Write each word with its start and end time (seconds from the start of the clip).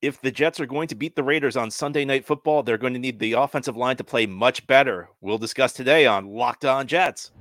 If 0.00 0.20
the 0.20 0.30
Jets 0.30 0.60
are 0.60 0.66
going 0.66 0.86
to 0.88 0.94
beat 0.94 1.16
the 1.16 1.24
Raiders 1.24 1.56
on 1.56 1.72
Sunday 1.72 2.04
Night 2.04 2.24
Football, 2.24 2.62
they're 2.62 2.78
going 2.78 2.92
to 2.92 3.00
need 3.00 3.18
the 3.18 3.32
offensive 3.32 3.76
line 3.76 3.96
to 3.96 4.04
play 4.04 4.26
much 4.26 4.64
better. 4.68 5.08
We'll 5.20 5.38
discuss 5.38 5.72
today 5.72 6.06
on 6.06 6.28
Locked 6.28 6.64
On 6.64 6.86
Jets. 6.86 7.32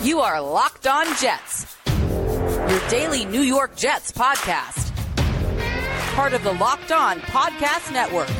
You 0.00 0.20
are 0.20 0.40
Locked 0.40 0.86
On 0.86 1.04
Jets, 1.16 1.76
your 1.86 2.88
daily 2.88 3.26
New 3.26 3.42
York 3.42 3.76
Jets 3.76 4.10
podcast. 4.10 4.86
Part 6.14 6.32
of 6.32 6.42
the 6.42 6.52
Locked 6.52 6.92
On 6.92 7.20
Podcast 7.20 7.92
Network. 7.92 8.30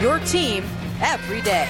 Your 0.00 0.18
team 0.20 0.64
every 1.02 1.42
day. 1.42 1.68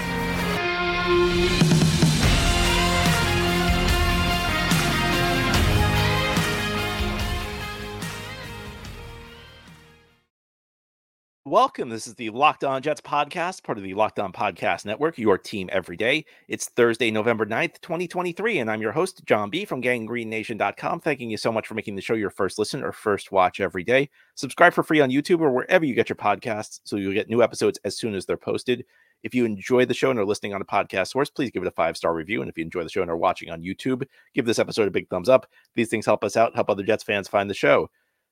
Welcome. 11.46 11.90
This 11.90 12.08
is 12.08 12.16
the 12.16 12.30
Locked 12.30 12.64
On 12.64 12.82
Jets 12.82 13.00
podcast, 13.00 13.62
part 13.62 13.78
of 13.78 13.84
the 13.84 13.94
Locked 13.94 14.18
On 14.18 14.32
Podcast 14.32 14.84
Network, 14.84 15.16
your 15.16 15.38
team 15.38 15.70
every 15.70 15.96
day. 15.96 16.24
It's 16.48 16.68
Thursday, 16.70 17.08
November 17.12 17.46
9th, 17.46 17.80
2023, 17.82 18.58
and 18.58 18.68
I'm 18.68 18.82
your 18.82 18.90
host, 18.90 19.24
John 19.26 19.48
B. 19.48 19.64
from 19.64 19.80
GangGreenNation.com. 19.80 20.98
Thanking 20.98 21.30
you 21.30 21.36
so 21.36 21.52
much 21.52 21.68
for 21.68 21.74
making 21.74 21.94
the 21.94 22.02
show 22.02 22.14
your 22.14 22.30
first 22.30 22.58
listen 22.58 22.82
or 22.82 22.90
first 22.90 23.30
watch 23.30 23.60
every 23.60 23.84
day. 23.84 24.10
Subscribe 24.34 24.74
for 24.74 24.82
free 24.82 25.00
on 25.00 25.10
YouTube 25.10 25.38
or 25.38 25.52
wherever 25.52 25.84
you 25.84 25.94
get 25.94 26.08
your 26.08 26.16
podcasts 26.16 26.80
so 26.82 26.96
you'll 26.96 27.14
get 27.14 27.30
new 27.30 27.44
episodes 27.44 27.78
as 27.84 27.96
soon 27.96 28.16
as 28.16 28.26
they're 28.26 28.36
posted. 28.36 28.84
If 29.22 29.32
you 29.32 29.44
enjoy 29.44 29.84
the 29.84 29.94
show 29.94 30.10
and 30.10 30.18
are 30.18 30.24
listening 30.24 30.52
on 30.52 30.62
a 30.62 30.64
podcast 30.64 31.12
source, 31.12 31.30
please 31.30 31.52
give 31.52 31.62
it 31.62 31.68
a 31.68 31.70
five 31.70 31.96
star 31.96 32.12
review. 32.12 32.40
And 32.40 32.50
if 32.50 32.58
you 32.58 32.64
enjoy 32.64 32.82
the 32.82 32.90
show 32.90 33.02
and 33.02 33.10
are 33.10 33.16
watching 33.16 33.50
on 33.50 33.62
YouTube, 33.62 34.02
give 34.34 34.46
this 34.46 34.58
episode 34.58 34.88
a 34.88 34.90
big 34.90 35.08
thumbs 35.10 35.28
up. 35.28 35.48
These 35.76 35.90
things 35.90 36.06
help 36.06 36.24
us 36.24 36.36
out, 36.36 36.56
help 36.56 36.70
other 36.70 36.82
Jets 36.82 37.04
fans 37.04 37.28
find 37.28 37.48
the 37.48 37.54
show. 37.54 37.88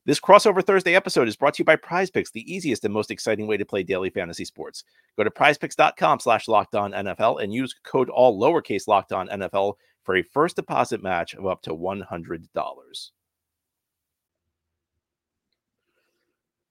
This 0.06 0.20
crossover 0.20 0.62
Thursday 0.62 0.94
episode 0.94 1.28
is 1.28 1.36
brought 1.36 1.54
to 1.54 1.60
you 1.62 1.64
by 1.64 1.76
PrizePicks, 1.76 2.30
the 2.30 2.52
easiest 2.54 2.84
and 2.84 2.92
most 2.92 3.10
exciting 3.10 3.46
way 3.46 3.56
to 3.56 3.64
play 3.64 3.82
daily 3.82 4.10
fantasy 4.10 4.44
sports. 4.44 4.84
Go 5.16 5.24
to 5.24 5.30
prizepicks.com 5.30 6.20
slash 6.20 6.46
locked 6.46 6.74
on 6.74 6.92
NFL 6.92 7.42
and 7.42 7.54
use 7.54 7.74
code 7.84 8.10
all 8.10 8.38
lowercase 8.38 8.86
locked 8.86 9.12
on 9.12 9.28
NFL 9.28 9.76
for 10.02 10.16
a 10.16 10.22
first 10.22 10.56
deposit 10.56 11.02
match 11.02 11.34
of 11.34 11.46
up 11.46 11.62
to 11.62 11.70
$100. 11.70 13.10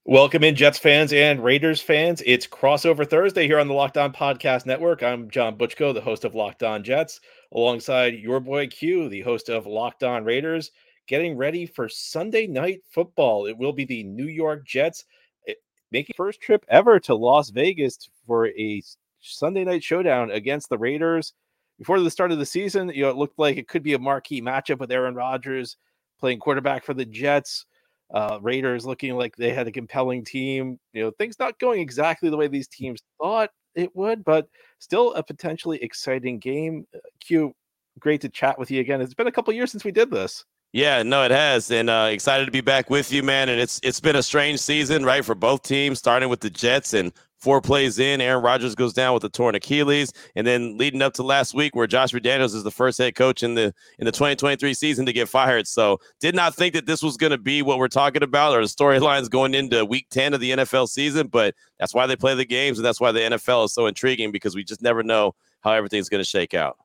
Welcome 0.05 0.44
in, 0.44 0.55
Jets 0.55 0.77
fans 0.77 1.11
and 1.11 1.44
Raiders 1.44 1.81
fans. 1.81 2.22
It's 2.27 2.45
crossover 2.45 3.09
Thursday 3.09 3.47
here 3.47 3.57
on 3.57 3.67
the 3.67 3.73
Locked 3.73 3.97
On 3.97 4.13
Podcast 4.13 4.67
Network. 4.67 5.02
I'm 5.02 5.31
John 5.31 5.57
Butchko, 5.57 5.95
the 5.95 6.02
host 6.02 6.23
of 6.23 6.35
Locked 6.35 6.61
On 6.61 6.83
Jets, 6.83 7.19
alongside 7.52 8.13
your 8.13 8.39
boy 8.39 8.67
Q, 8.67 9.09
the 9.09 9.22
host 9.22 9.50
of 9.50 9.66
Locked 9.66 10.03
On 10.03 10.23
Raiders 10.23 10.69
getting 11.07 11.37
ready 11.37 11.65
for 11.65 11.89
Sunday 11.89 12.47
night 12.47 12.81
football. 12.89 13.45
It 13.45 13.57
will 13.57 13.73
be 13.73 13.85
the 13.85 14.03
New 14.03 14.27
York 14.27 14.65
Jets 14.65 15.05
eh, 15.47 15.53
making 15.91 16.13
first 16.15 16.41
trip 16.41 16.65
ever 16.69 16.99
to 17.01 17.15
Las 17.15 17.49
Vegas 17.49 18.09
for 18.25 18.47
a 18.47 18.81
Sunday 19.21 19.63
night 19.63 19.83
showdown 19.83 20.31
against 20.31 20.69
the 20.69 20.77
Raiders. 20.77 21.33
Before 21.79 21.99
the 21.99 22.11
start 22.11 22.31
of 22.31 22.39
the 22.39 22.45
season, 22.45 22.89
you 22.89 23.03
know, 23.03 23.09
it 23.09 23.17
looked 23.17 23.39
like 23.39 23.57
it 23.57 23.67
could 23.67 23.83
be 23.83 23.93
a 23.93 23.99
marquee 23.99 24.41
matchup 24.41 24.79
with 24.79 24.91
Aaron 24.91 25.15
Rodgers 25.15 25.77
playing 26.19 26.39
quarterback 26.39 26.85
for 26.85 26.93
the 26.93 27.05
Jets. 27.05 27.65
Uh, 28.13 28.38
Raiders 28.41 28.85
looking 28.85 29.15
like 29.15 29.35
they 29.35 29.51
had 29.51 29.67
a 29.67 29.71
compelling 29.71 30.23
team. 30.23 30.79
You 30.93 31.03
know, 31.03 31.11
things 31.11 31.39
not 31.39 31.59
going 31.59 31.81
exactly 31.81 32.29
the 32.29 32.38
way 32.38 32.47
these 32.47 32.67
teams 32.67 33.01
thought 33.19 33.49
it 33.75 33.93
would, 33.95 34.23
but 34.23 34.47
still 34.79 35.13
a 35.15 35.23
potentially 35.23 35.81
exciting 35.81 36.38
game. 36.38 36.85
Uh, 36.93 36.99
Q, 37.19 37.53
great 37.99 38.21
to 38.21 38.29
chat 38.29 38.59
with 38.59 38.69
you 38.69 38.81
again. 38.81 39.01
It's 39.01 39.15
been 39.15 39.27
a 39.27 39.31
couple 39.31 39.53
years 39.53 39.71
since 39.71 39.83
we 39.83 39.91
did 39.91 40.11
this. 40.11 40.45
Yeah, 40.73 41.03
no, 41.03 41.23
it 41.23 41.29
has, 41.29 41.69
and 41.69 41.88
uh, 41.88 42.09
excited 42.09 42.45
to 42.45 42.52
be 42.52 42.59
back 42.59 42.89
with 42.89 43.11
you, 43.11 43.21
man. 43.21 43.47
And 43.47 43.61
it's 43.61 43.79
it's 43.83 43.99
been 43.99 44.16
a 44.16 44.23
strange 44.23 44.59
season, 44.59 45.05
right, 45.05 45.23
for 45.23 45.35
both 45.35 45.61
teams. 45.61 45.99
Starting 45.99 46.29
with 46.29 46.39
the 46.39 46.49
Jets, 46.49 46.95
and 46.95 47.13
four 47.38 47.61
plays 47.61 47.99
in, 47.99 48.19
Aaron 48.21 48.43
Rodgers 48.43 48.73
goes 48.73 48.91
down 48.91 49.13
with 49.13 49.23
a 49.23 49.29
torn 49.29 49.53
Achilles, 49.53 50.11
and 50.35 50.47
then 50.47 50.75
leading 50.79 51.03
up 51.03 51.13
to 51.13 51.22
last 51.22 51.53
week, 51.53 51.75
where 51.75 51.85
Josh 51.85 52.11
McDaniels 52.11 52.56
is 52.56 52.63
the 52.63 52.72
first 52.72 52.97
head 52.97 53.13
coach 53.13 53.44
in 53.44 53.53
the 53.53 53.72
in 54.00 54.06
the 54.06 54.11
2023 54.11 54.73
season 54.73 55.06
to 55.06 55.13
get 55.13 55.29
fired. 55.29 55.67
So, 55.67 56.00
did 56.19 56.34
not 56.34 56.56
think 56.56 56.73
that 56.73 56.88
this 56.88 57.03
was 57.03 57.17
going 57.17 57.34
to 57.34 57.38
be 57.38 57.61
what 57.61 57.78
we're 57.78 57.88
talking 57.88 58.23
about, 58.23 58.55
or 58.55 58.61
the 58.61 58.67
storylines 58.67 59.29
going 59.29 59.53
into 59.53 59.85
Week 59.85 60.07
10 60.09 60.34
of 60.34 60.40
the 60.40 60.53
NFL 60.53 60.90
season. 60.90 61.28
But 61.28 61.53
that's 61.78 61.94
why 61.94 62.07
they 62.07 62.16
play 62.16 62.34
the 62.34 62.45
games, 62.45 62.79
and 62.79 62.85
that's 62.85 63.00
why 63.00 63.11
the 63.11 63.19
NFL 63.19 63.66
is 63.66 63.75
so 63.75 63.85
intriguing 63.85 64.31
because 64.31 64.55
we 64.55 64.63
just 64.63 64.81
never 64.81 65.03
know 65.03 65.35
how 65.61 65.73
everything's 65.73 66.09
going 66.09 66.23
to 66.23 66.28
shake 66.28 66.55
out 66.55 66.78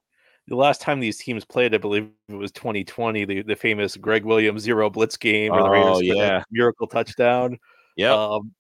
the 0.49 0.57
last 0.57 0.81
time 0.81 0.99
these 0.99 1.19
teams 1.19 1.45
played, 1.45 1.75
I 1.75 1.79
believe 1.79 2.09
it 2.29 2.35
was 2.35 2.51
2020, 2.53 3.25
the, 3.25 3.43
the 3.43 3.55
famous 3.55 3.97
Gregg 3.97 4.25
Williams 4.25 4.63
zero 4.63 4.89
blitz 4.89 5.17
game 5.17 5.53
where 5.53 5.63
the 5.63 5.69
Raiders 5.69 5.97
oh, 5.97 6.01
yeah. 6.01 6.43
miracle 6.51 6.87
touchdown. 6.87 7.59
Yeah. 7.97 8.15
Um, 8.15 8.53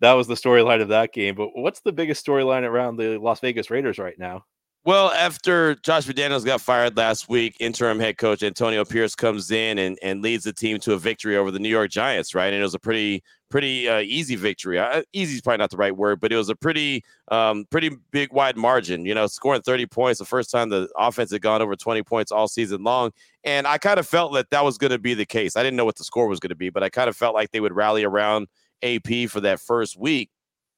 that 0.00 0.12
was 0.12 0.26
the 0.26 0.34
storyline 0.34 0.80
of 0.80 0.88
that 0.88 1.12
game. 1.12 1.34
But 1.34 1.50
what's 1.54 1.80
the 1.80 1.92
biggest 1.92 2.24
storyline 2.26 2.62
around 2.62 2.96
the 2.96 3.18
Las 3.18 3.40
Vegas 3.40 3.70
Raiders 3.70 3.98
right 3.98 4.18
now? 4.18 4.44
Well, 4.84 5.10
after 5.10 5.74
Josh 5.76 6.06
McDaniels 6.06 6.44
got 6.44 6.60
fired 6.60 6.96
last 6.96 7.28
week, 7.28 7.56
interim 7.58 7.98
head 7.98 8.18
coach 8.18 8.42
Antonio 8.42 8.84
Pierce 8.84 9.14
comes 9.14 9.50
in 9.50 9.78
and, 9.78 9.98
and 10.00 10.22
leads 10.22 10.44
the 10.44 10.52
team 10.52 10.78
to 10.80 10.92
a 10.92 10.98
victory 10.98 11.36
over 11.36 11.50
the 11.50 11.58
New 11.58 11.68
York 11.68 11.90
Giants, 11.90 12.34
right? 12.34 12.52
And 12.52 12.60
it 12.60 12.62
was 12.62 12.74
a 12.74 12.78
pretty 12.78 13.22
pretty 13.48 13.88
uh, 13.88 14.00
easy 14.00 14.36
victory. 14.36 14.78
Uh, 14.78 15.02
easy 15.12 15.34
is 15.36 15.40
probably 15.40 15.58
not 15.58 15.70
the 15.70 15.76
right 15.76 15.96
word, 15.96 16.20
but 16.20 16.32
it 16.32 16.36
was 16.36 16.48
a 16.48 16.56
pretty 16.56 17.04
um, 17.30 17.64
pretty 17.70 17.90
big 18.10 18.32
wide 18.32 18.56
margin. 18.56 19.04
You 19.04 19.14
know, 19.14 19.26
scoring 19.26 19.62
30 19.62 19.86
points, 19.86 20.18
the 20.18 20.24
first 20.24 20.50
time 20.50 20.68
the 20.68 20.88
offense 20.96 21.30
had 21.30 21.42
gone 21.42 21.62
over 21.62 21.76
20 21.76 22.02
points 22.02 22.32
all 22.32 22.48
season 22.48 22.82
long. 22.82 23.12
And 23.44 23.66
I 23.66 23.78
kind 23.78 23.98
of 23.98 24.06
felt 24.06 24.32
that 24.34 24.50
that 24.50 24.64
was 24.64 24.78
going 24.78 24.90
to 24.90 24.98
be 24.98 25.14
the 25.14 25.26
case. 25.26 25.56
I 25.56 25.62
didn't 25.62 25.76
know 25.76 25.84
what 25.84 25.96
the 25.96 26.04
score 26.04 26.26
was 26.26 26.40
going 26.40 26.50
to 26.50 26.56
be, 26.56 26.70
but 26.70 26.82
I 26.82 26.88
kind 26.88 27.08
of 27.08 27.16
felt 27.16 27.34
like 27.34 27.50
they 27.50 27.60
would 27.60 27.74
rally 27.74 28.04
around 28.04 28.48
AP 28.82 29.28
for 29.28 29.40
that 29.40 29.60
first 29.60 29.98
week. 29.98 30.30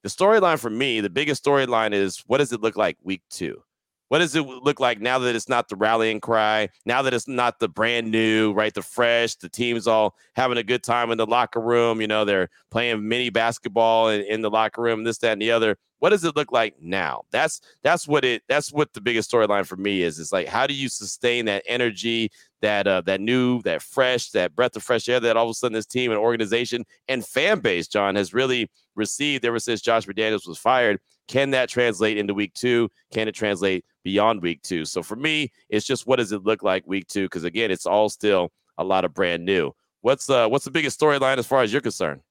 The 0.03 0.09
storyline 0.09 0.59
for 0.59 0.71
me, 0.71 1.01
the 1.01 1.11
biggest 1.11 1.45
storyline 1.45 1.93
is 1.93 2.23
what 2.27 2.39
does 2.39 2.53
it 2.53 2.61
look 2.61 2.77
like 2.77 2.97
week 3.03 3.23
two? 3.31 3.63
What 4.09 4.19
does 4.19 4.35
it 4.35 4.41
look 4.41 4.81
like 4.81 5.01
now 5.01 5.19
that 5.19 5.37
it's 5.37 5.49
not 5.49 5.69
the 5.69 5.77
rallying 5.77 6.21
cry? 6.21 6.71
Now 6.87 7.03
that 7.03 7.13
it's 7.13 7.29
not 7.29 7.61
the 7.61 7.69
brand 7.69 8.11
new, 8.11 8.53
right? 8.53 8.73
The 8.73 8.83
fresh, 8.83 9.35
the 9.37 9.49
team's 9.49 9.87
all 9.87 10.17
having 10.35 10.59
a 10.59 10.63
good 10.63 10.83
time 10.83 11.11
in 11.11 11.19
the 11.19 11.27
locker 11.27 11.61
room. 11.61 12.01
You 12.01 12.07
know, 12.07 12.25
they're 12.25 12.49
playing 12.71 13.07
mini 13.07 13.31
basketball 13.31 14.09
in, 14.09 14.23
in 14.23 14.41
the 14.41 14.51
locker 14.51 14.81
room, 14.81 15.05
this, 15.05 15.19
that, 15.19 15.33
and 15.33 15.43
the 15.43 15.51
other. 15.51 15.77
What 15.99 16.11
does 16.11 16.25
it 16.25 16.37
look 16.37 16.53
like 16.53 16.81
now? 16.81 17.23
That's 17.33 17.61
that's 17.83 18.07
what 18.07 18.25
it 18.25 18.43
that's 18.49 18.73
what 18.73 18.93
the 18.93 19.01
biggest 19.01 19.31
storyline 19.31 19.67
for 19.67 19.77
me 19.77 20.03
is. 20.03 20.19
It's 20.21 20.33
like 20.33 20.47
how 20.47 20.67
do 20.67 20.75
you 20.75 20.89
sustain 20.89 21.47
that 21.47 21.65
energy, 21.67 22.31
that 22.63 22.87
uh 22.87 23.01
that 23.03 23.21
new, 23.21 23.61
that 23.63 23.83
fresh, 23.83 24.31
that 24.31 24.55
breath 24.55 24.77
of 24.77 24.85
fresh 24.85 25.09
air 25.09 25.19
that 25.19 25.37
all 25.37 25.47
of 25.47 25.51
a 25.51 25.55
sudden 25.55 25.75
this 25.75 25.87
team 25.87 26.13
and 26.13 26.21
organization 26.21 26.87
and 27.09 27.27
fan 27.27 27.59
base, 27.59 27.89
John, 27.89 28.15
has 28.15 28.33
really 28.33 28.71
received 28.95 29.45
ever 29.45 29.59
since 29.59 29.81
Josh 29.81 30.07
McDaniels 30.07 30.47
was 30.47 30.59
fired. 30.59 31.01
Can 31.29 31.51
that 31.51 31.69
translate 31.69 32.17
into 32.17 32.35
week 32.35 32.55
two? 32.55 32.91
Can 33.13 33.29
it 33.29 33.33
translate 33.33 33.85
beyond 34.03 34.43
week 34.43 34.63
two? 34.63 34.85
So 34.85 35.03
for 35.03 35.17
me, 35.17 35.53
it's 35.69 35.87
just 35.87 36.07
what 36.07 36.17
does 36.17 36.33
it 36.33 36.45
look 36.45 36.63
like 36.63 36.87
week 36.87 37.07
two? 37.07 37.27
Because 37.27 37.45
again, 37.45 37.71
it's 37.71 37.87
all 37.87 38.09
still 38.09 38.51
a 38.79 38.85
lot 38.85 39.05
of 39.05 39.15
brand 39.15 39.45
new. 39.45 39.73
What's 40.01 40.29
uh 40.31 40.49
what's 40.49 40.65
the 40.65 40.71
biggest 40.71 40.99
storyline 40.99 41.39
as 41.39 41.47
far 41.47 41.63
as 41.63 41.73
you're 41.73 41.83
concerned? 41.83 42.23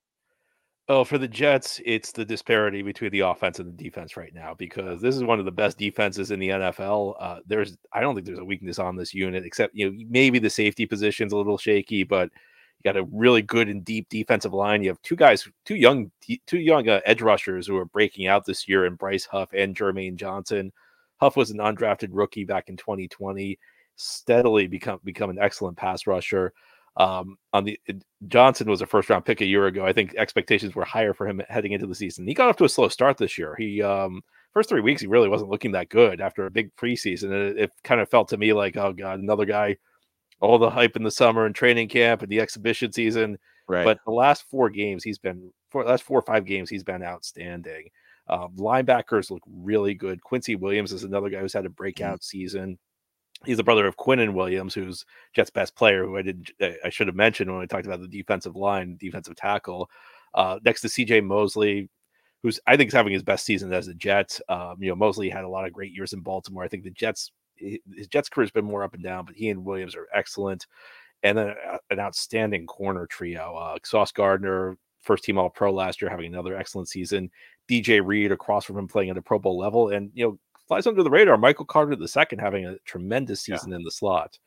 Oh, 0.89 1.03
for 1.03 1.17
the 1.17 1.27
Jets, 1.27 1.81
it's 1.85 2.13
the 2.13 2.23
disparity 2.23 2.81
between 2.81 3.11
the 3.11 3.19
offense 3.19 3.59
and 3.59 3.67
the 3.67 3.83
defense 3.83 4.15
right 4.15 4.33
now 4.33 4.55
because 4.57 5.01
this 5.01 5.17
is 5.17 5.23
one 5.23 5.37
of 5.37 5.43
the 5.43 5.51
best 5.51 5.77
defenses 5.77 6.31
in 6.31 6.39
the 6.39 6.47
NFL. 6.47 7.15
Uh, 7.19 7.39
there's, 7.45 7.75
I 7.91 7.99
don't 7.99 8.15
think 8.15 8.25
there's 8.25 8.39
a 8.39 8.45
weakness 8.45 8.79
on 8.79 8.95
this 8.95 9.13
unit 9.13 9.45
except 9.45 9.75
you 9.75 9.91
know 9.91 10.05
maybe 10.09 10.39
the 10.39 10.49
safety 10.49 10.85
position's 10.85 11.33
a 11.33 11.37
little 11.37 11.57
shaky, 11.57 12.03
but 12.03 12.29
you 12.77 12.91
got 12.91 12.99
a 12.99 13.07
really 13.11 13.41
good 13.41 13.69
and 13.69 13.83
deep 13.83 14.07
defensive 14.09 14.53
line. 14.53 14.83
You 14.83 14.89
have 14.89 15.01
two 15.01 15.15
guys, 15.15 15.47
two 15.65 15.75
young, 15.75 16.11
two 16.45 16.59
young 16.59 16.87
uh, 16.87 17.01
edge 17.05 17.21
rushers 17.21 17.67
who 17.67 17.77
are 17.77 17.85
breaking 17.85 18.27
out 18.27 18.45
this 18.45 18.67
year, 18.67 18.85
in 18.85 18.95
Bryce 18.95 19.25
Huff 19.25 19.49
and 19.53 19.75
Jermaine 19.75 20.15
Johnson. 20.15 20.71
Huff 21.19 21.35
was 21.35 21.49
an 21.49 21.57
undrafted 21.57 22.09
rookie 22.11 22.45
back 22.45 22.69
in 22.69 22.77
2020, 22.77 23.57
steadily 23.95 24.67
become 24.67 24.99
become 25.03 25.29
an 25.29 25.39
excellent 25.39 25.77
pass 25.77 26.07
rusher. 26.07 26.53
Um, 26.97 27.37
on 27.53 27.63
the 27.63 27.79
Johnson 28.27 28.69
was 28.69 28.81
a 28.81 28.87
first 28.87 29.09
round 29.09 29.25
pick 29.25 29.41
a 29.41 29.45
year 29.45 29.67
ago. 29.67 29.85
I 29.85 29.93
think 29.93 30.15
expectations 30.15 30.73
were 30.73 30.85
higher 30.85 31.13
for 31.13 31.27
him 31.27 31.41
heading 31.47 31.71
into 31.71 31.85
the 31.85 31.95
season. 31.95 32.27
He 32.27 32.33
got 32.33 32.49
off 32.49 32.57
to 32.57 32.65
a 32.65 32.69
slow 32.69 32.87
start 32.87 33.17
this 33.17 33.37
year. 33.37 33.55
He 33.55 33.81
um, 33.81 34.21
first 34.53 34.69
three 34.69 34.81
weeks 34.81 35.01
he 35.01 35.07
really 35.07 35.29
wasn't 35.29 35.51
looking 35.51 35.71
that 35.73 35.89
good 35.89 36.21
after 36.21 36.45
a 36.45 36.51
big 36.51 36.75
preseason. 36.75 37.31
It, 37.31 37.57
it 37.57 37.71
kind 37.83 38.01
of 38.01 38.09
felt 38.09 38.29
to 38.29 38.37
me 38.37 38.53
like, 38.53 38.77
oh 38.77 38.93
god, 38.93 39.19
another 39.19 39.45
guy 39.45 39.77
all 40.39 40.57
the 40.57 40.69
hype 40.69 40.95
in 40.95 41.03
the 41.03 41.11
summer 41.11 41.45
and 41.45 41.55
training 41.55 41.89
camp 41.89 42.21
and 42.21 42.31
the 42.31 42.39
exhibition 42.39 42.91
season. 42.91 43.37
Right. 43.67 43.83
But 43.83 43.99
the 44.05 44.11
last 44.11 44.43
four 44.49 44.69
games, 44.69 45.03
he's 45.03 45.17
been 45.17 45.51
for 45.69 45.83
last 45.83 46.03
four 46.03 46.19
or 46.19 46.23
five 46.23 46.45
games, 46.45 46.69
he's 46.69 46.83
been 46.83 47.03
outstanding. 47.03 47.89
Um, 48.29 48.53
linebackers 48.57 49.31
look 49.31 49.43
really 49.47 49.93
good. 49.93 50.21
Quincy 50.21 50.55
Williams 50.55 50.91
is 50.91 51.03
another 51.03 51.29
guy 51.29 51.39
who's 51.39 51.53
had 51.53 51.65
a 51.65 51.69
mm-hmm. 51.69 51.75
breakout 51.75 52.19
mm-hmm. 52.19 52.23
season. 52.23 52.77
He's 53.45 53.57
the 53.57 53.63
brother 53.63 53.85
of 53.85 53.97
Quinnen 53.97 54.33
Williams, 54.33 54.73
who's 54.73 55.05
Jets' 55.33 55.51
best 55.51 55.75
player, 55.75 56.05
who 56.05 56.17
I 56.17 56.23
did 56.23 56.49
I 56.83 56.89
should 56.89 57.07
have 57.07 57.15
mentioned 57.15 57.51
when 57.51 57.61
I 57.61 57.67
talked 57.67 57.85
about 57.85 58.01
the 58.01 58.07
defensive 58.07 58.55
line, 58.55 58.97
defensive 58.99 59.35
tackle. 59.35 59.89
Uh, 60.33 60.59
next 60.65 60.81
to 60.81 60.87
CJ 60.87 61.23
Mosley, 61.23 61.89
who's 62.41 62.59
I 62.65 62.77
think 62.77 62.87
is 62.87 62.93
having 62.93 63.13
his 63.13 63.23
best 63.23 63.45
season 63.45 63.71
as 63.73 63.87
a 63.87 63.93
Jet. 63.93 64.39
Um, 64.49 64.77
you 64.79 64.89
know, 64.89 64.95
Mosley 64.95 65.29
had 65.29 65.43
a 65.43 65.49
lot 65.49 65.65
of 65.65 65.73
great 65.73 65.93
years 65.93 66.13
in 66.13 66.21
Baltimore. 66.21 66.63
I 66.63 66.67
think 66.67 66.83
the 66.83 66.89
Jets 66.89 67.31
his 67.59 68.07
Jets 68.07 68.29
career 68.29 68.45
has 68.45 68.51
been 68.51 68.65
more 68.65 68.83
up 68.83 68.93
and 68.93 69.03
down, 69.03 69.25
but 69.25 69.35
he 69.35 69.49
and 69.49 69.65
Williams 69.65 69.95
are 69.95 70.07
excellent. 70.13 70.67
And 71.23 71.37
then 71.37 71.55
an 71.89 71.99
outstanding 71.99 72.65
corner 72.67 73.07
trio: 73.07 73.55
uh, 73.55 73.77
Sauce 73.83 74.11
Gardner, 74.11 74.77
first 75.01 75.23
team 75.23 75.37
All 75.37 75.49
Pro 75.49 75.73
last 75.73 76.01
year, 76.01 76.09
having 76.09 76.27
another 76.27 76.55
excellent 76.55 76.89
season. 76.89 77.31
DJ 77.69 78.01
Reed 78.05 78.31
across 78.31 78.65
from 78.65 78.77
him 78.77 78.87
playing 78.87 79.09
at 79.09 79.17
a 79.17 79.21
Pro 79.21 79.39
Bowl 79.39 79.57
level, 79.57 79.89
and 79.89 80.11
you 80.13 80.25
know 80.25 80.39
flies 80.67 80.87
under 80.87 81.03
the 81.03 81.09
radar. 81.09 81.37
Michael 81.37 81.65
Carter 81.65 81.95
the 81.95 82.07
second 82.07 82.39
having 82.39 82.65
a 82.65 82.77
tremendous 82.85 83.41
season 83.41 83.71
yeah. 83.71 83.77
in 83.77 83.83
the 83.83 83.91
slot. 83.91 84.37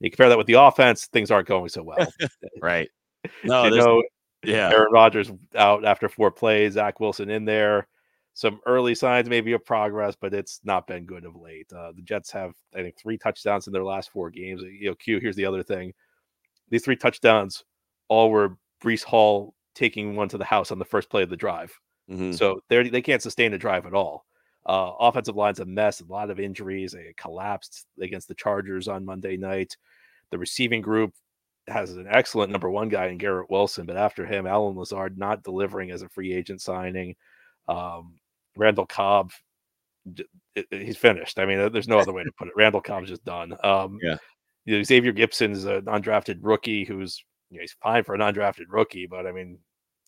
You 0.00 0.10
compare 0.10 0.28
that 0.28 0.38
with 0.38 0.48
the 0.48 0.54
offense, 0.54 1.06
things 1.06 1.30
aren't 1.30 1.48
going 1.48 1.68
so 1.68 1.82
well. 1.82 2.06
right. 2.62 2.88
No, 3.44 3.66
you 3.66 3.76
know, 3.76 4.02
yeah. 4.42 4.70
Aaron 4.70 4.90
Rodgers 4.90 5.30
out 5.54 5.84
after 5.84 6.08
four 6.08 6.32
plays, 6.32 6.72
Zach 6.72 6.98
Wilson 6.98 7.30
in 7.30 7.44
there. 7.44 7.86
Some 8.34 8.60
early 8.66 8.94
signs 8.94 9.28
maybe 9.28 9.52
of 9.52 9.64
progress, 9.64 10.16
but 10.18 10.32
it's 10.32 10.60
not 10.64 10.86
been 10.86 11.04
good 11.04 11.24
of 11.24 11.36
late. 11.36 11.70
Uh, 11.72 11.92
the 11.92 12.02
Jets 12.02 12.30
have, 12.30 12.52
I 12.74 12.82
think, 12.82 12.96
three 12.96 13.18
touchdowns 13.18 13.66
in 13.66 13.72
their 13.72 13.84
last 13.84 14.10
four 14.10 14.30
games. 14.30 14.62
You 14.62 14.90
know, 14.90 14.94
Q, 14.94 15.20
here's 15.20 15.36
the 15.36 15.44
other 15.44 15.62
thing. 15.62 15.92
These 16.70 16.84
three 16.84 16.96
touchdowns 16.96 17.64
all 18.08 18.30
were 18.30 18.56
Breece 18.82 19.04
Hall 19.04 19.54
taking 19.74 20.16
one 20.16 20.28
to 20.30 20.38
the 20.38 20.44
house 20.44 20.70
on 20.70 20.78
the 20.78 20.84
first 20.84 21.10
play 21.10 21.22
of 21.22 21.30
the 21.30 21.36
drive. 21.36 21.78
Mm-hmm. 22.10 22.32
So 22.32 22.60
they 22.68 22.88
they 22.88 23.02
can't 23.02 23.22
sustain 23.22 23.52
a 23.54 23.58
drive 23.58 23.86
at 23.86 23.94
all. 23.94 24.26
Uh, 24.64 24.92
offensive 24.98 25.36
line's 25.36 25.60
a 25.60 25.64
mess, 25.64 26.00
a 26.00 26.04
lot 26.04 26.30
of 26.30 26.40
injuries. 26.40 26.92
They 26.92 27.14
collapsed 27.16 27.86
against 28.00 28.28
the 28.28 28.34
Chargers 28.34 28.88
on 28.88 29.04
Monday 29.04 29.36
night. 29.36 29.76
The 30.30 30.38
receiving 30.38 30.80
group 30.80 31.12
has 31.68 31.92
an 31.92 32.06
excellent 32.08 32.50
number 32.50 32.70
one 32.70 32.88
guy 32.88 33.06
in 33.06 33.18
Garrett 33.18 33.50
Wilson, 33.50 33.86
but 33.86 33.96
after 33.96 34.24
him, 34.24 34.46
Allen 34.46 34.76
Lazard 34.76 35.18
not 35.18 35.42
delivering 35.42 35.90
as 35.90 36.02
a 36.02 36.08
free 36.08 36.32
agent 36.32 36.60
signing. 36.60 37.14
Um, 37.68 38.14
Randall 38.56 38.86
Cobb, 38.86 39.32
he's 40.70 40.96
finished. 40.96 41.38
I 41.38 41.46
mean, 41.46 41.72
there's 41.72 41.88
no 41.88 41.98
other 42.00 42.12
way 42.12 42.24
to 42.24 42.32
put 42.38 42.48
it. 42.48 42.54
Randall 42.56 42.80
Cobb's 42.80 43.08
just 43.08 43.24
done. 43.24 43.56
Um, 43.64 43.98
yeah. 44.02 44.16
You 44.64 44.76
know, 44.76 44.82
Xavier 44.82 45.12
Gipson 45.12 45.52
is 45.52 45.64
an 45.64 45.82
undrafted 45.86 46.38
rookie 46.40 46.84
who's 46.84 47.24
you 47.50 47.58
know, 47.58 47.62
he's 47.62 47.76
fine 47.82 48.02
for 48.02 48.14
an 48.14 48.20
undrafted 48.20 48.66
rookie, 48.68 49.06
but 49.06 49.26
I 49.26 49.32
mean, 49.32 49.58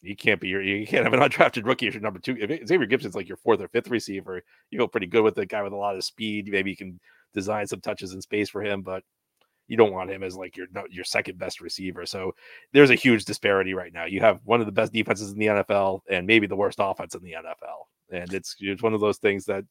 you 0.01 0.17
can't 0.17 0.41
be 0.41 0.49
your 0.49 0.63
you 0.63 0.87
can't 0.87 1.05
have 1.05 1.13
an 1.13 1.21
undrafted 1.29 1.67
rookie 1.67 1.89
as 1.89 1.95
your 1.95 2.03
number 2.03 2.19
two. 2.19 2.37
If 2.39 2.69
Xavier 2.69 2.87
Gipson's 2.87 3.15
like 3.15 3.29
your 3.29 3.37
fourth 3.39 3.61
or 3.61 3.69
fifth 3.69 3.91
receiver, 3.91 4.43
you 4.71 4.79
feel 4.79 4.89
pretty 4.89 5.07
good 5.07 5.23
with 5.23 5.39
a 5.39 5.47
guy 5.47 5.63
with 5.63 5.73
a 5.73 5.77
lot 5.77 5.97
of 5.97 6.05
speed. 6.05 6.49
Maybe 6.49 6.71
you 6.71 6.77
can 6.77 7.01
design 7.33 7.67
some 7.67 7.81
touches 7.81 8.15
in 8.15 8.23
space 8.23 8.49
for 8.49 8.63
him, 8.63 8.83
but 8.83 9.03
you 9.67 9.77
don't 9.77 9.93
want 9.93 10.11
him 10.11 10.23
as 10.23 10.37
like 10.37 10.57
your 10.57 10.67
your 10.91 11.05
second 11.05 11.39
best 11.39 11.61
receiver. 11.61 12.07
So 12.07 12.33
there's 12.73 12.91
a 12.91 12.95
huge 12.95 13.25
disparity 13.25 13.75
right 13.75 13.93
now. 13.93 14.05
You 14.05 14.21
have 14.21 14.41
one 14.45 14.61
of 14.61 14.67
the 14.67 14.73
best 14.73 14.93
defenses 14.93 15.33
in 15.33 15.39
the 15.39 15.47
NFL 15.47 16.01
and 16.11 16.27
maybe 16.27 16.47
the 16.47 16.57
worst 16.57 16.79
offense 16.81 17.15
in 17.15 17.23
the 17.23 17.33
NFL, 17.33 17.87
and 18.11 18.33
it's 18.33 18.57
it's 18.61 18.83
one 18.83 18.95
of 18.95 19.01
those 19.01 19.19
things 19.19 19.45
that 19.47 19.65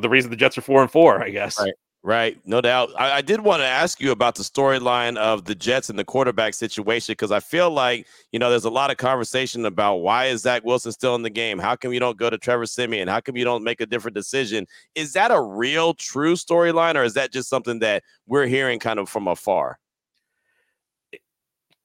the 0.00 0.08
reason 0.08 0.30
the 0.30 0.36
Jets 0.36 0.58
are 0.58 0.62
four 0.62 0.82
and 0.82 0.90
four, 0.90 1.22
I 1.22 1.30
guess. 1.30 1.58
Right. 1.58 1.74
Right, 2.02 2.38
no 2.46 2.62
doubt. 2.62 2.88
I, 2.98 3.18
I 3.18 3.20
did 3.20 3.42
want 3.42 3.60
to 3.60 3.66
ask 3.66 4.00
you 4.00 4.10
about 4.10 4.34
the 4.34 4.42
storyline 4.42 5.18
of 5.18 5.44
the 5.44 5.54
Jets 5.54 5.90
and 5.90 5.98
the 5.98 6.04
quarterback 6.04 6.54
situation 6.54 7.12
because 7.12 7.30
I 7.30 7.40
feel 7.40 7.70
like 7.70 8.06
you 8.32 8.38
know 8.38 8.48
there's 8.48 8.64
a 8.64 8.70
lot 8.70 8.90
of 8.90 8.96
conversation 8.96 9.66
about 9.66 9.96
why 9.96 10.26
is 10.26 10.40
Zach 10.40 10.64
Wilson 10.64 10.92
still 10.92 11.14
in 11.14 11.20
the 11.22 11.28
game? 11.28 11.58
How 11.58 11.76
come 11.76 11.92
you 11.92 12.00
don't 12.00 12.16
go 12.16 12.30
to 12.30 12.38
Trevor 12.38 12.64
Siemian? 12.64 13.06
How 13.06 13.20
come 13.20 13.36
you 13.36 13.44
don't 13.44 13.62
make 13.62 13.82
a 13.82 13.86
different 13.86 14.14
decision? 14.14 14.66
Is 14.94 15.12
that 15.12 15.30
a 15.30 15.42
real, 15.42 15.92
true 15.92 16.36
storyline, 16.36 16.94
or 16.94 17.04
is 17.04 17.12
that 17.14 17.34
just 17.34 17.50
something 17.50 17.80
that 17.80 18.02
we're 18.26 18.46
hearing 18.46 18.78
kind 18.78 18.98
of 18.98 19.06
from 19.10 19.28
afar? 19.28 19.78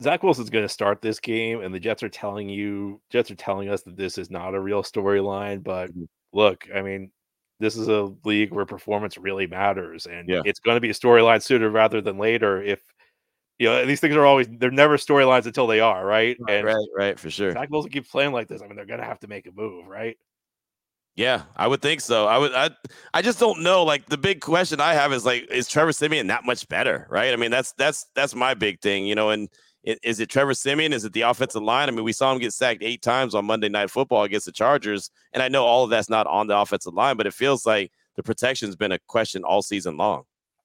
Zach 0.04 0.24
Wilson's 0.24 0.50
going 0.50 0.66
to 0.66 0.70
start 0.70 1.02
this 1.02 1.20
game, 1.20 1.62
and 1.62 1.74
the 1.74 1.80
Jets 1.80 2.04
are 2.04 2.10
telling 2.10 2.50
you, 2.50 3.02
Jets 3.10 3.32
are 3.32 3.36
telling 3.36 3.70
us 3.70 3.84
that 3.84 3.96
this 3.96 4.18
is 4.18 4.30
not 4.30 4.54
a 4.54 4.60
real 4.60 4.84
storyline. 4.84 5.64
But 5.64 5.92
mm-hmm. 5.92 6.04
look, 6.34 6.68
I 6.76 6.82
mean, 6.82 7.12
this 7.60 7.78
is 7.78 7.88
a 7.88 8.12
league 8.26 8.52
where 8.52 8.66
performance 8.66 9.18
really 9.18 9.48
matters, 9.48 10.06
and 10.06 10.28
yeah. 10.28 10.42
it's 10.46 10.60
going 10.60 10.76
to 10.76 10.82
be 10.82 10.90
a 10.90 10.94
storyline 10.94 11.42
sooner 11.42 11.70
rather 11.70 12.02
than 12.02 12.18
later. 12.18 12.62
If 12.62 12.82
you 13.58 13.68
know 13.68 13.86
these 13.86 14.02
things 14.02 14.16
are 14.16 14.26
always 14.26 14.48
they're 14.60 14.70
never 14.70 14.98
storylines 14.98 15.46
until 15.46 15.68
they 15.68 15.80
are 15.80 16.06
right. 16.06 16.36
And 16.50 16.66
right, 16.66 16.88
right, 16.96 17.20
for 17.20 17.30
sure. 17.30 17.54
Zach 17.54 17.70
Wilson 17.70 17.92
keeps 17.92 18.10
playing 18.10 18.34
like 18.34 18.50
this. 18.50 18.62
I 18.62 18.68
mean, 18.68 18.76
they're 18.76 18.86
going 18.86 19.00
to 19.00 19.06
have 19.06 19.20
to 19.22 19.28
make 19.28 19.48
a 19.48 19.52
move, 19.54 19.88
right? 19.88 20.18
Yeah, 21.16 21.44
I 21.56 21.68
would 21.68 21.82
think 21.82 22.02
so. 22.02 22.28
I 22.28 22.38
would. 22.38 22.54
I. 22.54 22.72
I 23.14 23.22
just 23.22 23.40
don't 23.40 23.64
know. 23.64 23.84
Like 23.84 24.08
the 24.08 24.18
big 24.18 24.42
question 24.42 24.82
I 24.82 24.94
have 24.96 25.14
is 25.14 25.26
like, 25.26 25.50
is 25.50 25.70
Trevor 25.70 25.94
Siemian 25.94 26.28
that 26.28 26.44
much 26.44 26.68
better? 26.68 27.08
Right. 27.10 27.32
I 27.32 27.38
mean, 27.38 27.52
that's 27.52 27.72
that's 27.78 28.08
that's 28.16 28.36
my 28.36 28.54
big 28.54 28.82
thing. 28.82 29.06
You 29.06 29.16
know, 29.16 29.30
and 29.30 29.48
is 29.86 30.20
it 30.20 30.30
Trevor 30.30 30.54
Siemian? 30.54 30.94
Is 30.94 31.06
it 31.06 31.14
the 31.14 31.22
offensive 31.22 31.62
line? 31.62 31.88
I 31.88 31.92
mean, 31.92 32.04
we 32.04 32.12
saw 32.12 32.32
him 32.32 32.40
get 32.40 32.54
sacked 32.54 32.84
eight 32.84 33.02
times 33.02 33.36
on 33.36 33.46
Monday 33.46 33.70
Night 33.70 33.92
Football 33.92 34.24
against 34.24 34.48
the 34.48 34.52
Chargers, 34.52 35.12
and 35.34 35.44
I 35.44 35.48
know 35.48 35.64
all 35.64 35.84
of 35.84 35.90
that's 35.90 36.10
not 36.10 36.28
on 36.28 36.48
the 36.48 36.58
offensive 36.58 36.94
line, 36.94 37.18
but 37.18 37.28
it 37.28 37.34
feels 37.34 37.66
like 37.66 37.92
the 38.16 38.24
protection's 38.24 38.76
been 38.76 38.92
a 38.92 39.00
question 39.08 39.44
all 39.44 39.62
season 39.62 39.98
long. 39.98 40.24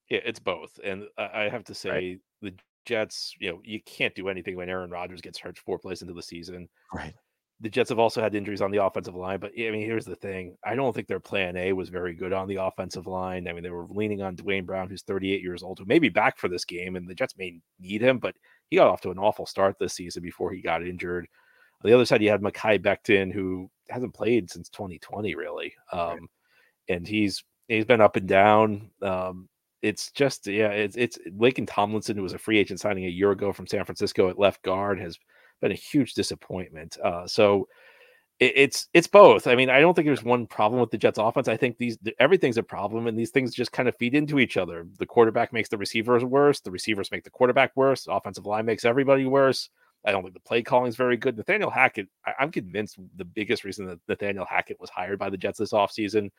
Yeah, 0.09 0.21
it's 0.25 0.41
both, 0.41 0.79
and 0.83 1.05
I 1.19 1.49
have 1.49 1.65
to 1.65 1.75
say 1.75 1.91
right. 1.91 2.19
the 2.43 2.55
Jets. 2.85 3.35
You 3.39 3.51
know, 3.51 3.61
you 3.65 3.81
can't 3.83 4.15
do 4.15 4.29
anything 4.29 4.57
when 4.57 4.69
Aaron 4.69 4.91
Rodgers 4.91 5.21
gets 5.21 5.39
hurt 5.39 5.59
four 5.59 5.79
plays 5.79 6.03
into 6.03 6.15
the 6.15 6.23
season. 6.23 6.69
Right. 6.93 7.15
The 7.63 7.69
Jets 7.69 7.91
have 7.91 7.99
also 7.99 8.23
had 8.23 8.35
injuries 8.35 8.63
on 8.63 8.71
the 8.71 8.83
offensive 8.83 9.15
line, 9.15 9.39
but 9.39 9.53
I 9.53 9.71
mean, 9.71 9.85
here's 9.85 10.07
the 10.07 10.17
thing: 10.17 10.57
I 10.65 10.75
don't 10.75 10.95
think 10.95 11.09
their 11.09 11.21
plan 11.21 11.57
A 11.57 11.75
was 11.75 11.91
very 11.91 12.15
good 12.15 12.33
on 12.33 12.49
the 12.49 12.57
offensive 12.57 13.07
line. 13.07 13.47
I 13.47 13.53
mean, 13.53 13.63
they 13.63 13.71
were 13.71 13.87
leaning 13.87 14.23
on 14.23 14.35
Duane 14.35 14.65
Brown, 14.65 14.89
who's 14.89 15.03
38 15.03 15.43
years 15.43 15.63
old, 15.63 15.79
who 15.79 15.85
may 15.85 15.99
be 15.99 16.09
back 16.09 16.39
for 16.39 16.49
this 16.49 16.65
game, 16.65 16.97
and 16.97 17.07
the 17.07 17.15
Jets 17.15 17.35
may 17.37 17.61
need 17.79 18.01
him, 18.01 18.19
but 18.19 18.35
he 18.71 18.77
got 18.77 18.89
off 18.89 19.01
to 19.03 19.11
an 19.11 19.19
awful 19.19 19.47
start 19.47 19.77
this 19.79 19.95
season 19.95 20.23
before 20.23 20.53
he 20.53 20.63
got 20.63 20.87
injured. 20.87 21.27
On 21.83 21.91
the 21.91 21.95
other 21.95 22.05
side, 22.05 22.23
you 22.23 22.31
had 22.31 22.41
Mekhi 22.41 22.79
Becton, 22.79 23.33
who 23.33 23.71
hasn't 23.89 24.15
played 24.15 24.51
since 24.51 24.69
2020, 24.71 25.35
really. 25.35 25.75
Um, 25.93 26.01
right. 26.01 26.21
And 26.89 27.07
he's 27.07 27.43
he's 27.69 27.85
been 27.85 28.01
up 28.01 28.17
and 28.17 28.29
down. 28.29 28.91
Um, 29.03 29.49
it's 29.83 30.13
just 30.13 30.47
yeah, 30.47 30.69
it's 30.69 30.97
it's 30.97 31.19
Laken 31.29 31.67
Tomlinson, 31.67 32.17
who 32.17 32.23
was 32.23 32.35
a 32.35 32.39
free 32.39 32.59
agent 32.59 32.81
signing 32.81 33.07
a 33.07 33.09
year 33.09 33.33
ago 33.33 33.53
from 33.53 33.67
San 33.67 33.85
Francisco 33.85 34.29
at 34.29 34.39
left 34.39 34.63
guard, 34.63 35.01
has 35.01 35.19
been 35.61 35.73
a 35.73 35.77
huge 35.77 36.15
disappointment. 36.15 36.97
Uh, 37.03 37.27
so 37.27 37.67
it, 38.41 38.53
it's 38.57 38.89
it's 38.95 39.07
both. 39.07 39.47
I 39.47 39.55
mean, 39.55 39.71
I 39.71 39.81
don't 39.81 39.95
think 39.95 40.07
there's 40.07 40.25
one 40.25 40.47
problem 40.47 40.81
with 40.81 40.91
the 40.91 40.99
Jets 40.99 41.19
offense. 41.19 41.47
I 41.47 41.57
think 41.57 41.79
these 41.79 41.99
everything's 42.19 42.57
a 42.57 42.63
problem, 42.63 43.07
and 43.07 43.17
these 43.17 43.31
things 43.31 43.55
just 43.55 43.73
kind 43.73 43.89
of 43.89 43.97
feed 43.97 44.15
into 44.15 44.39
each 44.41 44.57
other. 44.57 44.87
The 44.99 45.07
quarterback 45.07 45.53
makes 45.53 45.69
the 45.69 45.79
receivers 45.79 46.25
worse. 46.25 46.61
The 46.61 46.71
receivers 46.71 47.11
make 47.11 47.25
the 47.25 47.31
quarterback 47.31 47.73
worse. 47.77 48.05
The 48.05 48.13
offensive 48.13 48.47
line 48.47 48.67
makes 48.67 48.85
everybody 48.85 49.27
worse. 49.27 49.71
I 50.05 50.13
don't 50.13 50.23
think 50.23 50.35
the 50.35 50.41
play 50.41 50.63
calling 50.63 50.89
is 50.89 50.97
very 50.97 51.19
good. 51.19 51.37
Nathaniel 51.37 51.71
Hackett, 51.71 52.09
I, 52.25 52.33
am 52.41 52.51
convinced 52.51 52.99
the 53.17 53.25
biggest 53.25 53.65
reason 53.65 53.87
that 53.87 53.99
Nathaniel 54.09 54.47
Hackett 54.47 54.81
was 54.81 54.89
hired 54.89 55.19
by 55.19 55.29
the 55.29 55.37
Jets 55.37 55.59
this 55.59 55.73
offseason 55.73 56.31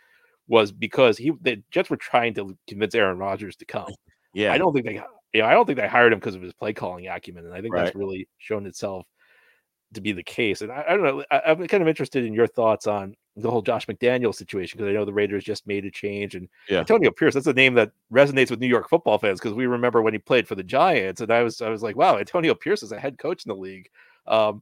was 0.48 0.72
because 0.72 1.18
he 1.18 1.32
the 1.42 1.62
Jets 1.70 1.92
were 1.92 1.98
trying 1.98 2.34
to 2.34 2.58
convince 2.68 2.96
Aaron 2.96 3.20
Rodgers 3.20 3.56
to 3.58 3.66
come. 3.66 3.94
Yeah. 4.34 4.52
I 4.52 4.58
don't 4.58 4.74
think 4.74 4.86
they 4.86 5.02
you 5.34 5.42
know, 5.42 5.48
I 5.48 5.54
don't 5.54 5.66
think 5.66 5.78
they 5.78 5.88
hired 5.88 6.12
him 6.12 6.20
because 6.20 6.36
of 6.36 6.42
his 6.42 6.54
play 6.54 6.74
calling 6.74 7.08
acumen. 7.08 7.46
And 7.46 7.54
I 7.54 7.62
think 7.62 7.74
right. 7.74 7.84
that's 7.84 7.96
really 7.96 8.28
shown 8.40 8.66
itself 8.66 9.06
to 9.94 10.02
be 10.02 10.12
the 10.12 10.24
case. 10.24 10.62
And 10.62 10.72
I, 10.72 10.86
I 10.88 10.98
don't 10.98 11.04
know. 11.04 11.24
I, 11.32 11.52
am 11.52 11.68
kind 11.68 11.84
of 11.84 11.90
interested 11.90 12.26
in 12.26 12.34
your 12.34 12.48
thoughts 12.48 12.88
on 12.88 13.16
the 13.36 13.50
whole 13.50 13.62
Josh 13.62 13.88
McDaniel 13.88 14.34
situation 14.34 14.78
because 14.78 14.90
I 14.90 14.94
know 14.94 15.06
the 15.06 15.14
Raiders 15.14 15.44
just 15.44 15.68
made 15.68 15.86
a 15.86 15.92
change. 15.92 16.36
And 16.36 16.50
yeah. 16.70 16.80
Antonio 16.80 17.12
Pierce, 17.12 17.34
that's 17.34 17.48
a 17.48 17.54
name 17.54 17.76
that 17.76 17.92
resonates 18.12 18.50
with 18.50 18.60
New 18.60 18.68
York 18.68 18.90
football 18.90 19.18
fans 19.18 19.40
because 19.40 19.54
we 19.54 19.68
remember 19.68 20.02
when 20.02 20.14
he 20.14 20.20
played 20.20 20.48
for 20.48 20.56
the 20.56 20.64
Giants. 20.64 21.22
And 21.22 21.32
I 21.32 21.44
was 21.44 21.62
I 21.62 21.70
was 21.70 21.84
like, 21.84 21.96
wow, 21.96 22.18
Antonio 22.18 22.54
Pierce 22.54 22.84
is 22.84 22.92
a 22.92 23.00
head 23.00 23.18
coach 23.18 23.46
in 23.46 23.50
the 23.50 23.56
league. 23.56 23.90
Um, 24.28 24.62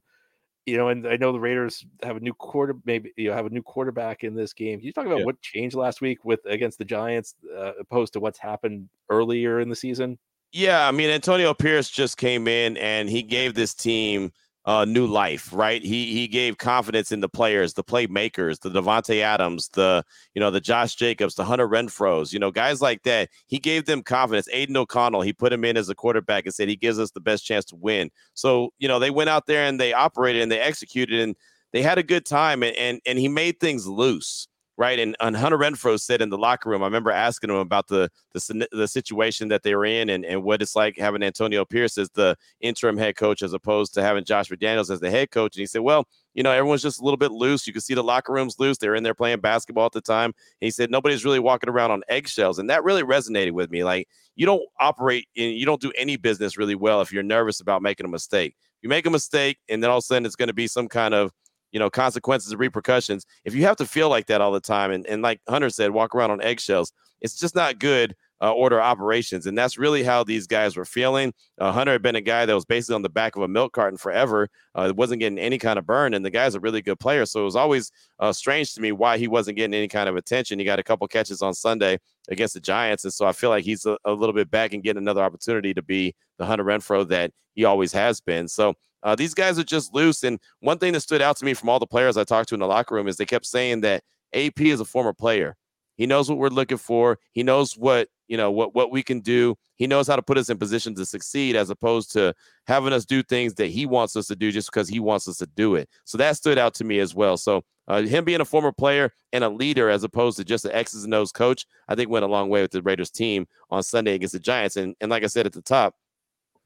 you 0.66 0.76
know, 0.76 0.88
and 0.88 1.06
I 1.06 1.16
know 1.16 1.32
the 1.32 1.40
Raiders 1.40 1.84
have 2.02 2.16
a 2.16 2.20
new 2.20 2.34
quarter, 2.34 2.76
maybe 2.84 3.12
you 3.16 3.30
know, 3.30 3.34
have 3.34 3.46
a 3.46 3.50
new 3.50 3.62
quarterback 3.62 4.24
in 4.24 4.34
this 4.34 4.52
game. 4.52 4.78
Can 4.78 4.86
you 4.86 4.92
talk 4.92 5.06
about 5.06 5.20
yeah. 5.20 5.24
what 5.24 5.40
changed 5.40 5.74
last 5.74 6.00
week 6.00 6.24
with 6.24 6.40
against 6.44 6.78
the 6.78 6.84
Giants, 6.84 7.34
uh, 7.56 7.72
opposed 7.80 8.12
to 8.12 8.20
what's 8.20 8.38
happened 8.38 8.88
earlier 9.08 9.60
in 9.60 9.68
the 9.68 9.76
season? 9.76 10.18
Yeah, 10.52 10.86
I 10.86 10.90
mean, 10.90 11.10
Antonio 11.10 11.54
Pierce 11.54 11.88
just 11.88 12.16
came 12.18 12.48
in 12.48 12.76
and 12.76 13.08
he 13.08 13.22
gave 13.22 13.54
this 13.54 13.72
team 13.72 14.32
uh, 14.66 14.84
new 14.84 15.06
life, 15.06 15.52
right? 15.52 15.82
He 15.82 16.12
he 16.12 16.28
gave 16.28 16.58
confidence 16.58 17.12
in 17.12 17.20
the 17.20 17.28
players, 17.28 17.74
the 17.74 17.84
playmakers, 17.84 18.60
the 18.60 18.70
Davante 18.70 19.20
Adams, 19.20 19.68
the 19.68 20.04
you 20.34 20.40
know 20.40 20.50
the 20.50 20.60
Josh 20.60 20.94
Jacobs, 20.96 21.34
the 21.34 21.44
Hunter 21.44 21.68
Renfrow's, 21.68 22.32
you 22.32 22.38
know 22.38 22.50
guys 22.50 22.82
like 22.82 23.02
that. 23.04 23.30
He 23.46 23.58
gave 23.58 23.86
them 23.86 24.02
confidence. 24.02 24.48
Aidan 24.52 24.76
O'Connell, 24.76 25.22
he 25.22 25.32
put 25.32 25.52
him 25.52 25.64
in 25.64 25.76
as 25.76 25.88
a 25.88 25.94
quarterback 25.94 26.44
and 26.44 26.54
said 26.54 26.68
he 26.68 26.76
gives 26.76 26.98
us 26.98 27.10
the 27.10 27.20
best 27.20 27.44
chance 27.44 27.64
to 27.66 27.76
win. 27.76 28.10
So 28.34 28.72
you 28.78 28.88
know 28.88 28.98
they 28.98 29.10
went 29.10 29.30
out 29.30 29.46
there 29.46 29.64
and 29.64 29.80
they 29.80 29.92
operated 29.94 30.42
and 30.42 30.52
they 30.52 30.60
executed 30.60 31.20
and 31.20 31.36
they 31.72 31.82
had 31.82 31.98
a 31.98 32.02
good 32.02 32.26
time 32.26 32.62
and 32.62 32.76
and, 32.76 33.00
and 33.06 33.18
he 33.18 33.28
made 33.28 33.60
things 33.60 33.86
loose 33.86 34.46
right? 34.80 34.98
And, 34.98 35.14
and 35.20 35.36
Hunter 35.36 35.58
Renfrow 35.58 36.00
said 36.00 36.22
in 36.22 36.30
the 36.30 36.38
locker 36.38 36.70
room, 36.70 36.82
I 36.82 36.86
remember 36.86 37.10
asking 37.10 37.50
him 37.50 37.56
about 37.56 37.86
the 37.88 38.08
the, 38.32 38.66
the 38.72 38.88
situation 38.88 39.48
that 39.48 39.62
they 39.62 39.74
were 39.74 39.84
in 39.84 40.08
and, 40.08 40.24
and 40.24 40.42
what 40.42 40.62
it's 40.62 40.74
like 40.74 40.96
having 40.96 41.22
Antonio 41.22 41.66
Pierce 41.66 41.98
as 41.98 42.08
the 42.14 42.34
interim 42.62 42.96
head 42.96 43.14
coach 43.14 43.42
as 43.42 43.52
opposed 43.52 43.92
to 43.94 44.02
having 44.02 44.24
Josh 44.24 44.48
McDaniels 44.48 44.90
as 44.90 44.98
the 44.98 45.10
head 45.10 45.32
coach. 45.32 45.54
And 45.54 45.60
he 45.60 45.66
said, 45.66 45.82
well, 45.82 46.08
you 46.32 46.42
know, 46.42 46.50
everyone's 46.50 46.80
just 46.80 46.98
a 46.98 47.04
little 47.04 47.18
bit 47.18 47.30
loose. 47.30 47.66
You 47.66 47.74
can 47.74 47.82
see 47.82 47.92
the 47.92 48.02
locker 48.02 48.32
rooms 48.32 48.56
loose. 48.58 48.78
They're 48.78 48.94
in 48.94 49.02
there 49.02 49.12
playing 49.12 49.40
basketball 49.40 49.84
at 49.84 49.92
the 49.92 50.00
time. 50.00 50.30
And 50.30 50.34
he 50.66 50.70
said 50.70 50.90
nobody's 50.90 51.26
really 51.26 51.40
walking 51.40 51.68
around 51.68 51.90
on 51.90 52.02
eggshells, 52.08 52.58
and 52.58 52.70
that 52.70 52.82
really 52.82 53.02
resonated 53.02 53.52
with 53.52 53.70
me. 53.70 53.84
Like 53.84 54.08
you 54.34 54.46
don't 54.46 54.62
operate 54.80 55.28
in, 55.34 55.50
you 55.50 55.66
don't 55.66 55.82
do 55.82 55.92
any 55.94 56.16
business 56.16 56.56
really 56.56 56.74
well 56.74 57.02
if 57.02 57.12
you're 57.12 57.22
nervous 57.22 57.60
about 57.60 57.82
making 57.82 58.06
a 58.06 58.08
mistake. 58.08 58.56
You 58.80 58.88
make 58.88 59.04
a 59.04 59.10
mistake, 59.10 59.58
and 59.68 59.82
then 59.82 59.90
all 59.90 59.98
of 59.98 60.04
a 60.04 60.06
sudden 60.06 60.24
it's 60.24 60.36
going 60.36 60.48
to 60.48 60.54
be 60.54 60.66
some 60.66 60.88
kind 60.88 61.12
of 61.12 61.32
you 61.72 61.78
know, 61.78 61.90
consequences 61.90 62.52
and 62.52 62.60
repercussions. 62.60 63.24
If 63.44 63.54
you 63.54 63.64
have 63.64 63.76
to 63.76 63.86
feel 63.86 64.08
like 64.08 64.26
that 64.26 64.40
all 64.40 64.52
the 64.52 64.60
time, 64.60 64.90
and, 64.90 65.06
and 65.06 65.22
like 65.22 65.40
Hunter 65.48 65.70
said, 65.70 65.90
walk 65.90 66.14
around 66.14 66.30
on 66.30 66.42
eggshells, 66.42 66.92
it's 67.20 67.38
just 67.38 67.54
not 67.54 67.78
good 67.78 68.14
uh, 68.42 68.52
order 68.52 68.80
operations. 68.80 69.46
And 69.46 69.56
that's 69.56 69.76
really 69.76 70.02
how 70.02 70.24
these 70.24 70.46
guys 70.46 70.76
were 70.76 70.84
feeling. 70.84 71.32
Uh, 71.58 71.72
Hunter 71.72 71.92
had 71.92 72.02
been 72.02 72.16
a 72.16 72.20
guy 72.20 72.46
that 72.46 72.54
was 72.54 72.64
basically 72.64 72.94
on 72.94 73.02
the 73.02 73.10
back 73.10 73.36
of 73.36 73.42
a 73.42 73.48
milk 73.48 73.72
carton 73.72 73.98
forever. 73.98 74.48
Uh, 74.74 74.92
wasn't 74.96 75.20
getting 75.20 75.38
any 75.38 75.58
kind 75.58 75.78
of 75.78 75.86
burn. 75.86 76.14
And 76.14 76.24
the 76.24 76.30
guy's 76.30 76.54
a 76.54 76.60
really 76.60 76.80
good 76.80 76.98
player. 76.98 77.26
So 77.26 77.42
it 77.42 77.44
was 77.44 77.56
always 77.56 77.92
uh, 78.18 78.32
strange 78.32 78.72
to 78.74 78.80
me 78.80 78.92
why 78.92 79.18
he 79.18 79.28
wasn't 79.28 79.56
getting 79.56 79.74
any 79.74 79.88
kind 79.88 80.08
of 80.08 80.16
attention. 80.16 80.58
He 80.58 80.64
got 80.64 80.78
a 80.78 80.82
couple 80.82 81.06
catches 81.08 81.42
on 81.42 81.52
Sunday 81.52 81.98
against 82.30 82.54
the 82.54 82.60
Giants. 82.60 83.04
And 83.04 83.12
so 83.12 83.26
I 83.26 83.32
feel 83.32 83.50
like 83.50 83.64
he's 83.64 83.84
a, 83.84 83.98
a 84.04 84.12
little 84.12 84.34
bit 84.34 84.50
back 84.50 84.72
and 84.72 84.82
getting 84.82 85.02
another 85.02 85.22
opportunity 85.22 85.74
to 85.74 85.82
be 85.82 86.14
the 86.38 86.46
Hunter 86.46 86.64
Renfrow 86.64 87.06
that 87.08 87.32
he 87.54 87.64
always 87.64 87.92
has 87.92 88.20
been. 88.20 88.48
So 88.48 88.74
uh, 89.02 89.14
these 89.14 89.34
guys 89.34 89.58
are 89.58 89.64
just 89.64 89.94
loose. 89.94 90.22
And 90.22 90.38
one 90.60 90.78
thing 90.78 90.92
that 90.92 91.00
stood 91.00 91.22
out 91.22 91.36
to 91.38 91.44
me 91.44 91.54
from 91.54 91.68
all 91.68 91.78
the 91.78 91.86
players 91.86 92.16
I 92.16 92.24
talked 92.24 92.48
to 92.50 92.54
in 92.54 92.60
the 92.60 92.66
locker 92.66 92.94
room 92.94 93.08
is 93.08 93.16
they 93.16 93.26
kept 93.26 93.46
saying 93.46 93.80
that 93.82 94.02
AP 94.32 94.60
is 94.60 94.80
a 94.80 94.84
former 94.84 95.12
player. 95.12 95.56
He 95.96 96.06
knows 96.06 96.30
what 96.30 96.38
we're 96.38 96.48
looking 96.48 96.78
for. 96.78 97.18
He 97.32 97.42
knows 97.42 97.76
what 97.76 98.08
you 98.26 98.36
know 98.38 98.50
what 98.50 98.74
what 98.74 98.90
we 98.90 99.02
can 99.02 99.20
do. 99.20 99.54
He 99.76 99.86
knows 99.86 100.06
how 100.06 100.16
to 100.16 100.22
put 100.22 100.38
us 100.38 100.48
in 100.48 100.56
position 100.56 100.94
to 100.94 101.04
succeed, 101.04 101.56
as 101.56 101.68
opposed 101.68 102.10
to 102.12 102.32
having 102.66 102.94
us 102.94 103.04
do 103.04 103.22
things 103.22 103.52
that 103.54 103.66
he 103.66 103.84
wants 103.84 104.16
us 104.16 104.26
to 104.28 104.36
do 104.36 104.50
just 104.50 104.72
because 104.72 104.88
he 104.88 104.98
wants 104.98 105.28
us 105.28 105.36
to 105.38 105.46
do 105.46 105.74
it. 105.74 105.90
So 106.04 106.16
that 106.16 106.36
stood 106.36 106.56
out 106.56 106.72
to 106.76 106.84
me 106.84 107.00
as 107.00 107.14
well. 107.14 107.36
So 107.36 107.64
uh, 107.86 108.02
him 108.02 108.24
being 108.24 108.40
a 108.40 108.46
former 108.46 108.72
player 108.72 109.12
and 109.34 109.44
a 109.44 109.48
leader, 109.50 109.90
as 109.90 110.02
opposed 110.02 110.38
to 110.38 110.44
just 110.44 110.64
an 110.64 110.72
X's 110.72 111.04
and 111.04 111.12
O's 111.12 111.32
coach, 111.32 111.66
I 111.88 111.96
think 111.96 112.08
went 112.08 112.24
a 112.24 112.28
long 112.28 112.48
way 112.48 112.62
with 112.62 112.70
the 112.70 112.80
Raiders 112.80 113.10
team 113.10 113.46
on 113.68 113.82
Sunday 113.82 114.14
against 114.14 114.32
the 114.32 114.40
Giants. 114.40 114.76
And 114.76 114.94
and 115.02 115.10
like 115.10 115.22
I 115.22 115.26
said 115.26 115.44
at 115.44 115.52
the 115.52 115.60
top, 115.60 115.96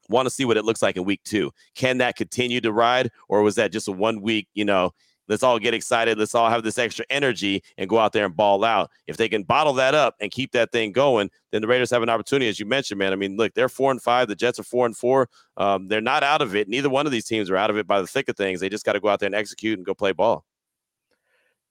want 0.09 0.27
to 0.27 0.31
see 0.31 0.45
what 0.45 0.57
it 0.57 0.65
looks 0.65 0.83
like 0.83 0.97
in 0.97 1.05
week 1.05 1.23
two. 1.25 1.51
Can 1.75 1.99
that 1.99 2.17
continue 2.17 2.61
to 2.61 2.73
ride, 2.73 3.11
or 3.29 3.43
was 3.43 3.55
that 3.57 3.73
just 3.73 3.89
a 3.89 3.93
one 3.93 4.21
week, 4.21 4.49
you 4.55 4.65
know, 4.65 4.93
let's 5.29 5.43
all 5.43 5.59
get 5.59 5.75
excited. 5.75 6.19
Let's 6.19 6.35
all 6.35 6.51
have 6.51 6.63
this 6.63 6.79
extra 6.79 7.05
energy 7.11 7.63
and 7.79 7.89
go 7.89 7.99
out 7.99 8.13
there 8.13 8.27
and 8.27 8.37
ball 8.37 8.65
out. 8.65 8.91
If 9.07 9.17
they 9.17 9.29
can 9.29 9.43
bottle 9.43 9.73
that 9.75 9.95
up 9.95 10.17
and 10.21 10.31
keep 10.31 10.53
that 10.53 10.73
thing 10.73 10.93
going, 10.93 11.31
then 11.51 11.63
the 11.63 11.69
Raiders 11.69 11.91
have 11.91 12.03
an 12.03 12.11
opportunity, 12.11 12.49
as 12.49 12.61
you 12.61 12.67
mentioned, 12.67 12.99
man. 12.99 13.13
I 13.13 13.17
mean, 13.17 13.37
look, 13.37 13.55
they're 13.55 13.69
four 13.69 13.91
and 13.91 14.03
five. 14.03 14.29
The 14.29 14.35
Jets 14.35 14.59
are 14.59 14.65
four 14.65 14.87
and 14.87 14.97
four. 14.97 15.29
Um, 15.57 15.89
they're 15.89 16.01
not 16.01 16.23
out 16.23 16.43
of 16.43 16.55
it. 16.55 16.69
Neither 16.69 16.91
one 16.91 17.07
of 17.07 17.13
these 17.13 17.25
teams 17.25 17.51
are 17.51 17.57
out 17.57 17.71
of 17.71 17.79
it 17.79 17.87
by 17.87 18.01
the 18.01 18.07
thick 18.07 18.29
of 18.29 18.37
things. 18.37 18.61
They 18.61 18.69
just 18.69 18.85
got 18.85 18.95
to 18.95 19.01
go 19.01 19.09
out 19.09 19.21
there 19.21 19.27
and 19.27 19.35
execute 19.35 19.79
and 19.79 19.87
go 19.87 19.95
play 19.95 20.13
ball. 20.13 20.45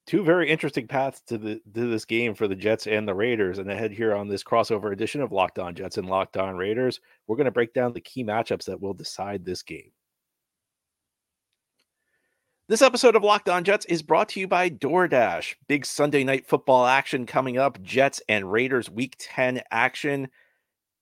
Two 0.05 0.23
very 0.23 0.49
interesting 0.49 0.87
paths 0.87 1.21
to 1.27 1.37
the 1.37 1.61
to 1.73 1.89
this 1.89 2.03
game 2.03 2.35
for 2.35 2.47
the 2.47 2.55
Jets 2.55 2.87
and 2.87 3.07
the 3.07 3.13
Raiders. 3.13 3.59
And 3.59 3.71
ahead 3.71 3.91
here 3.91 4.13
on 4.13 4.27
this 4.27 4.43
crossover 4.43 4.91
edition 4.91 5.21
of 5.21 5.31
Locked 5.31 5.59
On 5.59 5.73
Jets 5.73 5.97
and 5.97 6.09
Locked 6.09 6.35
On 6.35 6.57
Raiders, 6.57 6.99
we're 7.25 7.37
going 7.37 7.45
to 7.45 7.51
break 7.51 7.73
down 7.73 7.93
the 7.93 8.01
key 8.01 8.23
matchups 8.23 8.65
that 8.65 8.81
will 8.81 8.93
decide 8.93 9.45
this 9.45 9.63
game. 9.63 9.91
This 12.67 12.81
episode 12.81 13.15
of 13.15 13.23
Locked 13.23 13.49
On 13.49 13.63
Jets 13.63 13.85
is 13.85 14.01
brought 14.01 14.29
to 14.29 14.39
you 14.39 14.47
by 14.47 14.69
DoorDash. 14.69 15.55
Big 15.67 15.85
Sunday 15.85 16.23
night 16.23 16.47
football 16.47 16.85
action 16.85 17.25
coming 17.25 17.57
up. 17.57 17.81
Jets 17.81 18.21
and 18.27 18.51
Raiders 18.51 18.89
week 18.89 19.15
10 19.19 19.61
action. 19.69 20.29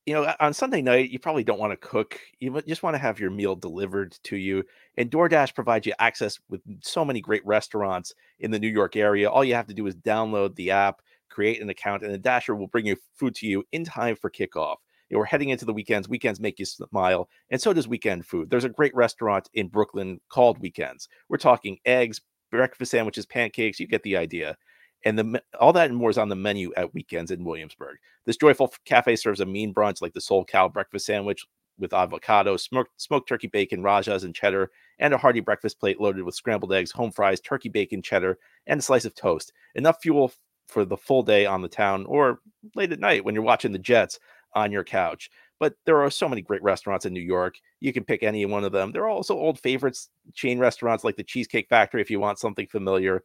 You 0.04 0.14
know, 0.14 0.34
on 0.40 0.52
Sunday 0.52 0.82
night, 0.82 1.10
you 1.10 1.20
probably 1.20 1.44
don't 1.44 1.60
want 1.60 1.72
to 1.72 1.76
cook. 1.76 2.18
You 2.40 2.60
just 2.62 2.82
want 2.82 2.94
to 2.94 2.98
have 2.98 3.20
your 3.20 3.30
meal 3.30 3.54
delivered 3.54 4.18
to 4.24 4.36
you. 4.36 4.64
And 4.96 5.10
DoorDash 5.10 5.54
provides 5.54 5.86
you 5.86 5.92
access 6.00 6.40
with 6.48 6.60
so 6.82 7.04
many 7.04 7.20
great 7.20 7.46
restaurants 7.46 8.12
in 8.40 8.50
the 8.50 8.58
New 8.58 8.68
York 8.68 8.96
area. 8.96 9.30
All 9.30 9.44
you 9.44 9.54
have 9.54 9.68
to 9.68 9.74
do 9.74 9.86
is 9.86 9.94
download 9.94 10.56
the 10.56 10.72
app, 10.72 11.02
create 11.28 11.62
an 11.62 11.70
account, 11.70 12.02
and 12.02 12.12
the 12.12 12.18
Dasher 12.18 12.56
will 12.56 12.66
bring 12.66 12.86
you 12.86 12.96
food 13.14 13.36
to 13.36 13.46
you 13.46 13.62
in 13.70 13.84
time 13.84 14.16
for 14.16 14.28
kickoff 14.28 14.76
know, 15.12 15.18
we're 15.18 15.24
heading 15.26 15.50
into 15.50 15.64
the 15.64 15.72
weekends. 15.72 16.08
Weekends 16.08 16.40
make 16.40 16.58
you 16.58 16.64
smile, 16.64 17.28
and 17.50 17.60
so 17.60 17.72
does 17.72 17.86
weekend 17.86 18.26
food. 18.26 18.50
There's 18.50 18.64
a 18.64 18.68
great 18.68 18.94
restaurant 18.94 19.48
in 19.54 19.68
Brooklyn 19.68 20.20
called 20.28 20.58
Weekends. 20.58 21.08
We're 21.28 21.36
talking 21.36 21.78
eggs, 21.84 22.20
breakfast 22.50 22.90
sandwiches, 22.90 23.26
pancakes. 23.26 23.78
You 23.78 23.86
get 23.86 24.02
the 24.02 24.16
idea. 24.16 24.56
And 25.04 25.18
the 25.18 25.42
all 25.58 25.72
that 25.72 25.90
and 25.90 25.98
more 25.98 26.10
is 26.10 26.18
on 26.18 26.28
the 26.28 26.36
menu 26.36 26.72
at 26.76 26.94
weekends 26.94 27.30
in 27.30 27.44
Williamsburg. 27.44 27.96
This 28.24 28.36
joyful 28.36 28.72
cafe 28.84 29.16
serves 29.16 29.40
a 29.40 29.46
mean 29.46 29.74
brunch 29.74 30.00
like 30.00 30.12
the 30.12 30.20
Soul 30.20 30.44
Cow 30.44 30.68
breakfast 30.68 31.06
sandwich 31.06 31.44
with 31.78 31.92
avocado, 31.92 32.56
smoked, 32.56 33.00
smoked 33.00 33.28
turkey 33.28 33.48
bacon, 33.48 33.82
rajas, 33.82 34.24
and 34.24 34.34
cheddar, 34.34 34.70
and 34.98 35.12
a 35.12 35.18
hearty 35.18 35.40
breakfast 35.40 35.80
plate 35.80 36.00
loaded 36.00 36.22
with 36.22 36.34
scrambled 36.34 36.72
eggs, 36.72 36.92
home 36.92 37.10
fries, 37.10 37.40
turkey 37.40 37.68
bacon, 37.68 38.02
cheddar, 38.02 38.38
and 38.66 38.80
a 38.80 38.82
slice 38.82 39.04
of 39.04 39.14
toast. 39.14 39.52
Enough 39.74 39.96
fuel 40.00 40.32
for 40.68 40.84
the 40.84 40.96
full 40.96 41.22
day 41.22 41.44
on 41.46 41.62
the 41.62 41.68
town 41.68 42.06
or 42.06 42.40
late 42.74 42.92
at 42.92 43.00
night 43.00 43.24
when 43.24 43.34
you're 43.34 43.44
watching 43.44 43.72
the 43.72 43.78
Jets 43.78 44.18
on 44.54 44.72
your 44.72 44.84
couch. 44.84 45.30
But 45.58 45.74
there 45.86 46.02
are 46.02 46.10
so 46.10 46.28
many 46.28 46.42
great 46.42 46.62
restaurants 46.62 47.06
in 47.06 47.12
New 47.12 47.20
York. 47.20 47.56
You 47.80 47.92
can 47.92 48.04
pick 48.04 48.22
any 48.22 48.44
one 48.46 48.64
of 48.64 48.72
them. 48.72 48.92
There 48.92 49.02
are 49.02 49.08
also 49.08 49.36
old 49.36 49.60
favorites, 49.60 50.08
chain 50.34 50.58
restaurants 50.58 51.04
like 51.04 51.16
the 51.16 51.24
Cheesecake 51.24 51.68
Factory 51.68 52.00
if 52.00 52.10
you 52.10 52.20
want 52.20 52.38
something 52.38 52.66
familiar. 52.66 53.22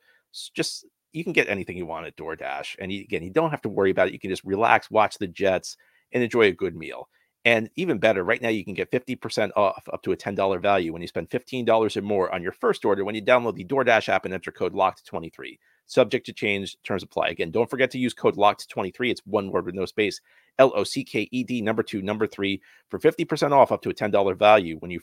Just 0.54 0.86
you 1.14 1.24
can 1.24 1.34
get 1.34 1.50
anything 1.50 1.78
you 1.78 1.86
want 1.86 2.08
at 2.08 2.18
DoorDash. 2.18 2.76
And 2.80 2.92
you, 2.92 3.02
again, 3.02 3.24
you 3.24 3.30
don't 3.30 3.52
have 3.52 3.62
to 3.64 3.70
worry 3.70 3.92
about 3.92 4.08
it. 4.08 4.14
You 4.14 4.20
can 4.20 4.30
just 4.30 4.44
relax, 4.44 4.92
watch 4.92 5.18
the 5.18 5.28
Jets, 5.28 5.78
and 6.12 6.24
enjoy 6.24 6.44
a 6.44 6.52
good 6.52 6.76
meal. 6.76 7.10
And 7.46 7.70
even 7.78 7.98
better, 7.98 8.24
right 8.24 8.42
now 8.42 8.50
you 8.50 8.66
can 8.66 8.74
get 8.74 8.92
50% 8.92 9.52
off 9.56 9.88
up 9.94 10.02
to 10.04 10.12
a 10.12 10.18
$10 10.18 10.62
value 10.62 10.92
when 10.92 11.02
you 11.02 11.08
spend 11.08 11.30
$15 11.30 11.96
or 11.96 12.02
more 12.02 12.34
on 12.34 12.44
your 12.44 12.52
first 12.52 12.84
order 12.84 13.06
when 13.06 13.16
you 13.16 13.22
download 13.22 13.56
the 13.56 13.64
DoorDash 13.64 14.10
app 14.10 14.26
and 14.26 14.34
enter 14.34 14.52
code 14.52 14.74
LOCKED23. 14.74 15.58
Subject 15.86 16.26
to 16.26 16.34
change, 16.34 16.76
terms 16.84 17.04
apply. 17.04 17.30
Again, 17.30 17.52
don't 17.52 17.70
forget 17.70 17.90
to 17.92 17.98
use 17.98 18.14
code 18.14 18.36
LOCKED23. 18.36 19.12
It's 19.12 19.22
one 19.26 19.50
word 19.50 19.66
with 19.66 19.76
no 19.76 19.86
space. 19.86 20.20
L 20.60 20.74
O 20.76 20.84
C 20.84 21.06
K 21.06 21.30
E 21.32 21.44
D 21.46 21.62
number 21.62 21.84
2 21.84 22.02
number 22.02 22.28
3 22.28 22.62
for 22.90 23.00
50% 23.00 23.54
off 23.54 23.72
up 23.72 23.82
to 23.84 23.90
a 23.90 23.94
$10 23.94 24.38
value 24.38 24.76
when 24.80 24.92
you 24.92 25.00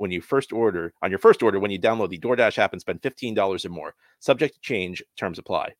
when 0.00 0.10
you 0.10 0.22
first 0.22 0.50
order 0.50 0.94
on 1.02 1.10
your 1.10 1.18
first 1.18 1.42
order 1.42 1.60
when 1.60 1.70
you 1.70 1.78
download 1.78 2.08
the 2.08 2.18
DoorDash 2.18 2.56
app 2.56 2.72
and 2.72 2.80
spend 2.80 3.02
$15 3.02 3.66
or 3.66 3.68
more. 3.68 3.94
Subject 4.18 4.54
to 4.54 4.60
change, 4.60 5.02
terms 5.18 5.38
apply. 5.38 5.74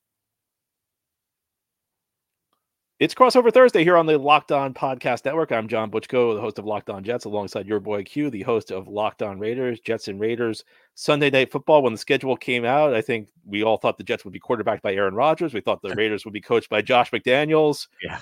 It's 2.98 3.14
crossover 3.14 3.50
Thursday 3.50 3.82
here 3.82 3.96
on 3.96 4.04
the 4.04 4.18
Locked 4.18 4.52
On 4.52 4.74
Podcast 4.74 5.24
Network. 5.24 5.52
I'm 5.52 5.68
John 5.68 5.90
Butchko, 5.90 6.34
the 6.34 6.40
host 6.42 6.58
of 6.58 6.66
Locked 6.66 6.90
On 6.90 7.02
Jets, 7.02 7.24
alongside 7.24 7.66
your 7.66 7.80
boy 7.80 8.04
Q, 8.04 8.28
the 8.28 8.42
host 8.42 8.70
of 8.70 8.88
Locked 8.88 9.22
On 9.22 9.38
Raiders, 9.38 9.80
Jets 9.80 10.08
and 10.08 10.20
Raiders 10.20 10.64
Sunday 10.96 11.30
Night 11.30 11.50
Football. 11.50 11.82
When 11.82 11.94
the 11.94 11.98
schedule 11.98 12.36
came 12.36 12.66
out, 12.66 12.92
I 12.92 13.00
think 13.00 13.28
we 13.46 13.62
all 13.62 13.78
thought 13.78 13.96
the 13.96 14.04
Jets 14.04 14.26
would 14.26 14.34
be 14.34 14.38
quarterbacked 14.38 14.82
by 14.82 14.92
Aaron 14.92 15.14
Rodgers. 15.14 15.54
We 15.54 15.62
thought 15.62 15.80
the 15.80 15.94
Raiders 15.96 16.26
would 16.26 16.34
be 16.34 16.42
coached 16.42 16.68
by 16.68 16.82
Josh 16.82 17.10
McDaniels. 17.10 17.88
Yeah. 18.02 18.20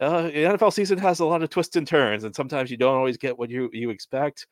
Uh, 0.00 0.22
the 0.22 0.30
NFL 0.30 0.72
season 0.72 0.96
has 0.96 1.20
a 1.20 1.26
lot 1.26 1.42
of 1.42 1.50
twists 1.50 1.76
and 1.76 1.86
turns, 1.86 2.24
and 2.24 2.34
sometimes 2.34 2.70
you 2.70 2.78
don't 2.78 2.96
always 2.96 3.18
get 3.18 3.38
what 3.38 3.50
you 3.50 3.68
you 3.74 3.90
expect. 3.90 4.46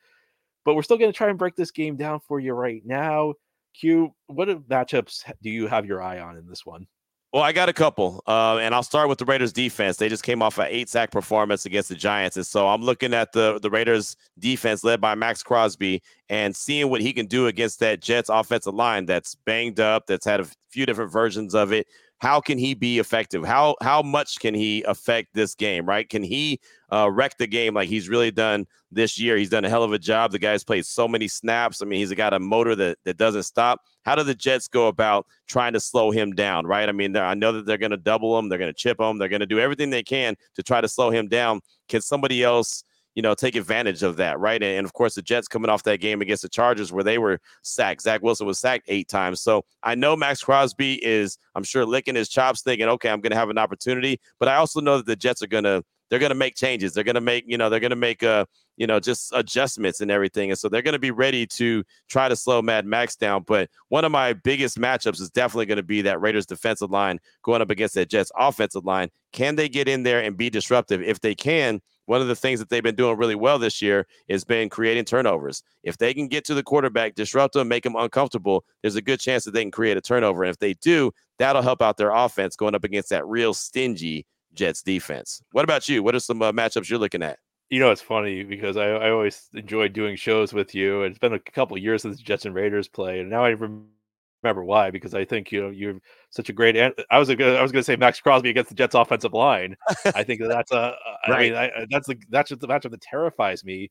But 0.65 0.75
we're 0.75 0.83
still 0.83 0.97
going 0.97 1.11
to 1.11 1.17
try 1.17 1.29
and 1.29 1.37
break 1.37 1.55
this 1.55 1.71
game 1.71 1.95
down 1.95 2.19
for 2.19 2.39
you 2.39 2.53
right 2.53 2.81
now. 2.85 3.33
Q, 3.79 4.13
what 4.27 4.47
matchups 4.69 5.23
do 5.41 5.49
you 5.49 5.67
have 5.67 5.85
your 5.85 6.01
eye 6.01 6.19
on 6.19 6.37
in 6.37 6.47
this 6.47 6.65
one? 6.65 6.87
Well, 7.33 7.41
I 7.41 7.51
got 7.51 7.67
a 7.67 7.73
couple, 7.73 8.21
uh, 8.27 8.59
and 8.61 8.75
I'll 8.75 8.83
start 8.83 9.09
with 9.09 9.17
the 9.17 9.25
Raiders 9.25 9.51
defense. 9.51 9.97
They 9.97 10.07
just 10.07 10.21
came 10.21 10.43
off 10.43 10.59
an 10.59 10.67
eight 10.69 10.87
sack 10.87 11.09
performance 11.09 11.65
against 11.65 11.89
the 11.89 11.95
Giants, 11.95 12.37
and 12.37 12.45
so 12.45 12.67
I'm 12.67 12.83
looking 12.83 13.11
at 13.11 13.31
the 13.31 13.59
the 13.59 13.71
Raiders 13.71 14.15
defense 14.37 14.83
led 14.83 15.01
by 15.01 15.15
Maxx 15.15 15.41
Crosby 15.41 16.03
and 16.29 16.55
seeing 16.55 16.91
what 16.91 17.01
he 17.01 17.11
can 17.11 17.25
do 17.25 17.47
against 17.47 17.79
that 17.79 18.01
Jets 18.01 18.29
offensive 18.29 18.75
line 18.75 19.07
that's 19.07 19.33
banged 19.33 19.79
up, 19.79 20.05
that's 20.05 20.25
had 20.25 20.41
a 20.41 20.47
few 20.69 20.85
different 20.85 21.11
versions 21.11 21.55
of 21.55 21.73
it 21.73 21.87
how 22.19 22.39
can 22.39 22.57
he 22.57 22.73
be 22.73 22.99
effective? 22.99 23.43
How 23.43 23.75
how 23.81 24.01
much 24.01 24.39
can 24.39 24.53
he 24.53 24.81
affect 24.83 25.33
this 25.33 25.55
game? 25.55 25.85
Right? 25.85 26.07
Can 26.07 26.23
he 26.23 26.59
uh, 26.91 27.09
wreck 27.11 27.37
the 27.37 27.47
game 27.47 27.73
like 27.73 27.89
he's 27.89 28.07
really 28.07 28.31
done 28.31 28.65
this 28.91 29.19
year? 29.19 29.35
He's 29.35 29.49
done 29.49 29.65
a 29.65 29.69
hell 29.69 29.83
of 29.83 29.91
a 29.91 29.99
job. 29.99 30.31
The 30.31 30.39
guy's 30.39 30.63
played 30.63 30.85
so 30.85 31.07
many 31.07 31.27
snaps. 31.27 31.81
I 31.81 31.85
mean, 31.85 31.99
he's 31.99 32.13
got 32.13 32.33
a 32.33 32.39
motor 32.39 32.75
that 32.75 32.97
that 33.03 33.17
doesn't 33.17 33.43
stop. 33.43 33.81
How 34.03 34.15
do 34.15 34.23
the 34.23 34.35
Jets 34.35 34.67
go 34.69 34.87
about 34.87 35.25
trying 35.47 35.73
to 35.73 35.79
slow 35.79 36.11
him 36.11 36.31
down? 36.31 36.65
Right? 36.65 36.87
I 36.87 36.93
mean, 36.93 37.15
I 37.17 37.33
know 37.33 37.51
that 37.51 37.65
they're 37.65 37.77
going 37.77 37.91
to 37.91 37.97
double 37.97 38.39
him. 38.39 38.47
They're 38.47 38.59
going 38.59 38.73
to 38.73 38.77
chip 38.77 39.01
him. 39.01 39.17
They're 39.17 39.27
going 39.27 39.41
to 39.41 39.45
do 39.45 39.59
everything 39.59 39.89
they 39.89 40.03
can 40.03 40.35
to 40.55 40.63
try 40.63 40.79
to 40.79 40.87
slow 40.87 41.09
him 41.09 41.27
down. 41.27 41.59
Can 41.89 42.01
somebody 42.01 42.43
else? 42.43 42.83
You 43.15 43.21
know, 43.21 43.35
take 43.35 43.55
advantage 43.55 44.01
of 44.01 44.17
that, 44.17 44.39
right? 44.39 44.61
And, 44.61 44.77
and, 44.77 44.85
of 44.85 44.93
course, 44.93 45.15
the 45.15 45.21
Jets 45.21 45.47
coming 45.47 45.69
off 45.69 45.83
that 45.83 45.99
game 45.99 46.21
against 46.21 46.41
the 46.41 46.49
Chargers 46.49 46.91
where 46.91 47.03
they 47.03 47.19
were 47.19 47.39
sacked. 47.61 48.01
Zach 48.01 48.23
Wilson 48.23 48.47
was 48.47 48.59
sacked 48.59 48.85
eight 48.87 49.07
times. 49.07 49.41
So 49.41 49.65
I 49.83 49.93
know 49.93 50.15
Maxx 50.15 50.43
Crosby 50.43 51.03
is, 51.05 51.37
I'm 51.53 51.63
sure, 51.63 51.85
licking 51.85 52.15
his 52.15 52.29
chops, 52.29 52.63
thinking, 52.63 52.87
okay, 52.87 53.09
I'm 53.09 53.21
going 53.21 53.31
to 53.31 53.37
have 53.37 53.49
an 53.49 53.57
opportunity. 53.59 54.19
But 54.39 54.49
I 54.49 54.55
also 54.55 54.81
know 54.81 54.97
that 54.97 55.05
the 55.05 55.15
Jets 55.15 55.43
are 55.43 55.47
going 55.47 55.65
to, 55.65 55.83
they're 56.09 56.19
going 56.19 56.31
to 56.31 56.35
make 56.35 56.55
changes. 56.55 56.93
They're 56.93 57.03
going 57.03 57.15
to 57.15 57.21
make, 57.21 57.45
you 57.47 57.57
know, 57.57 57.69
they're 57.69 57.79
going 57.79 57.91
to 57.91 57.95
make, 57.95 58.23
uh, 58.23 58.45
you 58.77 58.87
know, 58.87 58.99
just 58.99 59.31
adjustments 59.33 60.01
and 60.01 60.11
everything. 60.11 60.49
And 60.49 60.59
so 60.59 60.67
they're 60.69 60.81
going 60.81 60.93
to 60.93 60.99
be 60.99 61.11
ready 61.11 61.45
to 61.47 61.83
try 62.09 62.27
to 62.27 62.35
slow 62.35 62.61
Mad 62.61 62.85
Max 62.85 63.15
down. 63.15 63.43
But 63.47 63.69
one 63.89 64.05
of 64.05 64.11
my 64.11 64.33
biggest 64.33 64.79
matchups 64.79 65.21
is 65.21 65.29
definitely 65.29 65.67
going 65.67 65.77
to 65.77 65.83
be 65.83 66.01
that 66.03 66.21
Raiders 66.21 66.45
defensive 66.45 66.91
line 66.91 67.19
going 67.43 67.61
up 67.61 67.69
against 67.69 67.95
that 67.95 68.09
Jets 68.09 68.31
offensive 68.37 68.85
line. 68.85 69.09
Can 69.31 69.55
they 69.55 69.69
get 69.69 69.87
in 69.87 70.03
there 70.03 70.21
and 70.21 70.37
be 70.37 70.49
disruptive? 70.49 71.01
If 71.01 71.19
they 71.19 71.35
can, 71.35 71.81
one 72.05 72.21
of 72.21 72.27
the 72.27 72.35
things 72.35 72.59
that 72.59 72.69
they've 72.69 72.83
been 72.83 72.95
doing 72.95 73.17
really 73.17 73.35
well 73.35 73.57
this 73.57 73.81
year 73.81 74.05
is 74.27 74.43
been 74.43 74.69
creating 74.69 75.05
turnovers. 75.05 75.63
If 75.83 75.97
they 75.97 76.13
can 76.13 76.27
get 76.27 76.45
to 76.45 76.53
the 76.53 76.63
quarterback, 76.63 77.15
disrupt 77.15 77.53
them, 77.53 77.67
make 77.67 77.83
them 77.83 77.95
uncomfortable, 77.95 78.65
there's 78.81 78.95
a 78.95 79.01
good 79.01 79.19
chance 79.19 79.45
that 79.45 79.51
they 79.51 79.63
can 79.63 79.71
create 79.71 79.97
a 79.97 80.01
turnover. 80.01 80.43
And 80.43 80.51
if 80.51 80.59
they 80.59 80.73
do, 80.75 81.11
that'll 81.39 81.61
help 81.61 81.81
out 81.81 81.97
their 81.97 82.11
offense 82.11 82.55
going 82.55 82.75
up 82.75 82.83
against 82.83 83.09
that 83.09 83.25
real 83.25 83.53
stingy 83.53 84.25
Jets 84.53 84.81
defense. 84.81 85.41
What 85.51 85.63
about 85.63 85.89
you? 85.89 86.03
What 86.03 86.15
are 86.15 86.19
some 86.19 86.41
uh, 86.41 86.51
matchups 86.51 86.89
you're 86.89 86.99
looking 86.99 87.23
at? 87.23 87.39
You 87.69 87.79
know, 87.79 87.91
it's 87.91 88.01
funny 88.01 88.43
because 88.43 88.77
I, 88.77 88.87
I 88.89 89.09
always 89.09 89.49
enjoy 89.53 89.87
doing 89.87 90.15
shows 90.15 90.53
with 90.53 90.75
you. 90.75 91.03
It's 91.03 91.17
been 91.17 91.33
a 91.33 91.39
couple 91.39 91.77
years 91.77 92.03
since 92.03 92.19
Jets 92.19 92.45
and 92.45 92.53
Raiders 92.53 92.87
play. 92.87 93.19
and 93.19 93.29
now 93.29 93.43
I 93.43 93.49
remember 93.49 93.87
remember 94.43 94.63
why 94.63 94.91
because 94.91 95.13
I 95.13 95.25
think 95.25 95.51
you 95.51 95.61
know 95.61 95.69
you're 95.69 95.99
such 96.29 96.49
a 96.49 96.53
great. 96.53 96.77
I 96.77 97.19
was 97.19 97.29
gonna, 97.29 97.53
I 97.53 97.61
was 97.61 97.71
going 97.71 97.81
to 97.81 97.85
say 97.85 97.95
Maxx 97.95 98.19
Crosby 98.19 98.49
against 98.49 98.69
the 98.69 98.75
Jets 98.75 98.95
offensive 98.95 99.33
line. 99.33 99.75
I 100.13 100.23
think 100.23 100.41
that's 100.41 100.71
a. 100.71 100.95
right. 101.27 101.35
I 101.35 101.39
mean, 101.39 101.55
I, 101.55 101.85
that's 101.89 102.07
the 102.07 102.17
that's 102.29 102.49
just 102.49 102.61
the 102.61 102.67
matchup 102.67 102.91
that 102.91 103.01
terrifies 103.01 103.63
me. 103.63 103.89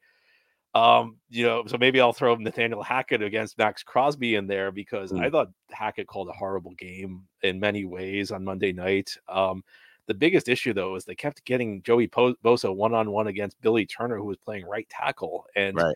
Um, 0.75 1.19
you 1.29 1.45
know, 1.45 1.65
so 1.67 1.77
maybe 1.77 2.01
I'll 2.01 2.15
throw 2.15 2.35
Nathaniel 2.35 2.83
Hackett 2.83 3.23
against 3.23 3.59
Maxx 3.59 3.83
Crosby 3.83 4.37
in 4.37 4.47
there 4.47 4.73
because 4.73 5.13
mm. 5.13 5.23
I 5.23 5.29
thought 5.29 5.51
Hackett 5.71 6.07
called 6.07 6.29
a 6.29 6.33
horrible 6.33 6.73
game 6.73 7.25
in 7.43 7.61
many 7.61 7.85
ways 7.85 8.31
on 8.31 8.45
Monday 8.45 8.73
night. 8.73 9.15
Um, 9.29 9.63
the 10.07 10.15
biggest 10.15 10.49
issue 10.49 10.73
though 10.73 10.97
is 10.97 11.05
they 11.05 11.15
kept 11.15 11.45
getting 11.45 11.83
Joey 11.83 12.09
Bosa 12.09 12.75
one 12.75 12.95
on 12.95 13.11
one 13.11 13.27
against 13.27 13.61
Billy 13.61 13.87
Turner, 13.87 14.17
who 14.17 14.25
was 14.25 14.39
playing 14.39 14.67
right 14.67 14.89
tackle, 14.89 15.45
and 15.55 15.77
right. 15.77 15.95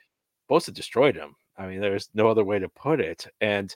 Bosa 0.51 0.73
destroyed 0.73 1.17
him. 1.17 1.35
I 1.59 1.67
mean, 1.67 1.81
there's 1.81 2.11
no 2.15 2.29
other 2.29 2.45
way 2.45 2.59
to 2.59 2.69
put 2.69 3.01
it. 3.01 3.27
And 3.41 3.75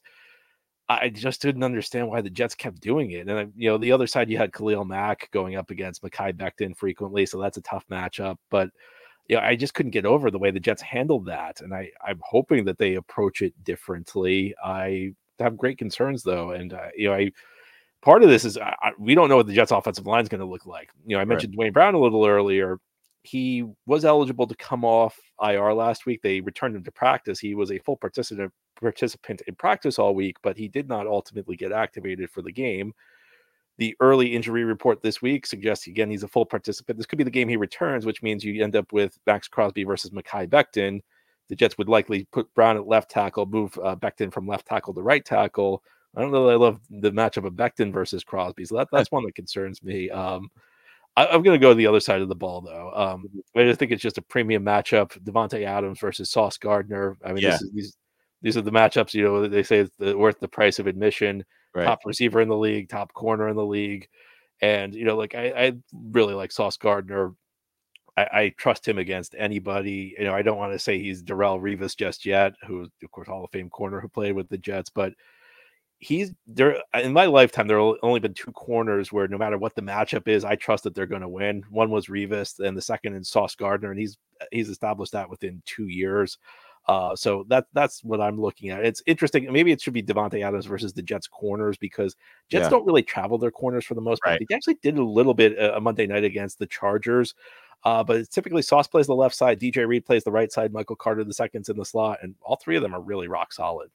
I 0.91 1.09
just 1.09 1.41
didn't 1.41 1.63
understand 1.63 2.09
why 2.09 2.21
the 2.21 2.31
Jets 2.31 2.57
kept 2.57 2.81
doing 2.81 3.13
it. 3.13 3.29
And 3.29 3.53
you 3.57 3.71
know, 3.71 3.79
the 3.79 3.93
other 3.93 4.09
side 4.09 4.29
you 4.29 4.39
had 4.39 4.53
Khalil 4.53 4.85
Mack 4.85 5.31
going 5.31 5.55
up 5.55 5.71
against 5.71 6.03
Mekhi 6.03 6.33
Becton 6.33 6.77
frequently, 6.77 7.27
so 7.27 7.41
that's 7.41 7.59
a 7.59 7.63
tough 7.63 7.85
matchup. 7.89 8.37
But 8.51 8.71
you 9.29 9.37
know, 9.37 9.43
I 9.43 9.55
just 9.55 9.75
couldn't 9.75 9.93
get 9.93 10.05
over 10.05 10.31
the 10.31 10.39
way 10.39 10.51
the 10.51 10.59
Jets 10.59 10.83
handled 10.83 11.27
that. 11.27 11.61
And 11.61 11.73
I, 11.73 11.91
I'm 12.05 12.21
hoping 12.25 12.65
that 12.65 12.79
they 12.79 12.97
approach 12.97 13.41
it 13.43 13.55
differently. 13.63 14.53
I 14.65 15.13
have 15.39 15.57
great 15.57 15.79
concerns 15.79 16.25
though, 16.25 16.51
and 16.51 16.73
uh, 16.73 16.89
you 16.97 17.09
know, 17.09 17.15
I 17.15 17.31
part 18.03 18.25
of 18.25 18.29
this 18.29 18.45
is 18.45 18.59
I, 18.59 18.91
we 18.99 19.15
don't 19.15 19.29
know 19.29 19.37
what 19.37 19.47
the 19.47 19.55
Jets' 19.55 19.71
offensive 19.71 20.09
line 20.09 20.25
is 20.25 20.29
going 20.29 20.41
to 20.41 20.47
look 20.47 20.67
like. 20.67 20.91
You 21.07 21.15
know, 21.15 21.23
I 21.23 21.25
mentioned 21.25 21.53
right. 21.53 21.67
Duane 21.67 21.73
Brown 21.73 21.95
a 21.95 22.01
little 22.01 22.27
earlier. 22.27 22.79
He 23.23 23.65
was 23.87 24.05
eligible 24.05 24.47
to 24.47 24.57
come 24.57 24.85
off 24.85 25.19
IR 25.43 25.75
last 25.75 26.07
week. 26.07 26.21
They 26.23 26.41
returned 26.41 26.75
him 26.75 26.85
to 26.85 26.93
practice. 26.93 27.39
He 27.39 27.55
was 27.55 27.71
a 27.71 27.79
full 27.79 27.97
participant 27.97 28.53
participant 28.81 29.43
in 29.47 29.55
practice 29.55 29.99
all 29.99 30.15
week, 30.15 30.37
but 30.43 30.57
he 30.57 30.67
did 30.67 30.89
not 30.89 31.07
ultimately 31.07 31.55
get 31.55 31.71
activated 31.71 32.31
for 32.31 32.41
the 32.43 32.53
game. 32.53 32.95
The 33.77 33.97
early 34.01 34.35
injury 34.35 34.65
report 34.65 35.03
this 35.03 35.23
week 35.23 35.47
suggests 35.47 35.87
again 35.87 36.11
he's 36.11 36.23
a 36.23 36.29
full 36.29 36.47
participant. 36.47 36.99
This 36.99 37.07
could 37.07 37.19
be 37.19 37.25
the 37.25 37.31
game 37.31 37.49
he 37.49 37.57
returns, 37.57 38.05
which 38.07 38.23
means 38.23 38.45
you 38.45 38.63
end 38.63 38.77
up 38.77 38.93
with 38.93 39.19
Maxx 39.27 39.49
Crosby 39.49 39.85
versus 39.85 40.11
Mekhi 40.11 40.49
Becton. 40.49 41.01
The 41.49 41.57
Jets 41.57 41.79
would 41.79 41.89
likely 41.89 42.27
put 42.33 42.53
Brown 42.55 42.77
at 42.77 42.87
left 42.87 43.11
tackle, 43.11 43.47
move 43.47 43.79
uh, 43.83 43.97
Becton 43.97 44.33
from 44.33 44.47
left 44.47 44.67
tackle 44.67 44.95
to 44.95 45.03
right 45.03 45.25
tackle. 45.25 45.83
I 46.15 46.21
don't 46.21 46.33
know 46.33 46.47
that 46.47 46.53
I 46.53 46.57
love 46.57 46.81
the 46.91 47.11
matchup 47.13 47.47
of 47.47 47.55
Becton 47.55 47.93
versus 47.93 48.25
Crosby, 48.25 48.65
so 48.65 48.77
that, 48.77 48.89
that's 48.93 49.13
one 49.13 49.25
that 49.25 49.35
concerns 49.35 49.83
me. 49.83 50.11
Um, 50.11 50.51
I, 51.17 51.35
am 51.35 51.43
going 51.43 51.59
to 51.59 51.63
go 51.63 51.71
to 51.71 51.75
the 51.75 51.87
other 51.87 52.01
side 52.01 52.21
of 52.21 52.29
the 52.29 52.35
ball, 52.35 52.61
though. 52.61 52.93
Um, 52.95 53.29
I 53.57 53.65
just 53.65 53.79
think 53.79 53.93
it's 53.93 54.03
just 54.03 54.19
a 54.19 54.23
premium 54.23 54.65
matchup. 54.65 55.19
Davante 55.23 55.65
Adams 55.65 55.99
versus 55.99 56.31
Sauce 56.31 56.57
Gardner. 56.57 57.19
I 57.25 57.33
mean, 57.33 57.43
yeah. 57.43 57.55
is, 57.55 57.71
these 57.75 57.97
these 58.43 58.57
are 58.57 58.63
the 58.63 58.73
matchups. 58.73 59.15
You 59.15 59.25
know, 59.25 59.49
they 59.49 59.63
say 59.63 59.81
it's 59.81 59.97
the, 59.99 60.17
worth 60.17 60.41
the 60.41 60.49
price 60.49 60.79
of 60.79 60.87
admission. 60.87 61.45
Right. 61.75 61.85
Top 61.85 62.01
receiver 62.05 62.41
in 62.41 62.49
the 62.49 62.57
league, 62.57 62.89
top 62.89 63.13
corner 63.13 63.49
in 63.49 63.57
the 63.57 63.65
league, 63.65 64.09
and 64.61 64.95
you 64.95 65.05
know, 65.05 65.17
like 65.17 65.35
I, 65.35 65.49
I 65.49 65.73
really 65.93 66.35
like 66.35 66.53
Sauce 66.53 66.77
Gardner. 66.77 67.35
I, 68.17 68.23
I, 68.33 68.55
trust 68.59 68.87
him 68.89 68.99
against 68.99 69.37
anybody. 69.39 70.17
You 70.19 70.25
know, 70.25 70.35
I 70.35 70.43
don't 70.43 70.59
want 70.59 70.73
to 70.73 70.81
say 70.81 70.99
he's 70.99 71.23
Darrelle 71.23 71.61
Revis 71.61 71.97
just 71.97 72.27
yet, 72.27 72.55
who's 72.67 72.89
of 73.05 73.11
course 73.13 73.29
Hall 73.29 73.45
of 73.45 73.51
Fame 73.53 73.71
corner 73.71 74.01
who 74.01 74.09
played 74.09 74.35
with 74.35 74.49
the 74.49 74.59
Jets, 74.59 74.91
but 74.91 75.13
he's 76.01 76.33
there 76.47 76.83
in 76.95 77.13
my 77.13 77.27
lifetime. 77.27 77.69
There 77.69 77.79
have 77.79 77.97
only 78.03 78.21
been 78.21 78.35
two 78.35 78.53
corners 78.53 79.13
where 79.13 79.29
no 79.29 79.39
matter 79.39 79.59
what 79.59 79.75
the 79.75 79.83
matchup 79.83 80.27
is, 80.27 80.45
I 80.45 80.57
trust 80.57 80.85
that 80.85 80.95
they're 80.95 81.07
going 81.07 81.21
to 81.21 81.29
win. 81.29 81.63
One 81.71 81.91
was 81.91 82.07
Revis, 82.07 82.59
and 82.59 82.77
the 82.77 82.83
second 82.83 83.15
is 83.15 83.29
Sauce 83.29 83.55
Gardner, 83.55 83.91
and 83.91 84.01
he's 84.01 84.19
he's 84.51 84.71
established 84.71 85.13
that 85.13 85.31
within 85.31 85.63
two 85.67 85.87
years. 85.87 86.39
Uh, 86.89 87.15
so 87.15 87.45
that 87.49 87.67
that's 87.75 88.03
what 88.03 88.21
I'm 88.21 88.41
looking 88.41 88.71
at. 88.71 88.85
It's 88.85 89.03
interesting. 89.07 89.53
Maybe 89.53 89.71
it 89.71 89.81
should 89.81 89.93
be 89.93 90.03
Davante 90.03 90.45
Adams 90.45 90.67
versus 90.67 90.95
the 90.95 91.03
Jets 91.03 91.29
corners 91.29 91.77
because 91.77 92.17
Jets 92.49 92.65
yeah. 92.65 92.69
don't 92.71 92.87
really 92.87 93.03
travel 93.03 93.39
their 93.39 93.51
corners 93.51 93.85
for 93.85 93.95
the 93.95 94.01
most 94.01 94.23
part. 94.23 94.41
Right. 94.41 94.47
They 94.49 94.55
actually 94.55 94.79
did 94.83 94.99
a 94.99 95.05
little 95.05 95.35
bit 95.35 95.53
a 95.53 95.77
uh, 95.77 95.81
Monday 95.81 96.07
night 96.07 96.25
against 96.25 96.59
the 96.59 96.67
Chargers. 96.67 97.35
Uh, 97.85 98.05
but 98.05 98.29
typically 98.31 98.61
Sauce 98.61 98.87
plays 98.87 99.07
the 99.07 99.15
left 99.15 99.35
side, 99.35 99.59
DJ 99.59 99.87
Reed 99.87 100.05
plays 100.05 100.23
the 100.23 100.31
right 100.31 100.53
side, 100.53 100.71
Michael 100.71 100.97
Carter 100.97 101.25
the 101.25 101.33
seconds 101.33 101.71
in 101.71 101.79
the 101.79 101.85
slot, 101.85 102.19
and 102.23 102.35
all 102.43 102.57
three 102.57 102.77
of 102.77 102.83
them 102.83 102.95
are 102.95 103.01
really 103.01 103.27
rock 103.27 103.55
solid. 103.55 103.91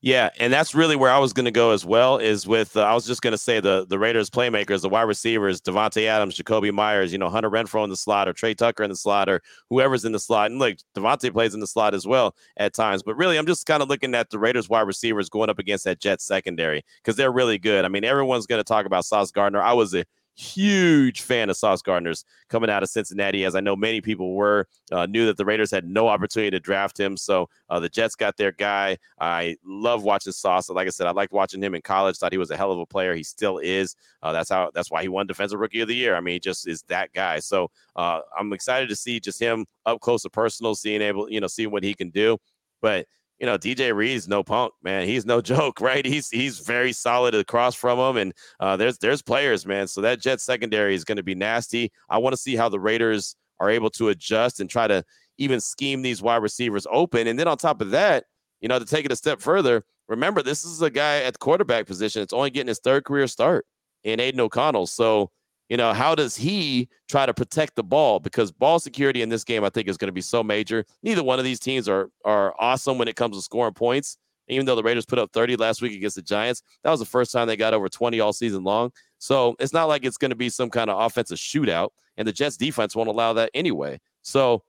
Yeah, 0.00 0.30
and 0.38 0.52
that's 0.52 0.74
really 0.74 0.96
where 0.96 1.10
I 1.10 1.18
was 1.18 1.32
going 1.32 1.44
to 1.44 1.50
go 1.50 1.70
as 1.70 1.84
well. 1.84 2.18
Is 2.18 2.46
with 2.46 2.76
uh, 2.76 2.82
I 2.82 2.94
was 2.94 3.06
just 3.06 3.22
going 3.22 3.32
to 3.32 3.38
say 3.38 3.60
the 3.60 3.86
the 3.86 3.98
Raiders 3.98 4.30
playmakers, 4.30 4.82
the 4.82 4.88
wide 4.88 5.02
receivers, 5.02 5.60
Davante 5.60 6.06
Adams, 6.06 6.36
Jakobi 6.36 6.72
Meyers, 6.72 7.12
you 7.12 7.18
know 7.18 7.28
Hunter 7.28 7.50
Renfrow 7.50 7.84
in 7.84 7.90
the 7.90 7.96
slot, 7.96 8.28
or 8.28 8.32
Tre 8.32 8.54
Tucker 8.54 8.82
in 8.82 8.90
the 8.90 8.96
slot, 8.96 9.28
or 9.28 9.42
whoever's 9.70 10.04
in 10.04 10.12
the 10.12 10.18
slot. 10.18 10.50
And 10.50 10.58
look, 10.58 10.76
Davante 10.96 11.32
plays 11.32 11.54
in 11.54 11.60
the 11.60 11.66
slot 11.66 11.94
as 11.94 12.06
well 12.06 12.34
at 12.56 12.74
times. 12.74 13.02
But 13.02 13.16
really, 13.16 13.36
I'm 13.36 13.46
just 13.46 13.66
kind 13.66 13.82
of 13.82 13.88
looking 13.88 14.14
at 14.14 14.30
the 14.30 14.38
Raiders 14.38 14.68
wide 14.68 14.82
receivers 14.86 15.28
going 15.28 15.50
up 15.50 15.58
against 15.58 15.84
that 15.84 16.00
Jets 16.00 16.24
secondary 16.24 16.84
because 17.02 17.16
they're 17.16 17.32
really 17.32 17.58
good. 17.58 17.84
I 17.84 17.88
mean, 17.88 18.04
everyone's 18.04 18.46
going 18.46 18.60
to 18.60 18.64
talk 18.64 18.86
about 18.86 19.04
Sauce 19.04 19.30
Gardner. 19.30 19.62
I 19.62 19.72
was 19.72 19.94
a 19.94 20.04
huge 20.38 21.22
fan 21.22 21.50
of 21.50 21.56
Sauce 21.56 21.82
Gardner's 21.82 22.24
coming 22.48 22.70
out 22.70 22.82
of 22.82 22.88
Cincinnati, 22.88 23.44
as 23.44 23.54
I 23.54 23.60
know 23.60 23.74
many 23.74 24.00
people 24.00 24.34
were. 24.34 24.66
Uh, 24.92 25.06
knew 25.06 25.26
that 25.26 25.36
the 25.36 25.44
Raiders 25.44 25.70
had 25.70 25.84
no 25.84 26.08
opportunity 26.08 26.50
to 26.50 26.60
draft 26.60 26.98
him, 26.98 27.16
so 27.16 27.48
uh, 27.68 27.80
the 27.80 27.88
Jets 27.88 28.14
got 28.14 28.36
their 28.36 28.52
guy. 28.52 28.96
I 29.20 29.56
love 29.64 30.04
watching 30.04 30.32
Sauce. 30.32 30.70
Like 30.70 30.86
I 30.86 30.90
said, 30.90 31.06
I 31.06 31.10
liked 31.10 31.32
watching 31.32 31.62
him 31.62 31.74
in 31.74 31.82
college. 31.82 32.16
Thought 32.16 32.32
he 32.32 32.38
was 32.38 32.50
a 32.50 32.56
hell 32.56 32.72
of 32.72 32.78
a 32.78 32.86
player. 32.86 33.14
He 33.14 33.24
still 33.24 33.58
is. 33.58 33.96
Uh, 34.22 34.32
that's 34.32 34.48
how. 34.48 34.70
That's 34.72 34.90
why 34.90 35.02
he 35.02 35.08
won 35.08 35.26
Defensive 35.26 35.58
Rookie 35.58 35.80
of 35.80 35.88
the 35.88 35.96
Year. 35.96 36.14
I 36.14 36.20
mean, 36.20 36.34
he 36.34 36.40
just 36.40 36.68
is 36.68 36.82
that 36.88 37.12
guy. 37.12 37.40
So 37.40 37.70
uh, 37.96 38.20
I'm 38.38 38.52
excited 38.52 38.88
to 38.90 38.96
see 38.96 39.20
just 39.20 39.40
him 39.40 39.66
up 39.86 40.00
close 40.00 40.24
and 40.24 40.32
personal, 40.32 40.74
seeing 40.74 41.02
able, 41.02 41.30
you 41.30 41.40
know, 41.40 41.48
seeing 41.48 41.70
what 41.70 41.82
he 41.82 41.94
can 41.94 42.10
do. 42.10 42.38
But 42.80 43.06
you 43.38 43.46
know, 43.46 43.56
DJ 43.56 43.94
Reed's 43.94 44.26
no 44.26 44.42
punk, 44.42 44.72
man. 44.82 45.06
He's 45.06 45.24
no 45.24 45.40
joke, 45.42 45.80
right? 45.80 46.04
He's 46.04 46.28
he's 46.28 46.58
very 46.60 46.92
solid 46.92 47.34
across 47.34 47.74
from 47.74 47.98
him, 47.98 48.16
and 48.16 48.34
uh, 48.60 48.76
there's 48.76 48.98
there's 48.98 49.22
players, 49.22 49.66
man. 49.66 49.86
So 49.86 50.00
that 50.00 50.20
Jet 50.20 50.40
secondary 50.40 50.94
is 50.94 51.04
going 51.04 51.16
to 51.16 51.22
be 51.22 51.34
nasty. 51.34 51.92
I 52.08 52.18
want 52.18 52.32
to 52.34 52.40
see 52.40 52.56
how 52.56 52.68
the 52.68 52.80
Raiders 52.80 53.36
are 53.60 53.70
able 53.70 53.90
to 53.90 54.08
adjust 54.08 54.60
and 54.60 54.68
try 54.70 54.86
to 54.86 55.04
even 55.38 55.60
scheme 55.60 56.02
these 56.02 56.20
wide 56.20 56.42
receivers 56.42 56.86
open. 56.90 57.26
And 57.26 57.38
then 57.38 57.48
on 57.48 57.56
top 57.56 57.80
of 57.80 57.90
that, 57.90 58.24
you 58.60 58.68
know, 58.68 58.78
to 58.78 58.84
take 58.84 59.04
it 59.04 59.12
a 59.12 59.16
step 59.16 59.40
further, 59.40 59.84
remember 60.08 60.42
this 60.42 60.64
is 60.64 60.82
a 60.82 60.90
guy 60.90 61.22
at 61.22 61.34
the 61.34 61.38
quarterback 61.38 61.86
position. 61.86 62.22
It's 62.22 62.32
only 62.32 62.50
getting 62.50 62.68
his 62.68 62.80
third 62.80 63.04
career 63.04 63.26
start 63.26 63.66
in 64.04 64.20
Aidan 64.20 64.40
O'Connell. 64.40 64.86
So 64.86 65.30
you 65.68 65.76
know, 65.76 65.92
how 65.92 66.14
does 66.14 66.36
he 66.36 66.88
try 67.08 67.26
to 67.26 67.34
protect 67.34 67.76
the 67.76 67.82
ball? 67.82 68.20
Because 68.20 68.50
ball 68.50 68.78
security 68.78 69.22
in 69.22 69.28
this 69.28 69.44
game, 69.44 69.64
I 69.64 69.70
think, 69.70 69.88
is 69.88 69.96
going 69.96 70.08
to 70.08 70.12
be 70.12 70.22
so 70.22 70.42
major. 70.42 70.84
Neither 71.02 71.22
one 71.22 71.38
of 71.38 71.44
these 71.44 71.60
teams 71.60 71.88
are 71.88 72.10
are 72.24 72.54
awesome 72.58 72.98
when 72.98 73.08
it 73.08 73.16
comes 73.16 73.36
to 73.36 73.42
scoring 73.42 73.74
points. 73.74 74.18
Even 74.50 74.64
though 74.64 74.76
the 74.76 74.82
Raiders 74.82 75.04
put 75.04 75.18
up 75.18 75.30
30 75.34 75.56
last 75.56 75.82
week 75.82 75.92
against 75.92 76.16
the 76.16 76.22
Giants, 76.22 76.62
that 76.82 76.90
was 76.90 77.00
the 77.00 77.06
first 77.06 77.32
time 77.32 77.46
they 77.46 77.56
got 77.56 77.74
over 77.74 77.86
20 77.86 78.18
all 78.18 78.32
season 78.32 78.64
long. 78.64 78.90
So 79.18 79.54
it's 79.58 79.74
not 79.74 79.88
like 79.88 80.06
it's 80.06 80.16
going 80.16 80.30
to 80.30 80.36
be 80.36 80.48
some 80.48 80.70
kind 80.70 80.88
of 80.88 80.98
offensive 80.98 81.36
shootout, 81.36 81.90
and 82.16 82.26
the 82.26 82.32
Jets 82.32 82.56
defense 82.56 82.96
won't 82.96 83.10
allow 83.10 83.34
that 83.34 83.50
anyway. 83.52 84.00
So 84.22 84.62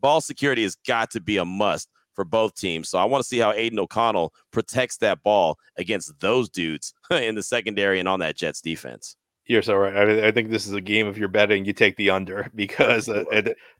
ball 0.00 0.20
security 0.20 0.62
has 0.62 0.76
got 0.86 1.10
to 1.12 1.22
be 1.22 1.38
a 1.38 1.44
must 1.46 1.88
for 2.12 2.24
both 2.24 2.54
teams. 2.54 2.90
So 2.90 2.98
I 2.98 3.04
want 3.04 3.22
to 3.22 3.28
see 3.28 3.38
how 3.38 3.52
Aidan 3.52 3.78
O'Connell 3.78 4.34
protects 4.50 4.98
that 4.98 5.22
ball 5.22 5.58
against 5.78 6.18
those 6.20 6.50
dudes 6.50 6.92
in 7.10 7.34
the 7.34 7.42
secondary 7.42 8.00
and 8.00 8.08
on 8.08 8.20
that 8.20 8.36
Jets 8.36 8.60
defense. 8.60 9.16
You're 9.48 9.62
so 9.62 9.76
right. 9.76 9.96
I, 9.96 10.28
I, 10.28 10.30
think 10.30 10.50
this 10.50 10.66
is 10.66 10.74
a 10.74 10.80
game. 10.80 11.06
If 11.06 11.16
you're 11.16 11.26
betting, 11.26 11.64
you 11.64 11.72
take 11.72 11.96
the 11.96 12.10
under 12.10 12.50
because 12.54 13.08
uh, 13.08 13.24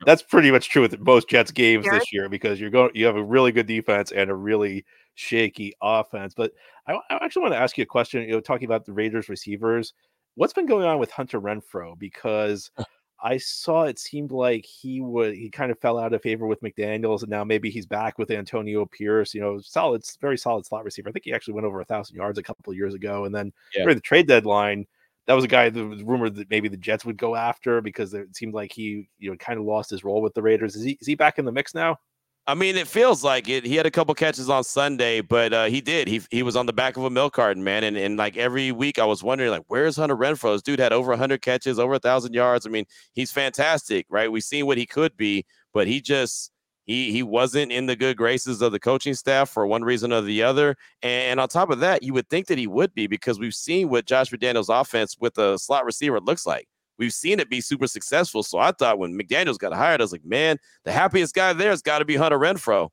that's 0.06 0.22
pretty 0.22 0.50
much 0.50 0.70
true 0.70 0.80
with 0.80 0.98
most 0.98 1.28
Jets 1.28 1.50
games 1.50 1.84
this 1.84 2.10
year. 2.10 2.28
Because 2.30 2.58
you're 2.58 2.70
going, 2.70 2.90
you 2.94 3.04
have 3.04 3.16
a 3.16 3.22
really 3.22 3.52
good 3.52 3.66
defense 3.66 4.10
and 4.10 4.30
a 4.30 4.34
really 4.34 4.86
shaky 5.14 5.74
offense. 5.82 6.32
But 6.34 6.52
I, 6.86 6.94
I, 7.10 7.18
actually 7.22 7.42
want 7.42 7.52
to 7.52 7.60
ask 7.60 7.76
you 7.76 7.82
a 7.82 7.86
question. 7.86 8.22
You 8.22 8.32
know, 8.32 8.40
talking 8.40 8.64
about 8.64 8.86
the 8.86 8.94
Raiders 8.94 9.28
receivers, 9.28 9.92
what's 10.36 10.54
been 10.54 10.64
going 10.64 10.86
on 10.86 10.98
with 10.98 11.10
Hunter 11.10 11.38
Renfrow? 11.38 11.98
Because 11.98 12.70
I 13.22 13.36
saw 13.36 13.82
it 13.82 13.98
seemed 13.98 14.30
like 14.30 14.64
he 14.64 15.02
would 15.02 15.34
he 15.34 15.50
kind 15.50 15.70
of 15.70 15.78
fell 15.80 15.98
out 15.98 16.14
of 16.14 16.22
favor 16.22 16.46
with 16.46 16.62
McDaniels, 16.62 17.20
and 17.20 17.30
now 17.30 17.44
maybe 17.44 17.68
he's 17.68 17.84
back 17.84 18.16
with 18.16 18.30
Antonio 18.30 18.86
Pierce. 18.86 19.34
You 19.34 19.42
know, 19.42 19.60
solid, 19.60 20.02
very 20.18 20.38
solid 20.38 20.64
slot 20.64 20.84
receiver. 20.84 21.10
I 21.10 21.12
think 21.12 21.26
he 21.26 21.34
actually 21.34 21.54
went 21.54 21.66
over 21.66 21.82
a 21.82 21.84
thousand 21.84 22.16
yards 22.16 22.38
a 22.38 22.42
couple 22.42 22.70
of 22.70 22.76
years 22.78 22.94
ago, 22.94 23.26
and 23.26 23.34
then 23.34 23.52
yeah. 23.74 23.82
during 23.82 23.96
the 23.96 24.00
trade 24.00 24.28
deadline 24.28 24.86
that 25.28 25.34
was 25.34 25.44
a 25.44 25.48
guy 25.48 25.68
that 25.68 25.84
was 25.84 26.02
rumored 26.02 26.34
that 26.36 26.48
maybe 26.48 26.68
the 26.68 26.76
Jets 26.78 27.04
would 27.04 27.18
go 27.18 27.36
after 27.36 27.82
because 27.82 28.14
it 28.14 28.34
seemed 28.34 28.54
like 28.54 28.72
he, 28.72 29.10
you 29.18 29.30
know, 29.30 29.36
kind 29.36 29.58
of 29.58 29.66
lost 29.66 29.90
his 29.90 30.02
role 30.02 30.22
with 30.22 30.32
the 30.32 30.40
Raiders. 30.40 30.74
Is 30.74 30.82
he 30.82 30.96
is 31.02 31.06
he 31.06 31.14
back 31.14 31.38
in 31.38 31.44
the 31.44 31.52
mix 31.52 31.74
now? 31.74 31.98
I 32.46 32.54
mean, 32.54 32.78
it 32.78 32.88
feels 32.88 33.22
like 33.22 33.46
it. 33.46 33.66
He 33.66 33.76
had 33.76 33.84
a 33.84 33.90
couple 33.90 34.14
catches 34.14 34.48
on 34.48 34.64
Sunday, 34.64 35.20
but 35.20 35.52
uh, 35.52 35.66
he 35.66 35.82
did. 35.82 36.08
He 36.08 36.22
he 36.30 36.42
was 36.42 36.56
on 36.56 36.64
the 36.64 36.72
back 36.72 36.96
of 36.96 37.04
a 37.04 37.10
milk 37.10 37.34
carton, 37.34 37.62
man. 37.62 37.84
And 37.84 37.94
and 37.98 38.16
like 38.16 38.38
every 38.38 38.72
week, 38.72 38.98
I 38.98 39.04
was 39.04 39.22
wondering, 39.22 39.50
like, 39.50 39.64
where's 39.66 39.96
Hunter 39.96 40.16
Renfrow? 40.16 40.54
This 40.54 40.62
dude 40.62 40.78
had 40.78 40.94
over 40.94 41.10
100 41.10 41.42
catches, 41.42 41.78
over 41.78 41.98
thousand 41.98 42.32
yards. 42.32 42.66
I 42.66 42.70
mean, 42.70 42.86
he's 43.12 43.30
fantastic, 43.30 44.06
right? 44.08 44.32
We've 44.32 44.42
seen 44.42 44.64
what 44.64 44.78
he 44.78 44.86
could 44.86 45.14
be, 45.14 45.44
but 45.74 45.86
he 45.86 46.00
just 46.00 46.52
he 46.88 47.12
he 47.12 47.22
wasn't 47.22 47.70
in 47.70 47.86
the 47.86 47.94
good 47.94 48.16
graces 48.16 48.62
of 48.62 48.72
the 48.72 48.80
coaching 48.80 49.14
staff 49.14 49.50
for 49.50 49.66
one 49.66 49.84
reason 49.84 50.12
or 50.12 50.22
the 50.22 50.42
other. 50.42 50.74
And 51.02 51.38
on 51.38 51.48
top 51.48 51.70
of 51.70 51.80
that, 51.80 52.02
you 52.02 52.14
would 52.14 52.28
think 52.28 52.46
that 52.46 52.58
he 52.58 52.66
would 52.66 52.94
be 52.94 53.06
because 53.06 53.38
we've 53.38 53.54
seen 53.54 53.90
what 53.90 54.06
Josh 54.06 54.30
McDaniels' 54.30 54.68
offense 54.68 55.16
with 55.20 55.38
a 55.38 55.58
slot 55.58 55.84
receiver 55.84 56.18
looks 56.18 56.46
like. 56.46 56.66
We've 56.98 57.12
seen 57.12 57.38
it 57.38 57.50
be 57.50 57.60
super 57.60 57.86
successful. 57.86 58.42
So 58.42 58.58
I 58.58 58.72
thought 58.72 58.98
when 58.98 59.16
McDaniels 59.16 59.58
got 59.58 59.72
hired, 59.72 60.00
I 60.00 60.04
was 60.04 60.12
like, 60.12 60.24
man, 60.24 60.58
the 60.84 60.90
happiest 60.90 61.34
guy 61.34 61.52
there 61.52 61.70
has 61.70 61.82
got 61.82 62.00
to 62.00 62.04
be 62.04 62.16
Hunter 62.16 62.38
Renfrow. 62.38 62.88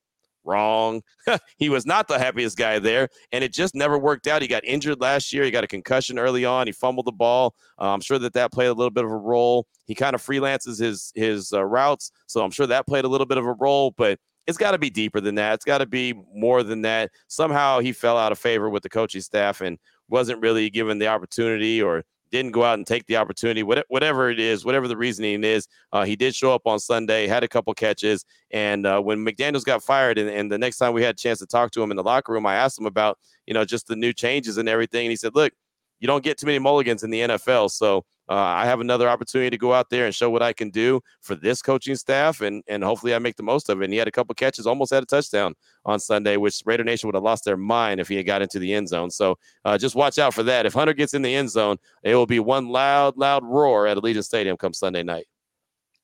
Wrong. 0.46 1.02
he 1.58 1.70
was 1.70 1.86
not 1.86 2.08
the 2.08 2.20
happiest 2.20 2.58
guy 2.58 2.80
there, 2.80 3.10
and 3.32 3.44
it 3.44 3.52
just 3.52 3.76
never 3.76 3.98
worked 3.98 4.28
out. 4.28 4.42
He 4.42 4.48
got 4.48 4.64
injured 4.64 5.02
last 5.02 5.34
year. 5.34 5.44
He 5.44 5.52
got 5.52 5.64
a 5.64 5.68
concussion 5.68 6.20
early 6.20 6.46
on. 6.46 6.68
He 6.68 6.74
fumbled 6.74 7.08
the 7.08 7.12
ball. 7.12 7.56
Uh, 7.80 7.94
I'm 7.94 8.02
sure 8.02 8.20
that 8.20 8.34
that 8.34 8.52
played 8.52 8.68
a 8.68 8.74
little 8.74 8.92
bit 8.92 9.06
of 9.06 9.12
a 9.12 9.18
role. 9.18 9.68
He 9.86 9.96
kind 9.96 10.14
of 10.14 10.24
freelances 10.24 10.80
his 10.80 11.12
his 11.16 11.52
uh, 11.52 11.64
routes, 11.64 12.12
so 12.28 12.44
I'm 12.44 12.52
sure 12.52 12.68
that 12.68 12.88
played 12.88 13.06
a 13.06 13.10
little 13.10 13.28
bit 13.28 13.38
of 13.38 13.46
a 13.46 13.54
role. 13.54 13.92
But 13.92 14.20
it's 14.48 14.58
got 14.58 14.72
to 14.72 14.78
be 14.78 14.90
deeper 14.90 15.20
than 15.20 15.36
that. 15.36 15.56
It's 15.56 15.66
got 15.66 15.80
to 15.80 15.86
be 15.86 16.14
more 16.34 16.64
than 16.64 16.82
that. 16.84 17.12
Somehow 17.28 17.80
he 17.80 17.92
fell 17.92 18.18
out 18.18 18.32
of 18.32 18.38
favor 18.38 18.70
with 18.70 18.84
the 18.84 18.90
coaching 18.90 19.22
staff 19.22 19.62
and 19.62 19.80
wasn't 20.08 20.42
really 20.42 20.70
given 20.70 21.00
the 21.00 21.08
opportunity 21.08 21.82
or 21.82 22.04
didn't 22.32 22.52
go 22.52 22.64
out 22.64 22.76
and 22.76 22.86
take 22.86 23.06
the 23.06 23.18
opportunity, 23.18 23.64
whatever 23.64 24.30
it 24.30 24.40
is, 24.40 24.66
whatever 24.66 24.88
the 24.88 24.98
reasoning 24.98 25.44
is. 25.44 25.68
Uh, 25.92 26.04
he 26.04 26.16
did 26.16 26.36
show 26.36 26.54
up 26.54 26.64
on 26.66 26.80
Sunday, 26.80 27.28
had 27.28 27.44
a 27.44 27.48
couple 27.48 27.74
catches. 27.74 28.26
And 28.52 28.86
uh, 28.86 29.00
when 29.02 29.26
McDaniels 29.26 29.64
got 29.64 29.84
fired, 29.84 30.18
and, 30.18 30.30
and, 30.30 30.52
the 30.52 30.58
next 30.58 30.78
time 30.78 30.94
we 30.94 31.04
had 31.04 31.16
a 31.16 31.18
chance 31.18 31.40
to 31.40 31.46
talk 31.46 31.72
to 31.72 31.82
him 31.82 31.92
in 31.92 31.98
the 31.98 32.04
locker 32.04 32.34
room, 32.34 32.46
I 32.46 32.56
asked 32.56 32.80
him 32.80 32.86
about, 32.86 33.18
you 33.46 33.54
know, 33.54 33.66
just 33.66 33.88
the 33.88 33.96
new 33.96 34.14
changes 34.14 34.58
and 34.58 34.68
everything. 34.68 35.06
And 35.06 35.12
he 35.12 35.16
said, 35.16 35.36
look, 35.36 35.54
you 36.00 36.08
don't 36.08 36.24
get 36.24 36.38
too 36.38 36.46
many 36.46 36.60
mulligans 36.60 37.04
in 37.04 37.10
the 37.10 37.22
NFL. 37.22 37.72
So 37.72 38.06
uh, 38.30 38.34
I 38.34 38.66
have 38.66 38.80
another 38.80 39.08
opportunity 39.08 39.52
to 39.52 39.58
go 39.58 39.74
out 39.74 39.90
there 39.90 40.06
and 40.06 40.16
show 40.16 40.30
what 40.30 40.42
I 40.42 40.54
can 40.54 40.70
do 40.70 41.02
for 41.22 41.36
this 41.36 41.62
coaching 41.62 41.96
staff, 41.96 42.42
and 42.42 42.64
and 42.68 42.84
hopefully 42.84 43.14
I 43.14 43.20
make 43.20 43.36
the 43.36 43.44
most 43.44 43.70
of 43.70 43.82
it. 43.82 43.86
And 43.86 43.94
he 43.94 44.00
had 44.00 44.08
a 44.08 44.12
couple 44.12 44.34
catches, 44.36 44.66
almost 44.66 44.94
had 44.94 45.04
a 45.04 45.06
touchdown 45.06 45.54
on 45.86 46.00
Sunday, 46.00 46.38
which 46.38 46.62
Raider 46.66 46.84
Nation 46.84 47.08
would 47.08 47.16
have 47.16 47.24
lost 47.24 47.46
their 47.46 47.58
mind 47.58 48.00
if 48.00 48.08
he 48.08 48.16
had 48.16 48.26
got 48.26 48.42
into 48.42 48.60
the 48.60 48.74
end 48.74 48.90
zone. 48.90 49.12
So 49.12 49.38
uh, 49.64 49.78
just 49.78 49.96
watch 49.96 50.18
out 50.18 50.34
for 50.34 50.44
that. 50.44 50.66
If 50.66 50.74
Hunter 50.74 50.94
gets 50.94 51.14
in 51.14 51.22
the 51.22 51.34
end 51.36 51.50
zone, 51.50 51.78
it 52.04 52.16
will 52.16 52.26
be 52.26 52.40
one 52.40 52.68
loud, 52.68 53.18
loud 53.18 53.44
roar 53.46 53.88
at 53.88 53.98
Allegiant 53.98 54.26
Stadium 54.26 54.58
come 54.58 54.74
Sunday 54.74 55.04
night. 55.04 55.28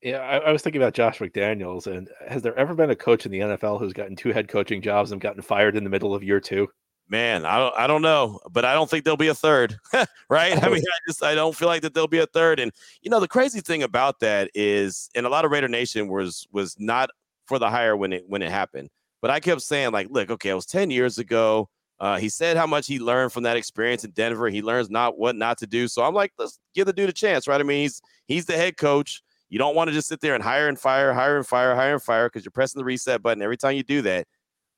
Yeah, 0.02 0.18
I, 0.18 0.38
I, 0.38 0.52
was 0.52 0.62
thinking 0.62 0.82
about 0.82 0.94
Josh 0.94 1.20
McDaniels, 1.20 1.86
and 1.86 2.08
has 2.28 2.42
there 2.42 2.58
ever 2.58 2.74
been 2.74 2.90
a 2.90 2.96
coach 2.96 3.24
in 3.24 3.30
the 3.30 3.38
NFL 3.38 3.78
who's 3.78 3.92
gotten 3.92 4.16
two 4.16 4.32
head 4.32 4.48
coaching 4.48 4.82
jobs 4.82 5.12
and 5.12 5.20
gotten 5.20 5.42
fired 5.42 5.76
in 5.76 5.84
the 5.84 5.90
middle 5.90 6.12
of 6.12 6.24
year 6.24 6.40
two? 6.40 6.68
Man, 7.08 7.44
I 7.44 7.58
don't, 7.58 7.74
I 7.76 7.86
don't 7.86 8.00
know, 8.00 8.40
but 8.50 8.64
I 8.64 8.72
don't 8.72 8.88
think 8.88 9.04
there'll 9.04 9.18
be 9.18 9.28
a 9.28 9.34
third, 9.34 9.76
right? 10.30 10.56
I 10.62 10.66
oh. 10.66 10.70
mean, 10.70 10.82
I 10.82 10.98
just 11.06 11.22
I 11.22 11.34
don't 11.34 11.54
feel 11.54 11.68
like 11.68 11.82
that 11.82 11.92
there'll 11.92 12.08
be 12.08 12.20
a 12.20 12.26
third. 12.26 12.58
And 12.58 12.72
you 13.02 13.10
know, 13.10 13.20
the 13.20 13.28
crazy 13.28 13.60
thing 13.60 13.82
about 13.82 14.20
that 14.20 14.50
is, 14.54 15.10
and 15.14 15.26
a 15.26 15.28
lot 15.28 15.44
of 15.44 15.50
Raider 15.50 15.68
Nation 15.68 16.08
was 16.08 16.46
was 16.52 16.74
not 16.78 17.10
for 17.46 17.58
the 17.58 17.68
hire 17.68 17.96
when 17.96 18.12
it 18.12 18.24
when 18.26 18.40
it 18.40 18.50
happened. 18.50 18.88
But 19.20 19.30
I 19.30 19.40
kept 19.40 19.62
saying, 19.62 19.92
like, 19.92 20.08
look, 20.10 20.30
okay, 20.30 20.50
it 20.50 20.54
was 20.54 20.66
10 20.66 20.90
years 20.90 21.18
ago. 21.18 21.68
Uh, 22.00 22.18
he 22.18 22.28
said 22.28 22.56
how 22.56 22.66
much 22.66 22.88
he 22.88 22.98
learned 22.98 23.32
from 23.32 23.44
that 23.44 23.56
experience 23.56 24.02
in 24.02 24.10
Denver. 24.10 24.48
He 24.48 24.60
learns 24.60 24.90
not 24.90 25.16
what 25.16 25.36
not 25.36 25.58
to 25.58 25.66
do. 25.68 25.86
So 25.86 26.02
I'm 26.02 26.14
like, 26.14 26.32
let's 26.38 26.58
give 26.74 26.86
the 26.86 26.92
dude 26.92 27.08
a 27.08 27.12
chance, 27.12 27.46
right? 27.46 27.60
I 27.60 27.62
mean, 27.62 27.82
he's 27.82 28.02
he's 28.26 28.46
the 28.46 28.56
head 28.56 28.76
coach. 28.76 29.22
You 29.48 29.58
don't 29.58 29.76
want 29.76 29.88
to 29.88 29.94
just 29.94 30.08
sit 30.08 30.20
there 30.20 30.34
and 30.34 30.42
hire 30.42 30.66
and 30.66 30.78
fire, 30.78 31.12
hire 31.12 31.36
and 31.36 31.46
fire, 31.46 31.76
hire 31.76 31.92
and 31.92 32.02
fire 32.02 32.26
because 32.26 32.44
you're 32.44 32.50
pressing 32.50 32.80
the 32.80 32.84
reset 32.84 33.22
button 33.22 33.42
every 33.42 33.56
time 33.56 33.76
you 33.76 33.84
do 33.84 34.02
that. 34.02 34.26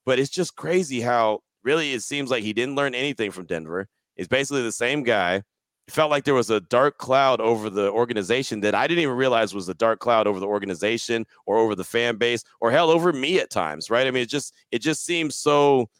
But 0.04 0.18
it's 0.18 0.30
just 0.30 0.56
crazy 0.56 1.00
how 1.00 1.40
really 1.64 1.92
it 1.92 2.02
seems 2.02 2.30
like 2.30 2.42
he 2.42 2.52
didn't 2.52 2.76
learn 2.76 2.94
anything 2.94 3.30
from 3.30 3.46
Denver. 3.46 3.88
He's 4.16 4.28
basically 4.28 4.62
the 4.62 4.72
same 4.72 5.02
guy. 5.02 5.42
It 5.86 5.92
felt 5.92 6.10
like 6.10 6.24
there 6.24 6.34
was 6.34 6.50
a 6.50 6.60
dark 6.60 6.96
cloud 6.98 7.40
over 7.40 7.68
the 7.68 7.90
organization 7.90 8.60
that 8.60 8.74
I 8.74 8.86
didn't 8.86 9.02
even 9.02 9.16
realize 9.16 9.54
was 9.54 9.68
a 9.68 9.74
dark 9.74 10.00
cloud 10.00 10.26
over 10.26 10.40
the 10.40 10.46
organization 10.46 11.26
or 11.46 11.58
over 11.58 11.74
the 11.74 11.84
fan 11.84 12.16
base 12.16 12.42
or 12.60 12.70
hell 12.70 12.90
over 12.90 13.12
me 13.12 13.38
at 13.38 13.50
times, 13.50 13.90
right? 13.90 14.06
I 14.06 14.10
mean, 14.10 14.22
it 14.22 14.28
just 14.30 14.54
it 14.70 14.78
just 14.78 15.04
seems 15.04 15.36
so 15.36 15.90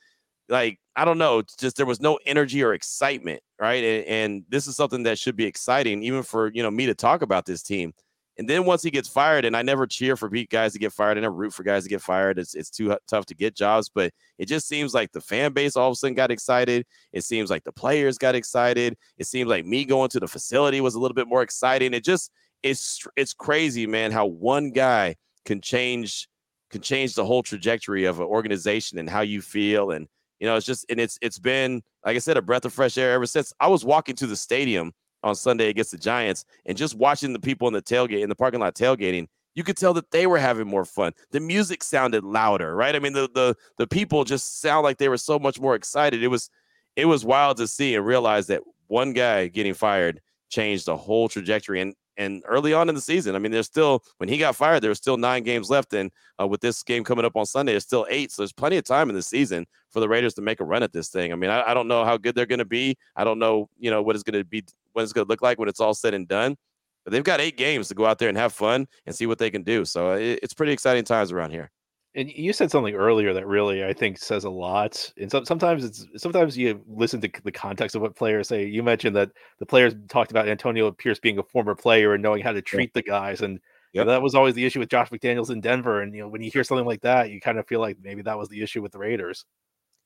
like 0.48 0.78
I 0.96 1.04
don't 1.04 1.18
know, 1.18 1.42
just 1.58 1.76
there 1.76 1.86
was 1.86 2.00
no 2.00 2.18
energy 2.24 2.62
or 2.62 2.72
excitement, 2.72 3.42
right? 3.60 3.82
And, 3.82 4.06
and 4.06 4.44
this 4.48 4.66
is 4.66 4.76
something 4.76 5.02
that 5.04 5.18
should 5.18 5.36
be 5.36 5.44
exciting 5.44 6.02
even 6.02 6.22
for 6.22 6.50
you 6.52 6.62
know 6.62 6.70
me 6.70 6.86
to 6.86 6.94
talk 6.94 7.22
about 7.22 7.46
this 7.46 7.62
team. 7.62 7.92
And 8.36 8.48
then 8.48 8.64
once 8.64 8.82
he 8.82 8.90
gets 8.90 9.08
fired, 9.08 9.44
and 9.44 9.56
I 9.56 9.62
never 9.62 9.86
cheer 9.86 10.16
for 10.16 10.28
guys 10.28 10.72
to 10.72 10.78
get 10.78 10.92
fired, 10.92 11.18
I 11.18 11.20
never 11.20 11.34
root 11.34 11.52
for 11.52 11.62
guys 11.62 11.84
to 11.84 11.88
get 11.88 12.02
fired. 12.02 12.38
It's 12.38 12.54
it's 12.54 12.70
too 12.70 12.96
tough 13.06 13.26
to 13.26 13.34
get 13.34 13.54
jobs, 13.54 13.88
but 13.88 14.12
it 14.38 14.46
just 14.46 14.66
seems 14.66 14.92
like 14.92 15.12
the 15.12 15.20
fan 15.20 15.52
base 15.52 15.76
all 15.76 15.88
of 15.88 15.92
a 15.92 15.96
sudden 15.96 16.14
got 16.14 16.32
excited. 16.32 16.84
It 17.12 17.22
seems 17.22 17.48
like 17.48 17.62
the 17.62 17.72
players 17.72 18.18
got 18.18 18.34
excited. 18.34 18.96
It 19.18 19.26
seems 19.26 19.48
like 19.48 19.64
me 19.66 19.84
going 19.84 20.08
to 20.10 20.20
the 20.20 20.26
facility 20.26 20.80
was 20.80 20.96
a 20.96 21.00
little 21.00 21.14
bit 21.14 21.28
more 21.28 21.42
exciting. 21.42 21.94
It 21.94 22.04
just 22.04 22.32
it's 22.64 23.06
it's 23.16 23.34
crazy, 23.34 23.86
man, 23.86 24.10
how 24.10 24.26
one 24.26 24.70
guy 24.70 25.14
can 25.44 25.60
change 25.60 26.28
can 26.70 26.80
change 26.80 27.14
the 27.14 27.24
whole 27.24 27.42
trajectory 27.42 28.04
of 28.04 28.18
an 28.18 28.26
organization 28.26 28.98
and 28.98 29.08
how 29.08 29.20
you 29.20 29.40
feel 29.40 29.92
and 29.92 30.08
you 30.40 30.46
know 30.46 30.56
it's 30.56 30.66
just 30.66 30.84
and 30.88 30.98
it's 30.98 31.18
it's 31.22 31.38
been 31.38 31.82
like 32.04 32.16
I 32.16 32.18
said 32.18 32.36
a 32.36 32.42
breath 32.42 32.64
of 32.64 32.72
fresh 32.72 32.98
air 32.98 33.12
ever 33.12 33.26
since 33.26 33.52
I 33.60 33.68
was 33.68 33.84
walking 33.84 34.16
to 34.16 34.26
the 34.26 34.34
stadium 34.34 34.92
on 35.24 35.34
Sunday 35.34 35.70
against 35.70 35.90
the 35.90 35.98
Giants 35.98 36.44
and 36.66 36.76
just 36.76 36.94
watching 36.94 37.32
the 37.32 37.40
people 37.40 37.66
in 37.66 37.74
the 37.74 37.82
tailgate 37.82 38.22
in 38.22 38.28
the 38.28 38.36
parking 38.36 38.60
lot 38.60 38.74
tailgating, 38.74 39.26
you 39.54 39.64
could 39.64 39.76
tell 39.76 39.94
that 39.94 40.10
they 40.10 40.26
were 40.26 40.38
having 40.38 40.68
more 40.68 40.84
fun. 40.84 41.12
The 41.30 41.40
music 41.40 41.82
sounded 41.82 42.22
louder, 42.22 42.76
right? 42.76 42.94
I 42.94 42.98
mean, 42.98 43.12
the 43.12 43.28
the 43.34 43.56
the 43.78 43.86
people 43.86 44.24
just 44.24 44.60
sound 44.60 44.84
like 44.84 44.98
they 44.98 45.08
were 45.08 45.16
so 45.16 45.38
much 45.38 45.58
more 45.60 45.74
excited. 45.74 46.22
It 46.22 46.28
was 46.28 46.50
it 46.96 47.06
was 47.06 47.24
wild 47.24 47.56
to 47.56 47.66
see 47.66 47.94
and 47.94 48.06
realize 48.06 48.46
that 48.48 48.62
one 48.86 49.12
guy 49.12 49.48
getting 49.48 49.74
fired 49.74 50.20
changed 50.48 50.86
the 50.86 50.96
whole 50.96 51.28
trajectory. 51.28 51.80
And 51.80 51.94
and 52.16 52.44
early 52.46 52.72
on 52.72 52.88
in 52.88 52.94
the 52.94 53.00
season, 53.00 53.34
I 53.34 53.40
mean, 53.40 53.50
there's 53.50 53.66
still 53.66 54.04
when 54.18 54.28
he 54.28 54.38
got 54.38 54.54
fired, 54.54 54.82
there 54.82 54.90
was 54.90 54.98
still 54.98 55.16
nine 55.16 55.42
games 55.42 55.68
left, 55.68 55.92
and 55.94 56.12
uh, 56.40 56.46
with 56.46 56.60
this 56.60 56.82
game 56.82 57.02
coming 57.02 57.24
up 57.24 57.36
on 57.36 57.46
Sunday, 57.46 57.72
there's 57.72 57.82
still 57.82 58.06
eight. 58.08 58.30
So 58.30 58.42
there's 58.42 58.52
plenty 58.52 58.76
of 58.76 58.84
time 58.84 59.08
in 59.08 59.16
the 59.16 59.22
season 59.22 59.66
for 59.90 60.00
the 60.00 60.08
Raiders 60.08 60.34
to 60.34 60.42
make 60.42 60.60
a 60.60 60.64
run 60.64 60.82
at 60.84 60.92
this 60.92 61.08
thing. 61.08 61.32
I 61.32 61.36
mean, 61.36 61.50
I, 61.50 61.70
I 61.70 61.74
don't 61.74 61.88
know 61.88 62.04
how 62.04 62.16
good 62.16 62.36
they're 62.36 62.46
going 62.46 62.60
to 62.60 62.64
be. 62.64 62.96
I 63.16 63.24
don't 63.24 63.38
know, 63.40 63.68
you 63.78 63.90
know, 63.90 64.02
what 64.02 64.14
is 64.14 64.22
going 64.22 64.38
to 64.38 64.44
be, 64.44 64.64
what 64.94 65.02
it's 65.02 65.12
going 65.12 65.26
to 65.26 65.28
look 65.28 65.42
like 65.42 65.58
when 65.58 65.68
it's 65.68 65.80
all 65.80 65.94
said 65.94 66.14
and 66.14 66.26
done. 66.26 66.56
But 67.04 67.12
they've 67.12 67.22
got 67.22 67.40
eight 67.40 67.58
games 67.58 67.88
to 67.88 67.94
go 67.94 68.06
out 68.06 68.18
there 68.18 68.28
and 68.28 68.38
have 68.38 68.52
fun 68.52 68.86
and 69.06 69.14
see 69.14 69.26
what 69.26 69.38
they 69.38 69.50
can 69.50 69.62
do. 69.62 69.84
So 69.84 70.12
uh, 70.12 70.16
it, 70.16 70.40
it's 70.42 70.54
pretty 70.54 70.72
exciting 70.72 71.04
times 71.04 71.32
around 71.32 71.50
here. 71.50 71.70
And 72.16 72.30
you 72.30 72.52
said 72.52 72.70
something 72.70 72.94
earlier 72.94 73.34
that 73.34 73.46
really 73.46 73.84
I 73.84 73.92
think 73.92 74.18
says 74.18 74.44
a 74.44 74.50
lot. 74.50 75.12
And 75.18 75.30
so, 75.30 75.42
sometimes 75.42 75.84
it's 75.84 76.06
sometimes 76.16 76.56
you 76.56 76.80
listen 76.86 77.20
to 77.20 77.30
the 77.42 77.50
context 77.50 77.96
of 77.96 78.02
what 78.02 78.14
players 78.14 78.48
say. 78.48 78.64
You 78.66 78.84
mentioned 78.84 79.16
that 79.16 79.30
the 79.58 79.66
players 79.66 79.94
talked 80.08 80.30
about 80.30 80.48
Antonio 80.48 80.90
Pierce 80.92 81.18
being 81.18 81.38
a 81.38 81.42
former 81.42 81.74
player 81.74 82.14
and 82.14 82.22
knowing 82.22 82.42
how 82.42 82.52
to 82.52 82.62
treat 82.62 82.92
yeah. 82.94 83.00
the 83.00 83.02
guys, 83.02 83.40
and 83.40 83.58
yep. 83.92 84.06
that 84.06 84.22
was 84.22 84.36
always 84.36 84.54
the 84.54 84.64
issue 84.64 84.78
with 84.78 84.90
Josh 84.90 85.10
McDaniels 85.10 85.50
in 85.50 85.60
Denver. 85.60 86.02
And 86.02 86.14
you 86.14 86.22
know, 86.22 86.28
when 86.28 86.40
you 86.40 86.52
hear 86.52 86.62
something 86.62 86.86
like 86.86 87.00
that, 87.00 87.30
you 87.30 87.40
kind 87.40 87.58
of 87.58 87.66
feel 87.66 87.80
like 87.80 87.96
maybe 88.00 88.22
that 88.22 88.38
was 88.38 88.48
the 88.48 88.62
issue 88.62 88.80
with 88.80 88.92
the 88.92 88.98
Raiders. 88.98 89.44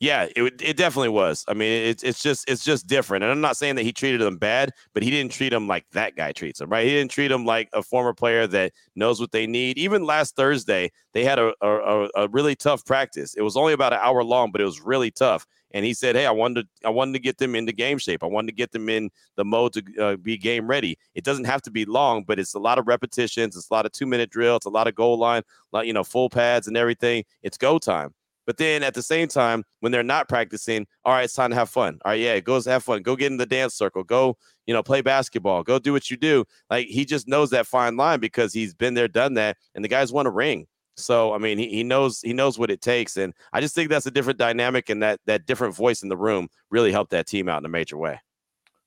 Yeah, 0.00 0.28
it 0.36 0.62
it 0.62 0.76
definitely 0.76 1.08
was. 1.08 1.44
I 1.48 1.54
mean, 1.54 1.72
it's 1.88 2.04
it's 2.04 2.22
just 2.22 2.48
it's 2.48 2.62
just 2.64 2.86
different. 2.86 3.24
And 3.24 3.32
I'm 3.32 3.40
not 3.40 3.56
saying 3.56 3.74
that 3.76 3.82
he 3.82 3.90
treated 3.92 4.20
them 4.20 4.36
bad, 4.38 4.70
but 4.94 5.02
he 5.02 5.10
didn't 5.10 5.32
treat 5.32 5.48
them 5.48 5.66
like 5.66 5.86
that 5.90 6.14
guy 6.14 6.30
treats 6.30 6.60
them, 6.60 6.70
right? 6.70 6.84
He 6.86 6.92
didn't 6.92 7.10
treat 7.10 7.28
them 7.28 7.44
like 7.44 7.68
a 7.72 7.82
former 7.82 8.14
player 8.14 8.46
that 8.46 8.72
knows 8.94 9.20
what 9.20 9.32
they 9.32 9.44
need. 9.48 9.76
Even 9.76 10.04
last 10.04 10.36
Thursday, 10.36 10.92
they 11.14 11.24
had 11.24 11.40
a 11.40 11.52
a, 11.60 12.08
a 12.14 12.28
really 12.28 12.54
tough 12.54 12.84
practice. 12.84 13.34
It 13.34 13.42
was 13.42 13.56
only 13.56 13.72
about 13.72 13.92
an 13.92 13.98
hour 14.00 14.22
long, 14.22 14.52
but 14.52 14.60
it 14.60 14.64
was 14.64 14.80
really 14.80 15.10
tough. 15.10 15.44
And 15.72 15.84
he 15.84 15.94
said, 15.94 16.14
"Hey, 16.14 16.26
I 16.26 16.30
wanted 16.30 16.62
to, 16.80 16.86
I 16.86 16.90
wanted 16.90 17.14
to 17.14 17.18
get 17.18 17.38
them 17.38 17.56
into 17.56 17.72
game 17.72 17.98
shape. 17.98 18.22
I 18.22 18.26
wanted 18.26 18.52
to 18.52 18.54
get 18.54 18.70
them 18.70 18.88
in 18.88 19.10
the 19.34 19.44
mode 19.44 19.72
to 19.72 19.82
uh, 20.00 20.16
be 20.16 20.36
game 20.38 20.68
ready. 20.68 20.96
It 21.16 21.24
doesn't 21.24 21.44
have 21.46 21.62
to 21.62 21.72
be 21.72 21.84
long, 21.84 22.22
but 22.22 22.38
it's 22.38 22.54
a 22.54 22.60
lot 22.60 22.78
of 22.78 22.86
repetitions. 22.86 23.56
It's 23.56 23.68
a 23.68 23.74
lot 23.74 23.84
of 23.84 23.90
two 23.90 24.06
minute 24.06 24.30
drill. 24.30 24.56
It's 24.56 24.66
a 24.66 24.70
lot 24.70 24.86
of 24.86 24.94
goal 24.94 25.18
line, 25.18 25.42
like 25.72 25.88
you 25.88 25.92
know, 25.92 26.04
full 26.04 26.30
pads 26.30 26.68
and 26.68 26.76
everything. 26.76 27.24
It's 27.42 27.58
go 27.58 27.78
time." 27.80 28.14
But 28.48 28.56
then 28.56 28.82
at 28.82 28.94
the 28.94 29.02
same 29.02 29.28
time, 29.28 29.62
when 29.80 29.92
they're 29.92 30.02
not 30.02 30.26
practicing, 30.26 30.86
all 31.04 31.12
right, 31.12 31.24
it's 31.24 31.34
time 31.34 31.50
to 31.50 31.56
have 31.56 31.68
fun. 31.68 31.98
All 32.02 32.12
right, 32.12 32.18
yeah, 32.18 32.40
go 32.40 32.58
have 32.62 32.82
fun. 32.82 33.02
Go 33.02 33.14
get 33.14 33.30
in 33.30 33.36
the 33.36 33.44
dance 33.44 33.74
circle. 33.74 34.02
Go, 34.02 34.38
you 34.66 34.72
know, 34.72 34.82
play 34.82 35.02
basketball. 35.02 35.62
Go 35.62 35.78
do 35.78 35.92
what 35.92 36.10
you 36.10 36.16
do. 36.16 36.46
Like 36.70 36.86
he 36.86 37.04
just 37.04 37.28
knows 37.28 37.50
that 37.50 37.66
fine 37.66 37.98
line 37.98 38.20
because 38.20 38.54
he's 38.54 38.72
been 38.72 38.94
there, 38.94 39.06
done 39.06 39.34
that, 39.34 39.58
and 39.74 39.84
the 39.84 39.88
guys 39.88 40.14
won 40.14 40.26
a 40.26 40.30
ring. 40.30 40.66
So 40.96 41.34
I 41.34 41.38
mean, 41.38 41.58
he, 41.58 41.68
he 41.68 41.84
knows 41.84 42.22
he 42.22 42.32
knows 42.32 42.58
what 42.58 42.70
it 42.70 42.80
takes, 42.80 43.18
and 43.18 43.34
I 43.52 43.60
just 43.60 43.74
think 43.74 43.90
that's 43.90 44.06
a 44.06 44.10
different 44.10 44.38
dynamic, 44.38 44.88
and 44.88 45.02
that 45.02 45.20
that 45.26 45.44
different 45.44 45.74
voice 45.74 46.02
in 46.02 46.08
the 46.08 46.16
room 46.16 46.48
really 46.70 46.90
helped 46.90 47.10
that 47.10 47.26
team 47.26 47.50
out 47.50 47.60
in 47.60 47.66
a 47.66 47.68
major 47.68 47.98
way. 47.98 48.18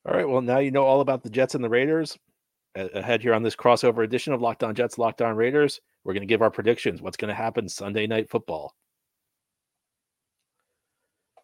All 0.08 0.16
right, 0.16 0.28
well 0.28 0.42
now 0.42 0.58
you 0.58 0.72
know 0.72 0.86
all 0.86 1.02
about 1.02 1.22
the 1.22 1.30
Jets 1.30 1.54
and 1.54 1.64
the 1.64 1.70
Raiders. 1.70 2.18
Ahead 2.74 3.22
here 3.22 3.36
on 3.36 3.44
this 3.44 3.56
crossover 3.56 4.04
edition 4.04 4.34
of 4.34 4.42
Locked 4.42 4.64
On 4.64 4.74
Jets, 4.74 4.98
Locked 4.98 5.22
On 5.22 5.36
Raiders, 5.36 5.82
we're 6.04 6.14
going 6.14 6.22
to 6.22 6.26
give 6.26 6.42
our 6.42 6.50
predictions. 6.50 7.00
What's 7.00 7.18
going 7.18 7.30
to 7.30 7.36
happen 7.36 7.70
Sunday 7.70 8.08
Night 8.08 8.28
Football? 8.28 8.74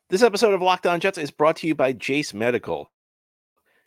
This 0.09 0.23
episode 0.23 0.53
of 0.53 0.61
Locked 0.61 0.87
On 0.87 1.01
Jets 1.01 1.17
is 1.17 1.31
brought 1.31 1.57
to 1.57 1.67
you 1.67 1.75
by 1.75 1.91
Jase 1.91 2.33
Medical. 2.33 2.89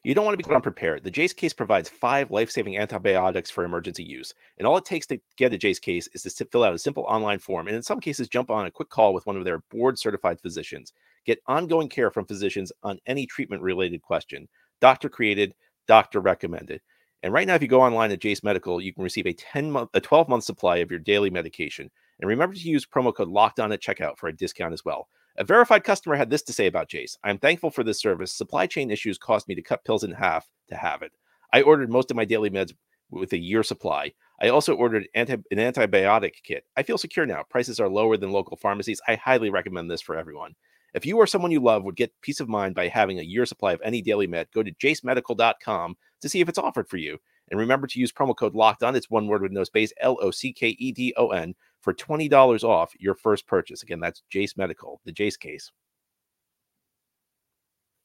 You 0.04 0.14
don't 0.14 0.26
want 0.26 0.38
to 0.38 0.46
be 0.46 0.54
unprepared. 0.54 1.02
The 1.02 1.11
Jase 1.11 1.33
case 1.33 1.54
provides 1.54 1.88
five 1.88 2.30
life 2.30 2.50
saving 2.50 2.76
antibiotics 2.76 3.48
for 3.48 3.64
emergency 3.64 4.04
use. 4.04 4.35
And 4.59 4.66
all 4.66 4.76
it 4.76 4.85
takes 4.85 5.06
to 5.06 5.20
get 5.38 5.54
a 5.54 5.56
Jase 5.56 5.78
case 5.78 6.11
is 6.12 6.35
to 6.35 6.44
fill 6.44 6.62
out 6.62 6.74
a 6.74 6.78
simple 6.78 7.04
online 7.04 7.38
form, 7.38 7.68
and 7.68 7.74
in 7.74 7.83
some 7.83 8.00
cases, 8.00 8.28
jump 8.28 8.50
on 8.50 8.66
a 8.66 8.70
quick 8.70 8.90
call 8.90 9.14
with 9.14 9.24
one 9.24 9.38
of 9.38 9.46
their 9.46 9.61
board 9.70 9.98
certified 9.98 10.38
physicians. 10.42 10.92
Get 11.24 11.40
ongoing 11.46 11.88
care 11.88 12.11
from 12.11 12.26
physicians 12.26 12.70
on 12.83 13.00
any 13.06 13.24
treatment 13.24 13.62
related 13.62 14.02
question. 14.02 14.46
Doctor 14.83 15.09
created, 15.09 15.54
doctor 15.88 16.20
recommended. 16.20 16.83
And 17.22 17.33
right 17.33 17.46
now, 17.46 17.54
if 17.54 17.62
you 17.62 17.68
go 17.68 17.80
online 17.80 18.12
at 18.12 18.20
Jase 18.20 18.42
Medical, 18.42 18.78
you 18.83 18.92
can 18.92 19.04
receive 19.04 19.26
a 19.26 19.33
10 19.33 19.72
month, 19.72 19.88
a 19.94 20.02
12 20.02 20.28
month 20.28 20.44
supply 20.44 20.76
of 20.76 20.90
your 20.90 21.00
daily 21.00 21.30
medication. 21.30 21.90
And 22.20 22.28
remember 22.28 22.54
to 22.54 22.61
use 22.61 22.85
promo 22.85 23.14
code 23.14 23.28
locked 23.28 23.59
on 23.59 23.72
at 23.72 23.80
checkout 23.80 24.18
for 24.18 24.28
a 24.28 24.37
discount 24.37 24.74
as 24.74 24.85
well. 24.85 25.09
A 25.36 25.44
verified 25.44 25.84
customer 25.84 26.16
had 26.16 26.30
this 26.30 26.42
to 26.42 26.52
say 26.52 26.66
about 26.66 26.88
Jase 26.88 27.16
I'm 27.24 27.38
thankful 27.38 27.70
for 27.70 27.84
this 27.84 28.00
service. 28.00 28.32
Supply 28.32 28.66
chain 28.66 28.90
issues 28.90 29.18
caused 29.18 29.48
me 29.48 29.54
to 29.54 29.62
cut 29.62 29.84
pills 29.84 30.04
in 30.04 30.12
half 30.12 30.48
to 30.68 30.76
have 30.76 31.02
it. 31.02 31.12
I 31.52 31.62
ordered 31.62 31.90
most 31.90 32.10
of 32.10 32.16
my 32.16 32.24
daily 32.24 32.50
meds 32.50 32.72
with 33.10 33.32
a 33.32 33.38
year 33.38 33.62
supply. 33.62 34.12
I 34.40 34.48
also 34.48 34.74
ordered 34.74 35.08
anti- 35.14 35.34
an 35.34 35.58
antibiotic 35.58 36.34
kit. 36.42 36.64
I 36.76 36.82
feel 36.82 36.98
secure 36.98 37.26
now. 37.26 37.42
Prices 37.48 37.80
are 37.80 37.88
lower 37.88 38.16
than 38.16 38.30
local 38.30 38.56
pharmacies. 38.56 39.00
I 39.06 39.16
highly 39.16 39.50
recommend 39.50 39.90
this 39.90 40.00
for 40.00 40.16
everyone. 40.16 40.54
If 40.94 41.06
you 41.06 41.18
or 41.18 41.26
someone 41.26 41.50
you 41.50 41.60
love 41.60 41.84
would 41.84 41.96
get 41.96 42.12
peace 42.20 42.40
of 42.40 42.48
mind 42.48 42.74
by 42.74 42.88
having 42.88 43.18
a 43.18 43.24
year 43.24 43.46
supply 43.46 43.72
of 43.72 43.80
any 43.84 44.02
daily 44.02 44.26
med, 44.26 44.48
go 44.52 44.62
to 44.62 44.72
jasemedical.com 44.72 45.96
to 46.20 46.28
see 46.28 46.40
if 46.40 46.48
it's 46.48 46.58
offered 46.58 46.88
for 46.88 46.96
you. 46.96 47.18
And 47.50 47.60
remember 47.60 47.86
to 47.86 48.00
use 48.00 48.12
promo 48.12 48.36
code 48.36 48.54
locked 48.54 48.82
on. 48.82 48.96
It's 48.96 49.10
one 49.10 49.26
word 49.26 49.42
with 49.42 49.52
no 49.52 49.64
space, 49.64 49.92
L 50.00 50.18
O 50.20 50.30
C 50.30 50.52
K 50.52 50.68
E 50.78 50.92
D 50.92 51.12
O 51.16 51.28
N, 51.28 51.54
for 51.80 51.94
$20 51.94 52.64
off 52.64 52.92
your 52.98 53.14
first 53.14 53.46
purchase. 53.46 53.82
Again, 53.82 54.00
that's 54.00 54.22
Jase 54.30 54.56
Medical, 54.56 55.00
the 55.04 55.12
Jase 55.12 55.36
case. 55.36 55.70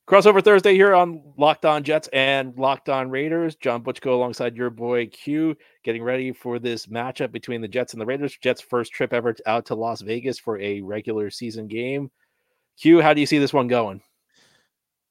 Crossover 0.07 0.43
Thursday 0.43 0.75
here 0.75 0.93
on 0.93 1.23
Locked 1.35 1.65
On 1.65 1.81
Jets 1.81 2.07
and 2.13 2.55
Locked 2.59 2.89
On 2.89 3.09
Raiders. 3.09 3.55
John 3.55 3.83
Butchko 3.83 4.11
alongside 4.11 4.55
your 4.55 4.69
boy 4.69 5.07
Q, 5.07 5.55
getting 5.83 6.03
ready 6.03 6.31
for 6.31 6.59
this 6.59 6.85
matchup 6.85 7.31
between 7.31 7.59
the 7.59 7.67
Jets 7.67 7.93
and 7.93 8.01
the 8.01 8.05
Raiders. 8.05 8.37
Jets' 8.37 8.61
first 8.61 8.91
trip 8.91 9.13
ever 9.13 9.35
out 9.47 9.65
to 9.65 9.75
Las 9.75 10.01
Vegas 10.01 10.37
for 10.37 10.59
a 10.59 10.79
regular 10.81 11.31
season 11.31 11.65
game. 11.65 12.11
Q, 12.79 13.01
how 13.01 13.15
do 13.15 13.19
you 13.21 13.25
see 13.25 13.39
this 13.39 13.53
one 13.53 13.67
going? 13.67 13.99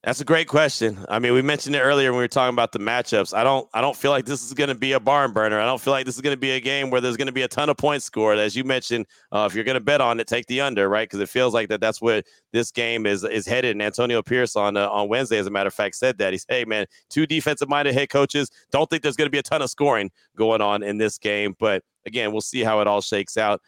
That's 0.05 0.21
a 0.21 0.25
great 0.25 0.49
question. 0.49 1.03
I 1.09 1.19
mean, 1.19 1.33
we 1.33 1.41
mentioned 1.41 1.75
it 1.75 1.81
earlier 1.81 2.13
when 2.13 2.19
we 2.19 2.25
were 2.25 2.29
talking 2.29 2.53
about 2.53 2.73
the 2.73 2.79
matchups. 2.79 3.33
I 3.33 3.43
don't 3.43 3.67
I 3.73 3.81
don't 3.81 3.97
feel 3.97 4.11
like 4.11 4.27
this 4.27 4.45
is 4.45 4.53
going 4.53 4.69
to 4.69 4.75
be 4.75 4.93
a 4.93 5.01
barn 5.01 5.33
burner. 5.33 5.59
I 5.59 5.65
don't 5.65 5.81
feel 5.81 5.95
like 5.95 6.05
this 6.05 6.15
is 6.15 6.21
going 6.21 6.35
to 6.37 6.41
be 6.41 6.51
a 6.51 6.61
game 6.61 6.91
where 6.91 7.01
there's 7.01 7.17
going 7.17 7.29
to 7.29 7.33
be 7.33 7.41
a 7.41 7.49
ton 7.49 7.71
of 7.71 7.79
points 7.79 8.05
scored. 8.05 8.39
As 8.39 8.55
you 8.55 8.65
mentioned, 8.65 9.07
uh, 9.33 9.49
if 9.49 9.55
you're 9.55 9.65
going 9.65 9.77
to 9.77 9.81
bet 9.81 10.03
on 10.03 10.21
it, 10.21 10.27
take 10.27 10.45
the 10.45 10.61
under, 10.61 10.91
right? 10.91 11.09
Because 11.09 11.21
it 11.21 11.31
feels 11.31 11.55
like 11.55 11.71
that 11.71 11.81
that's 11.81 12.03
where 12.03 12.23
this 12.53 12.71
game 12.71 13.07
is 13.07 13.25
is 13.25 13.47
headed. 13.47 13.71
And 13.71 13.83
Antonio 13.83 14.21
Pierce 14.21 14.57
on 14.57 14.77
uh, 14.77 14.91
on 14.91 15.09
Wednesday, 15.09 15.39
as 15.39 15.47
a 15.47 15.51
matter 15.51 15.69
of 15.69 15.75
fact, 15.75 15.97
said 15.97 16.19
that 16.19 16.35
he 16.35 16.39
said, 16.39 16.53
"Hey, 16.55 16.65
man, 16.67 16.85
two 17.09 17.27
defensive 17.27 17.71
minded 17.71 17.95
head 17.95 18.11
coaches 18.11 18.51
don't 18.73 18.91
think 18.91 19.03
there's 19.03 19.17
going 19.17 19.27
to 19.27 19.33
be 19.33 19.39
a 19.39 19.43
ton 19.43 19.63
of 19.63 19.71
scoring 19.71 20.11
going 20.37 20.61
on 20.61 20.83
in 20.83 20.99
this 20.99 21.17
game." 21.17 21.55
But 21.59 21.83
again, 22.05 22.31
we'll 22.31 22.43
see 22.43 22.63
how 22.63 22.81
it 22.81 22.87
all 22.87 23.01
shakes 23.01 23.39
out 23.39 23.63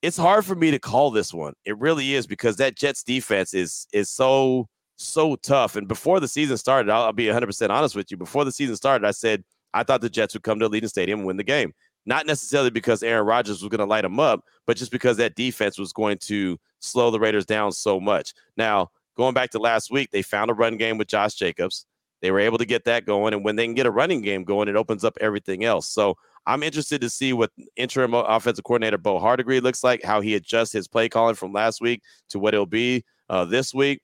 it's 0.00 0.18
hard 0.18 0.44
for 0.44 0.54
me 0.54 0.70
to 0.70 0.78
call 0.78 1.10
this 1.10 1.32
one. 1.32 1.54
It 1.64 1.78
really 1.78 2.12
is 2.12 2.26
because 2.26 2.56
that 2.56 2.76
Jets 2.76 3.02
defense 3.02 3.54
is 3.54 3.86
is 3.92 4.10
so 4.10 4.68
so 4.96 5.36
tough. 5.36 5.76
And 5.76 5.88
before 5.88 6.20
the 6.20 6.28
season 6.28 6.56
started, 6.56 6.90
I'll, 6.90 7.04
I'll 7.04 7.12
be 7.12 7.26
100% 7.26 7.70
honest 7.70 7.96
with 7.96 8.10
you. 8.10 8.16
Before 8.16 8.44
the 8.44 8.52
season 8.52 8.76
started, 8.76 9.06
I 9.06 9.10
said 9.10 9.44
I 9.72 9.82
thought 9.82 10.00
the 10.00 10.10
Jets 10.10 10.34
would 10.34 10.42
come 10.42 10.58
to 10.60 10.68
Allegiant 10.68 10.88
Stadium 10.88 11.20
and 11.20 11.26
win 11.26 11.36
the 11.36 11.44
game. 11.44 11.72
Not 12.06 12.26
necessarily 12.26 12.70
because 12.70 13.02
Aaron 13.02 13.26
Rodgers 13.26 13.62
was 13.62 13.70
going 13.70 13.78
to 13.78 13.86
light 13.86 14.02
them 14.02 14.20
up, 14.20 14.44
but 14.66 14.76
just 14.76 14.90
because 14.90 15.16
that 15.16 15.34
defense 15.34 15.78
was 15.78 15.92
going 15.92 16.18
to 16.18 16.58
slow 16.80 17.10
the 17.10 17.18
Raiders 17.18 17.46
down 17.46 17.72
so 17.72 17.98
much. 17.98 18.34
Now, 18.56 18.88
going 19.16 19.34
back 19.34 19.50
to 19.50 19.58
last 19.58 19.90
week, 19.90 20.10
they 20.10 20.22
found 20.22 20.50
a 20.50 20.54
run 20.54 20.76
game 20.76 20.98
with 20.98 21.08
Josh 21.08 21.34
Jacobs. 21.34 21.86
They 22.20 22.30
were 22.30 22.40
able 22.40 22.58
to 22.58 22.64
get 22.64 22.84
that 22.84 23.06
going. 23.06 23.34
And 23.34 23.44
when 23.44 23.56
they 23.56 23.66
can 23.66 23.74
get 23.74 23.86
a 23.86 23.90
running 23.90 24.20
game 24.22 24.44
going, 24.44 24.68
it 24.68 24.76
opens 24.76 25.04
up 25.04 25.16
everything 25.20 25.64
else. 25.64 25.88
So 25.88 26.16
I'm 26.46 26.62
interested 26.62 27.00
to 27.00 27.10
see 27.10 27.32
what 27.32 27.50
interim 27.76 28.14
offensive 28.14 28.64
coordinator 28.64 28.98
Bo 28.98 29.18
Hardegree 29.18 29.62
looks 29.62 29.82
like, 29.82 30.02
how 30.02 30.20
he 30.20 30.34
adjusts 30.34 30.72
his 30.72 30.88
play 30.88 31.08
calling 31.08 31.34
from 31.34 31.52
last 31.52 31.80
week 31.80 32.02
to 32.30 32.38
what 32.38 32.54
it'll 32.54 32.66
be 32.66 33.04
uh, 33.30 33.44
this 33.44 33.72
week. 33.72 34.00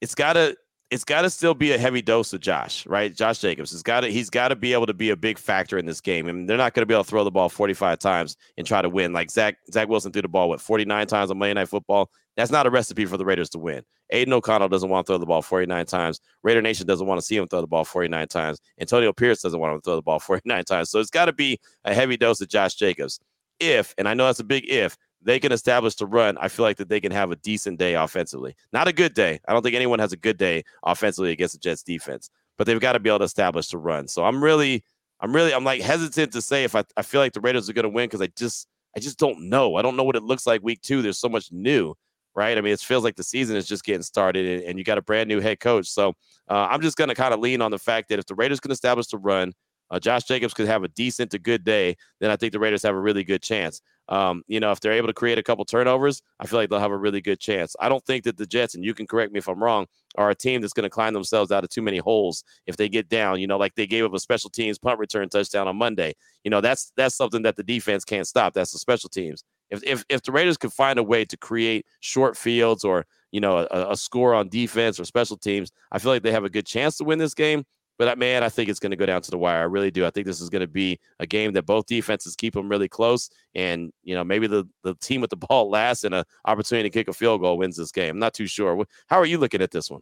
It's 0.00 0.14
got 0.14 0.34
to 0.34 0.56
it's 0.90 1.04
got 1.04 1.22
to 1.22 1.30
still 1.30 1.54
be 1.54 1.70
a 1.70 1.78
heavy 1.78 2.02
dose 2.02 2.32
of 2.32 2.40
Josh, 2.40 2.84
right? 2.86 3.14
Josh 3.14 3.38
Jacobs 3.38 3.70
has 3.70 3.82
got 3.82 4.00
to 4.00 4.08
he's 4.08 4.28
got 4.28 4.48
to 4.48 4.56
be 4.56 4.72
able 4.72 4.86
to 4.86 4.94
be 4.94 5.10
a 5.10 5.16
big 5.16 5.38
factor 5.38 5.78
in 5.78 5.86
this 5.86 6.00
game. 6.00 6.26
I 6.26 6.32
mean, 6.32 6.46
they're 6.46 6.56
not 6.56 6.74
to 6.74 6.84
be 6.84 6.94
able 6.94 7.04
to 7.04 7.10
throw 7.10 7.22
the 7.22 7.30
ball 7.30 7.48
45 7.48 7.98
times 7.98 8.36
and 8.58 8.66
try 8.66 8.82
to 8.82 8.88
win. 8.88 9.12
Like 9.12 9.30
Zach 9.30 9.56
Zach 9.72 9.88
Wilson 9.88 10.12
threw 10.12 10.22
the 10.22 10.28
ball 10.28 10.48
what 10.48 10.60
49 10.60 11.06
times 11.06 11.30
on 11.30 11.38
Monday 11.38 11.54
Night 11.54 11.68
Football. 11.68 12.10
That's 12.36 12.50
not 12.50 12.66
a 12.66 12.70
recipe 12.70 13.06
for 13.06 13.16
the 13.16 13.24
Raiders 13.24 13.50
to 13.50 13.58
win. 13.58 13.82
Aidan 14.12 14.32
O'Connell 14.32 14.68
doesn't 14.68 14.88
want 14.88 15.06
to 15.06 15.12
throw 15.12 15.18
the 15.18 15.26
ball 15.26 15.42
49 15.42 15.86
times. 15.86 16.20
Raider 16.42 16.62
Nation 16.62 16.86
doesn't 16.86 17.06
want 17.06 17.20
to 17.20 17.26
see 17.26 17.36
him 17.36 17.46
throw 17.46 17.60
the 17.60 17.66
ball 17.66 17.84
49 17.84 18.26
times. 18.28 18.60
Antonio 18.80 19.12
Pierce 19.12 19.42
doesn't 19.42 19.60
want 19.60 19.76
to 19.76 19.80
throw 19.88 19.96
the 19.96 20.02
ball 20.02 20.18
49 20.18 20.64
times. 20.64 20.90
So 20.90 20.98
it's 20.98 21.10
got 21.10 21.26
to 21.26 21.32
be 21.32 21.60
a 21.84 21.94
heavy 21.94 22.16
dose 22.16 22.40
of 22.40 22.48
Josh 22.48 22.74
Jacobs. 22.74 23.20
If, 23.60 23.94
and 23.98 24.08
I 24.08 24.14
know 24.14 24.26
that's 24.26 24.40
a 24.40 24.44
big 24.44 24.64
if, 24.68 24.96
they 25.22 25.38
can 25.38 25.52
establish 25.52 25.94
the 25.96 26.06
run, 26.06 26.38
I 26.38 26.48
feel 26.48 26.64
like 26.64 26.78
that 26.78 26.88
they 26.88 27.00
can 27.00 27.12
have 27.12 27.30
a 27.30 27.36
decent 27.36 27.78
day 27.78 27.94
offensively. 27.94 28.56
Not 28.72 28.88
a 28.88 28.92
good 28.92 29.14
day. 29.14 29.40
I 29.46 29.52
don't 29.52 29.62
think 29.62 29.76
anyone 29.76 29.98
has 29.98 30.12
a 30.12 30.16
good 30.16 30.38
day 30.38 30.64
offensively 30.82 31.30
against 31.32 31.54
the 31.54 31.60
Jets 31.60 31.82
defense, 31.82 32.30
but 32.56 32.66
they've 32.66 32.80
got 32.80 32.92
to 32.92 33.00
be 33.00 33.10
able 33.10 33.18
to 33.20 33.24
establish 33.24 33.68
the 33.68 33.78
run. 33.78 34.08
So 34.08 34.24
I'm 34.24 34.42
really, 34.42 34.82
I'm 35.20 35.34
really, 35.34 35.52
I'm 35.52 35.64
like 35.64 35.82
hesitant 35.82 36.32
to 36.32 36.42
say 36.42 36.64
if 36.64 36.74
I, 36.74 36.84
I 36.96 37.02
feel 37.02 37.20
like 37.20 37.32
the 37.32 37.40
Raiders 37.40 37.68
are 37.68 37.74
going 37.74 37.82
to 37.84 37.90
win 37.90 38.06
because 38.06 38.22
I 38.22 38.28
just, 38.36 38.66
I 38.96 39.00
just 39.00 39.18
don't 39.18 39.48
know. 39.48 39.76
I 39.76 39.82
don't 39.82 39.96
know 39.96 40.04
what 40.04 40.16
it 40.16 40.22
looks 40.22 40.46
like 40.46 40.62
week 40.62 40.80
two. 40.80 41.02
There's 41.02 41.18
so 41.18 41.28
much 41.28 41.52
new, 41.52 41.94
right? 42.34 42.56
I 42.56 42.60
mean, 42.60 42.72
it 42.72 42.80
feels 42.80 43.04
like 43.04 43.16
the 43.16 43.22
season 43.22 43.56
is 43.56 43.68
just 43.68 43.84
getting 43.84 44.02
started 44.02 44.46
and, 44.46 44.62
and 44.64 44.78
you 44.78 44.84
got 44.84 44.98
a 44.98 45.02
brand 45.02 45.28
new 45.28 45.40
head 45.40 45.60
coach. 45.60 45.86
So 45.86 46.14
uh, 46.48 46.66
I'm 46.70 46.80
just 46.80 46.96
going 46.96 47.08
to 47.08 47.14
kind 47.14 47.34
of 47.34 47.40
lean 47.40 47.60
on 47.60 47.70
the 47.70 47.78
fact 47.78 48.08
that 48.08 48.18
if 48.18 48.26
the 48.26 48.34
Raiders 48.34 48.58
can 48.58 48.70
establish 48.70 49.08
the 49.08 49.18
run, 49.18 49.52
uh, 49.90 49.98
Josh 49.98 50.24
Jacobs 50.24 50.54
could 50.54 50.66
have 50.66 50.84
a 50.84 50.88
decent 50.88 51.30
to 51.32 51.38
good 51.38 51.64
day, 51.64 51.96
then 52.20 52.30
I 52.30 52.36
think 52.36 52.52
the 52.52 52.60
Raiders 52.60 52.82
have 52.84 52.94
a 52.94 53.00
really 53.00 53.24
good 53.24 53.42
chance. 53.42 53.82
Um, 54.10 54.42
you 54.48 54.58
know, 54.58 54.72
if 54.72 54.80
they're 54.80 54.92
able 54.92 55.06
to 55.06 55.14
create 55.14 55.38
a 55.38 55.42
couple 55.42 55.64
turnovers, 55.64 56.20
I 56.40 56.46
feel 56.46 56.58
like 56.58 56.68
they'll 56.68 56.80
have 56.80 56.90
a 56.90 56.98
really 56.98 57.20
good 57.20 57.38
chance. 57.38 57.76
I 57.78 57.88
don't 57.88 58.04
think 58.04 58.24
that 58.24 58.36
the 58.36 58.46
Jets, 58.46 58.74
and 58.74 58.84
you 58.84 58.92
can 58.92 59.06
correct 59.06 59.32
me 59.32 59.38
if 59.38 59.48
I'm 59.48 59.62
wrong, 59.62 59.86
are 60.16 60.30
a 60.30 60.34
team 60.34 60.60
that's 60.60 60.72
going 60.72 60.84
to 60.84 60.90
climb 60.90 61.14
themselves 61.14 61.52
out 61.52 61.62
of 61.62 61.70
too 61.70 61.82
many 61.82 61.98
holes 61.98 62.42
if 62.66 62.76
they 62.76 62.88
get 62.88 63.08
down. 63.08 63.40
You 63.40 63.46
know, 63.46 63.56
like 63.56 63.74
they 63.76 63.86
gave 63.86 64.04
up 64.04 64.12
a 64.12 64.18
special 64.18 64.50
teams 64.50 64.78
punt 64.78 64.98
return 64.98 65.28
touchdown 65.28 65.68
on 65.68 65.76
Monday. 65.76 66.14
You 66.42 66.50
know, 66.50 66.60
that's 66.60 66.92
that's 66.96 67.14
something 67.14 67.42
that 67.42 67.56
the 67.56 67.62
defense 67.62 68.04
can't 68.04 68.26
stop. 68.26 68.52
That's 68.52 68.72
the 68.72 68.78
special 68.78 69.08
teams. 69.08 69.44
If 69.70 69.82
if 69.84 70.04
if 70.08 70.22
the 70.22 70.32
Raiders 70.32 70.56
could 70.56 70.72
find 70.72 70.98
a 70.98 71.02
way 71.04 71.24
to 71.24 71.36
create 71.36 71.86
short 72.00 72.36
fields 72.36 72.84
or 72.84 73.06
you 73.30 73.40
know 73.40 73.58
a, 73.70 73.90
a 73.92 73.96
score 73.96 74.34
on 74.34 74.48
defense 74.48 74.98
or 74.98 75.04
special 75.04 75.36
teams, 75.36 75.70
I 75.92 76.00
feel 76.00 76.10
like 76.10 76.22
they 76.22 76.32
have 76.32 76.44
a 76.44 76.50
good 76.50 76.66
chance 76.66 76.96
to 76.96 77.04
win 77.04 77.18
this 77.18 77.34
game. 77.34 77.64
But 78.00 78.16
man, 78.16 78.42
I 78.42 78.48
think 78.48 78.70
it's 78.70 78.80
going 78.80 78.92
to 78.92 78.96
go 78.96 79.04
down 79.04 79.20
to 79.20 79.30
the 79.30 79.36
wire. 79.36 79.58
I 79.58 79.64
really 79.64 79.90
do. 79.90 80.06
I 80.06 80.10
think 80.10 80.26
this 80.26 80.40
is 80.40 80.48
going 80.48 80.62
to 80.62 80.66
be 80.66 80.98
a 81.18 81.26
game 81.26 81.52
that 81.52 81.66
both 81.66 81.84
defenses 81.84 82.34
keep 82.34 82.54
them 82.54 82.66
really 82.66 82.88
close, 82.88 83.28
and 83.54 83.92
you 84.04 84.14
know 84.14 84.24
maybe 84.24 84.46
the 84.46 84.66
the 84.82 84.94
team 85.02 85.20
with 85.20 85.28
the 85.28 85.36
ball 85.48 85.68
last 85.68 86.04
and 86.04 86.14
an 86.14 86.24
opportunity 86.46 86.88
to 86.88 86.98
kick 86.98 87.08
a 87.08 87.12
field 87.12 87.42
goal 87.42 87.58
wins 87.58 87.76
this 87.76 87.92
game. 87.92 88.12
I'm 88.12 88.18
not 88.18 88.32
too 88.32 88.46
sure. 88.46 88.86
How 89.08 89.18
are 89.18 89.26
you 89.26 89.36
looking 89.36 89.60
at 89.60 89.70
this 89.70 89.90
one? 89.90 90.00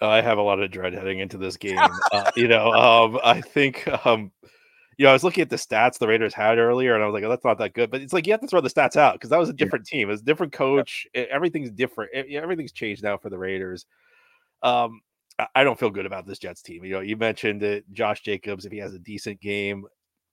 I 0.00 0.20
have 0.20 0.38
a 0.38 0.42
lot 0.42 0.60
of 0.60 0.70
dread 0.70 0.92
heading 0.92 1.18
into 1.18 1.38
this 1.38 1.56
game. 1.56 1.80
uh, 2.12 2.30
you 2.36 2.46
know, 2.46 2.70
um, 2.70 3.18
I 3.24 3.40
think. 3.40 3.88
Um, 4.06 4.30
you 4.96 5.04
know, 5.04 5.10
I 5.10 5.12
was 5.12 5.24
looking 5.24 5.42
at 5.42 5.50
the 5.50 5.56
stats 5.56 5.98
the 5.98 6.06
Raiders 6.06 6.34
had 6.34 6.58
earlier, 6.58 6.94
and 6.94 7.02
I 7.02 7.06
was 7.06 7.14
like, 7.14 7.24
oh, 7.24 7.28
"That's 7.30 7.44
not 7.44 7.58
that 7.58 7.72
good." 7.72 7.90
But 7.90 8.00
it's 8.00 8.12
like 8.12 8.28
you 8.28 8.32
have 8.32 8.42
to 8.42 8.46
throw 8.46 8.60
the 8.60 8.70
stats 8.70 8.94
out 8.94 9.14
because 9.14 9.30
that 9.30 9.40
was 9.40 9.48
a 9.48 9.52
different 9.52 9.88
yeah. 9.90 9.98
team. 9.98 10.10
It's 10.10 10.22
a 10.22 10.24
different 10.24 10.52
coach. 10.52 11.04
Yeah. 11.12 11.24
Everything's 11.30 11.72
different. 11.72 12.12
Everything's 12.14 12.70
changed 12.70 13.02
now 13.02 13.16
for 13.16 13.28
the 13.28 13.38
Raiders. 13.38 13.86
Um, 14.62 15.00
I 15.54 15.62
don't 15.62 15.78
feel 15.78 15.90
good 15.90 16.06
about 16.06 16.26
this 16.26 16.38
Jets 16.38 16.62
team. 16.62 16.84
You 16.84 16.94
know, 16.94 17.00
you 17.00 17.16
mentioned 17.16 17.62
that 17.62 17.84
Josh 17.92 18.22
Jacobs, 18.22 18.64
if 18.64 18.72
he 18.72 18.78
has 18.78 18.94
a 18.94 18.98
decent 18.98 19.40
game, 19.40 19.84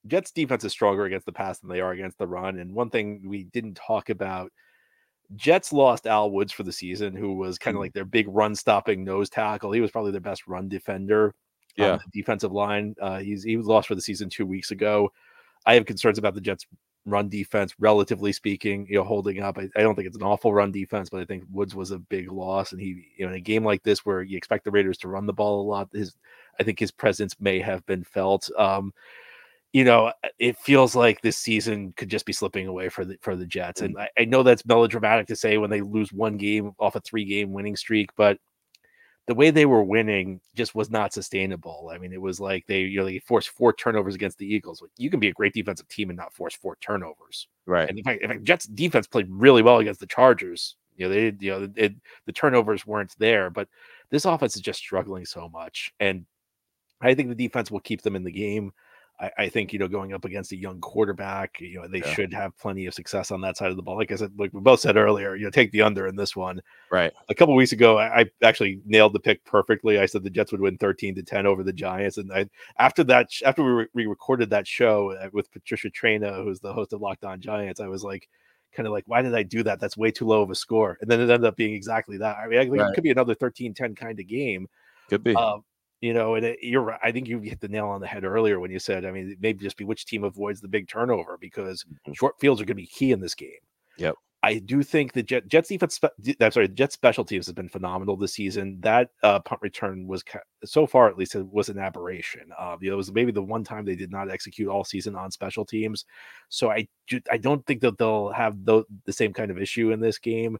Jets 0.07 0.31
defense 0.31 0.63
is 0.63 0.71
stronger 0.71 1.05
against 1.05 1.25
the 1.25 1.31
pass 1.31 1.59
than 1.59 1.69
they 1.69 1.81
are 1.81 1.91
against 1.91 2.17
the 2.17 2.27
run. 2.27 2.59
And 2.59 2.73
one 2.73 2.89
thing 2.89 3.21
we 3.25 3.43
didn't 3.45 3.75
talk 3.75 4.09
about, 4.09 4.51
Jets 5.35 5.73
lost 5.73 6.07
Al 6.07 6.31
Woods 6.31 6.53
for 6.53 6.63
the 6.63 6.71
season, 6.71 7.15
who 7.15 7.35
was 7.35 7.57
kind 7.57 7.75
of 7.75 7.77
mm-hmm. 7.77 7.81
like 7.83 7.93
their 7.93 8.05
big 8.05 8.27
run 8.29 8.55
stopping 8.55 9.03
nose 9.03 9.29
tackle. 9.29 9.71
He 9.71 9.81
was 9.81 9.91
probably 9.91 10.11
their 10.11 10.21
best 10.21 10.47
run 10.47 10.69
defender 10.69 11.33
yeah. 11.77 11.93
on 11.93 11.99
the 11.99 12.21
defensive 12.21 12.51
line. 12.51 12.95
Uh, 13.01 13.19
he's 13.19 13.43
he 13.43 13.57
was 13.57 13.65
lost 13.67 13.87
for 13.87 13.95
the 13.95 14.01
season 14.01 14.29
two 14.29 14.45
weeks 14.45 14.71
ago. 14.71 15.11
I 15.65 15.73
have 15.75 15.85
concerns 15.85 16.17
about 16.17 16.35
the 16.35 16.41
Jets 16.41 16.65
run 17.05 17.29
defense, 17.29 17.73
relatively 17.79 18.31
speaking, 18.33 18.87
you 18.89 18.95
know, 18.95 19.03
holding 19.03 19.41
up. 19.41 19.57
I, 19.57 19.69
I, 19.75 19.81
don't 19.81 19.95
think 19.95 20.07
it's 20.07 20.17
an 20.17 20.23
awful 20.23 20.53
run 20.53 20.71
defense, 20.71 21.09
but 21.09 21.21
I 21.21 21.25
think 21.25 21.43
Woods 21.51 21.75
was 21.75 21.91
a 21.91 21.99
big 21.99 22.31
loss. 22.31 22.71
And 22.71 22.81
he, 22.81 23.07
you 23.17 23.25
know, 23.25 23.29
in 23.29 23.37
a 23.37 23.41
game 23.41 23.63
like 23.63 23.83
this 23.83 24.05
where 24.05 24.23
you 24.23 24.37
expect 24.37 24.65
the 24.65 24.71
Raiders 24.71 24.97
to 24.99 25.07
run 25.07 25.25
the 25.25 25.33
ball 25.33 25.61
a 25.61 25.69
lot, 25.69 25.89
his, 25.93 26.15
I 26.59 26.63
think 26.63 26.79
his 26.79 26.91
presence 26.91 27.35
may 27.39 27.59
have 27.59 27.85
been 27.85 28.03
felt. 28.03 28.49
Um, 28.57 28.93
you 29.71 29.83
know, 29.83 30.11
it 30.39 30.57
feels 30.57 30.95
like 30.95 31.21
this 31.21 31.37
season 31.37 31.93
could 31.97 32.09
just 32.09 32.25
be 32.25 32.33
slipping 32.33 32.67
away 32.67 32.87
for 32.89 33.03
the 33.03 33.17
for 33.21 33.35
the 33.35 33.45
Jets. 33.45 33.81
And 33.81 33.97
I, 33.99 34.09
I 34.17 34.25
know 34.25 34.41
that's 34.41 34.65
melodramatic 34.65 35.27
to 35.27 35.35
say 35.35 35.57
when 35.57 35.69
they 35.69 35.81
lose 35.81 36.13
one 36.13 36.37
game 36.37 36.71
off 36.79 36.95
a 36.95 37.01
three 37.01 37.25
game 37.25 37.51
winning 37.51 37.75
streak, 37.75 38.09
but 38.15 38.39
the 39.27 39.35
way 39.35 39.49
they 39.49 39.65
were 39.65 39.83
winning 39.83 40.39
just 40.55 40.75
was 40.75 40.89
not 40.89 41.13
sustainable. 41.13 41.89
I 41.91 41.97
mean, 41.97 42.13
it 42.13 42.21
was 42.21 42.39
like 42.39 42.65
they 42.67 42.81
you 42.81 42.99
know 42.99 43.05
they 43.05 43.19
forced 43.19 43.49
four 43.49 43.73
turnovers 43.73 44.15
against 44.15 44.37
the 44.37 44.45
Eagles. 44.45 44.83
You 44.97 45.09
can 45.09 45.19
be 45.19 45.29
a 45.29 45.33
great 45.33 45.53
defensive 45.53 45.87
team 45.87 46.09
and 46.09 46.17
not 46.17 46.33
force 46.33 46.55
four 46.55 46.77
turnovers, 46.81 47.47
right? 47.65 47.89
And 47.89 47.97
in 47.97 48.03
fact, 48.03 48.21
in 48.21 48.29
fact 48.29 48.43
Jets 48.43 48.65
defense 48.65 49.07
played 49.07 49.27
really 49.29 49.61
well 49.61 49.79
against 49.79 49.99
the 49.99 50.07
Chargers. 50.07 50.75
You 50.95 51.07
know, 51.07 51.13
they 51.13 51.33
you 51.39 51.51
know 51.51 51.69
it, 51.75 51.95
the 52.25 52.33
turnovers 52.33 52.85
weren't 52.85 53.15
there, 53.17 53.49
but 53.49 53.67
this 54.09 54.25
offense 54.25 54.55
is 54.55 54.61
just 54.61 54.79
struggling 54.79 55.25
so 55.25 55.49
much, 55.49 55.93
and 55.99 56.25
I 57.01 57.15
think 57.15 57.29
the 57.29 57.35
defense 57.35 57.71
will 57.71 57.81
keep 57.81 58.03
them 58.03 58.15
in 58.15 58.23
the 58.23 58.31
game. 58.31 58.71
I, 59.19 59.31
I, 59.37 59.49
think 59.49 59.71
you 59.71 59.79
know 59.79 59.87
going 59.87 60.13
up 60.13 60.25
against 60.25 60.51
a 60.51 60.57
young 60.57 60.81
quarterback, 60.81 61.59
you 61.59 61.79
know 61.79 61.87
they 61.87 61.99
yeah. 61.99 62.13
should 62.13 62.33
have 62.33 62.57
plenty 62.57 62.85
of 62.85 62.93
success 62.93 63.31
on 63.31 63.41
that 63.41 63.55
side 63.55 63.69
of 63.69 63.77
the 63.77 63.81
ball. 63.81 63.95
Like 63.95 64.11
I 64.11 64.15
said, 64.15 64.33
like 64.37 64.53
we 64.53 64.59
both 64.59 64.81
said 64.81 64.97
earlier, 64.97 65.35
you 65.35 65.45
know 65.45 65.49
take 65.49 65.71
the 65.71 65.81
under 65.81 66.07
in 66.07 66.15
this 66.15 66.35
one. 66.35 66.61
Right. 66.91 67.13
A 67.29 67.35
couple 67.35 67.55
weeks 67.55 67.71
ago, 67.71 67.97
I, 67.97 68.21
I, 68.21 68.25
actually 68.43 68.81
nailed 68.85 69.13
the 69.13 69.19
pick 69.19 69.43
perfectly. 69.45 69.99
I 69.99 70.05
said 70.05 70.23
the 70.23 70.29
Jets 70.29 70.51
would 70.51 70.61
win 70.61 70.77
thirteen 70.77 71.15
to 71.15 71.23
ten 71.23 71.45
over 71.45 71.63
the 71.63 71.73
Giants, 71.73 72.17
and 72.17 72.31
I 72.33 72.47
after 72.77 73.03
that 73.05 73.29
after 73.45 73.63
we 73.63 73.71
re- 73.71 73.87
we 73.93 74.05
recorded 74.05 74.49
that 74.49 74.67
show 74.67 75.13
uh, 75.13 75.29
with 75.31 75.51
Patricia 75.51 75.89
Traina, 75.89 76.43
who's 76.43 76.59
the 76.59 76.73
host 76.73 76.91
of 76.91 77.01
Locked 77.01 77.23
On 77.23 77.39
Giants, 77.39 77.79
I 77.79 77.87
was 77.87 78.03
like 78.03 78.27
kind 78.75 78.87
of 78.87 78.93
like, 78.93 79.05
why 79.07 79.21
did 79.21 79.33
I 79.33 79.43
do 79.43 79.63
that? 79.63 79.79
That's 79.79 79.95
way 79.95 80.11
too 80.11 80.27
low 80.27 80.41
of 80.41 80.51
a 80.51 80.55
score. 80.55 80.97
And 81.01 81.09
then 81.09 81.21
it 81.21 81.29
ended 81.29 81.45
up 81.45 81.55
being 81.55 81.73
exactly 81.73 82.17
that. 82.17 82.37
I 82.37 82.47
mean, 82.47 82.59
I 82.59 82.63
think 82.63 82.77
right. 82.77 82.91
it 82.91 82.93
could 82.93 83.03
be 83.03 83.11
another 83.11 83.33
13 83.33 83.73
10 83.73 83.95
kind 83.95 84.19
of 84.19 84.27
game. 84.27 84.67
Could 85.09 85.23
be. 85.23 85.33
Um, 85.35 85.63
You 86.05 86.13
know, 86.13 86.35
and 86.35 86.45
it, 86.45 86.59
you're 86.61 86.83
right. 86.83 86.99
I 87.01 87.11
think 87.11 87.27
you 87.27 87.39
hit 87.39 87.61
the 87.61 87.67
nail 87.67 87.87
on 87.87 87.99
the 87.99 88.05
head 88.05 88.23
earlier 88.23 88.59
when 88.59 88.69
you 88.69 88.77
said, 88.77 89.05
I 89.05 89.11
mean, 89.11 89.35
maybe 89.39 89.63
just 89.63 89.75
be 89.75 89.85
which 89.85 90.05
team 90.05 90.23
avoids 90.23 90.61
the 90.61 90.67
big 90.67 90.87
turnover 90.87 91.35
because 91.41 91.83
mm-hmm. 91.83 92.13
short 92.13 92.39
fields 92.39 92.61
are 92.61 92.65
going 92.65 92.77
to 92.77 92.83
be 92.83 92.85
key 92.85 93.11
in 93.11 93.21
this 93.21 93.33
game. 93.33 93.63
Yep. 93.97 94.13
I 94.43 94.59
do 94.59 94.83
think 94.83 95.13
the 95.13 95.23
Jet, 95.23 95.47
Jets 95.47 95.69
defense, 95.69 95.99
I'm 96.39 96.51
sorry, 96.51 96.67
Jets 96.67 96.93
special 96.93 97.25
teams 97.25 97.47
has 97.47 97.55
been 97.55 97.69
phenomenal 97.69 98.15
this 98.17 98.33
season. 98.33 98.77
That 98.81 99.09
uh, 99.23 99.39
punt 99.39 99.59
return 99.63 100.05
was 100.05 100.23
so 100.63 100.85
far, 100.85 101.09
at 101.09 101.17
least, 101.17 101.33
it 101.33 101.51
was 101.51 101.69
an 101.69 101.79
aberration. 101.79 102.51
Uh, 102.55 102.77
you 102.79 102.89
know, 102.89 102.93
it 102.93 102.97
was 102.97 103.11
maybe 103.11 103.31
the 103.31 103.41
one 103.41 103.63
time 103.63 103.83
they 103.83 103.95
did 103.95 104.11
not 104.11 104.29
execute 104.29 104.67
all 104.67 104.83
season 104.83 105.15
on 105.15 105.31
special 105.31 105.65
teams. 105.65 106.05
So 106.49 106.69
I, 106.69 106.87
I 107.31 107.37
don't 107.37 107.65
think 107.65 107.81
that 107.81 107.97
they'll 107.97 108.29
have 108.29 108.63
the, 108.63 108.83
the 109.05 109.13
same 109.13 109.33
kind 109.33 109.49
of 109.49 109.59
issue 109.59 109.91
in 109.91 109.99
this 109.99 110.19
game. 110.19 110.59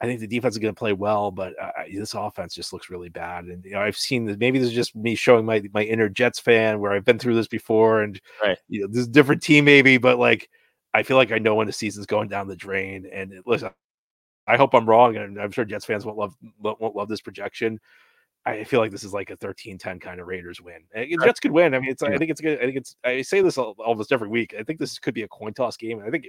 I 0.00 0.06
think 0.06 0.20
the 0.20 0.26
defense 0.26 0.54
is 0.54 0.58
going 0.58 0.74
to 0.74 0.78
play 0.78 0.94
well, 0.94 1.30
but 1.30 1.52
uh, 1.60 1.70
this 1.92 2.14
offense 2.14 2.54
just 2.54 2.72
looks 2.72 2.88
really 2.88 3.10
bad. 3.10 3.44
And 3.44 3.62
you 3.64 3.72
know, 3.72 3.80
I've 3.80 3.98
seen 3.98 4.24
this. 4.24 4.38
Maybe 4.38 4.58
this 4.58 4.68
is 4.68 4.74
just 4.74 4.96
me 4.96 5.14
showing 5.14 5.44
my 5.44 5.62
my 5.74 5.82
inner 5.82 6.08
Jets 6.08 6.38
fan, 6.38 6.80
where 6.80 6.92
I've 6.92 7.04
been 7.04 7.18
through 7.18 7.34
this 7.34 7.48
before, 7.48 8.02
and 8.02 8.20
right. 8.42 8.58
you 8.68 8.80
know, 8.80 8.86
this 8.86 9.00
is 9.00 9.08
a 9.08 9.10
different 9.10 9.42
team, 9.42 9.66
maybe, 9.66 9.98
but 9.98 10.18
like 10.18 10.48
I 10.94 11.02
feel 11.02 11.18
like 11.18 11.32
I 11.32 11.38
know 11.38 11.54
when 11.54 11.66
the 11.66 11.72
season's 11.72 12.06
going 12.06 12.28
down 12.28 12.48
the 12.48 12.56
drain. 12.56 13.08
And 13.12 13.34
listen, 13.44 13.70
I 14.46 14.56
hope 14.56 14.74
I'm 14.74 14.88
wrong, 14.88 15.16
and 15.16 15.38
I'm 15.38 15.50
sure 15.50 15.66
Jets 15.66 15.84
fans 15.84 16.06
won't 16.06 16.18
love 16.18 16.34
won't 16.58 16.96
love 16.96 17.08
this 17.08 17.20
projection. 17.20 17.78
I 18.46 18.64
feel 18.64 18.80
like 18.80 18.90
this 18.90 19.04
is 19.04 19.12
like 19.12 19.28
a 19.28 19.36
13-10 19.36 20.00
kind 20.00 20.18
of 20.18 20.26
Raiders 20.26 20.62
win. 20.62 20.82
And 20.94 21.14
Jets 21.22 21.40
could 21.40 21.50
win. 21.50 21.74
I 21.74 21.78
mean, 21.78 21.90
it's 21.90 22.02
I 22.02 22.16
think 22.16 22.30
it's 22.30 22.40
good. 22.40 22.58
I 22.58 22.62
think 22.62 22.76
it's 22.76 22.96
I 23.04 23.20
say 23.20 23.42
this 23.42 23.58
almost 23.58 24.12
every 24.12 24.28
week. 24.28 24.54
I 24.58 24.62
think 24.62 24.78
this 24.78 24.98
could 24.98 25.12
be 25.12 25.24
a 25.24 25.28
coin 25.28 25.52
toss 25.52 25.76
game. 25.76 25.98
And 25.98 26.08
I 26.08 26.10
think 26.10 26.26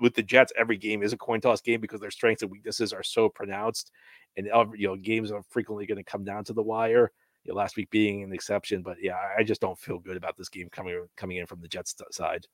with 0.00 0.14
the 0.14 0.22
Jets, 0.22 0.52
every 0.56 0.76
game 0.76 1.02
is 1.02 1.12
a 1.12 1.16
coin 1.16 1.40
toss 1.40 1.60
game 1.60 1.80
because 1.80 2.00
their 2.00 2.10
strengths 2.10 2.42
and 2.42 2.50
weaknesses 2.50 2.92
are 2.92 3.02
so 3.02 3.28
pronounced, 3.28 3.92
and 4.36 4.46
you 4.76 4.88
know 4.88 4.96
games 4.96 5.30
are 5.30 5.42
frequently 5.48 5.86
going 5.86 5.98
to 5.98 6.04
come 6.04 6.24
down 6.24 6.44
to 6.44 6.52
the 6.52 6.62
wire. 6.62 7.12
You 7.44 7.52
know, 7.52 7.58
last 7.58 7.76
week 7.76 7.90
being 7.90 8.22
an 8.22 8.32
exception, 8.32 8.82
but 8.82 8.96
yeah, 9.00 9.16
I 9.38 9.42
just 9.42 9.60
don't 9.60 9.78
feel 9.78 9.98
good 9.98 10.16
about 10.16 10.36
this 10.36 10.48
game 10.48 10.68
coming 10.70 11.06
coming 11.16 11.36
in 11.38 11.46
from 11.46 11.60
the 11.60 11.68
Jets 11.68 11.94
side. 12.10 12.46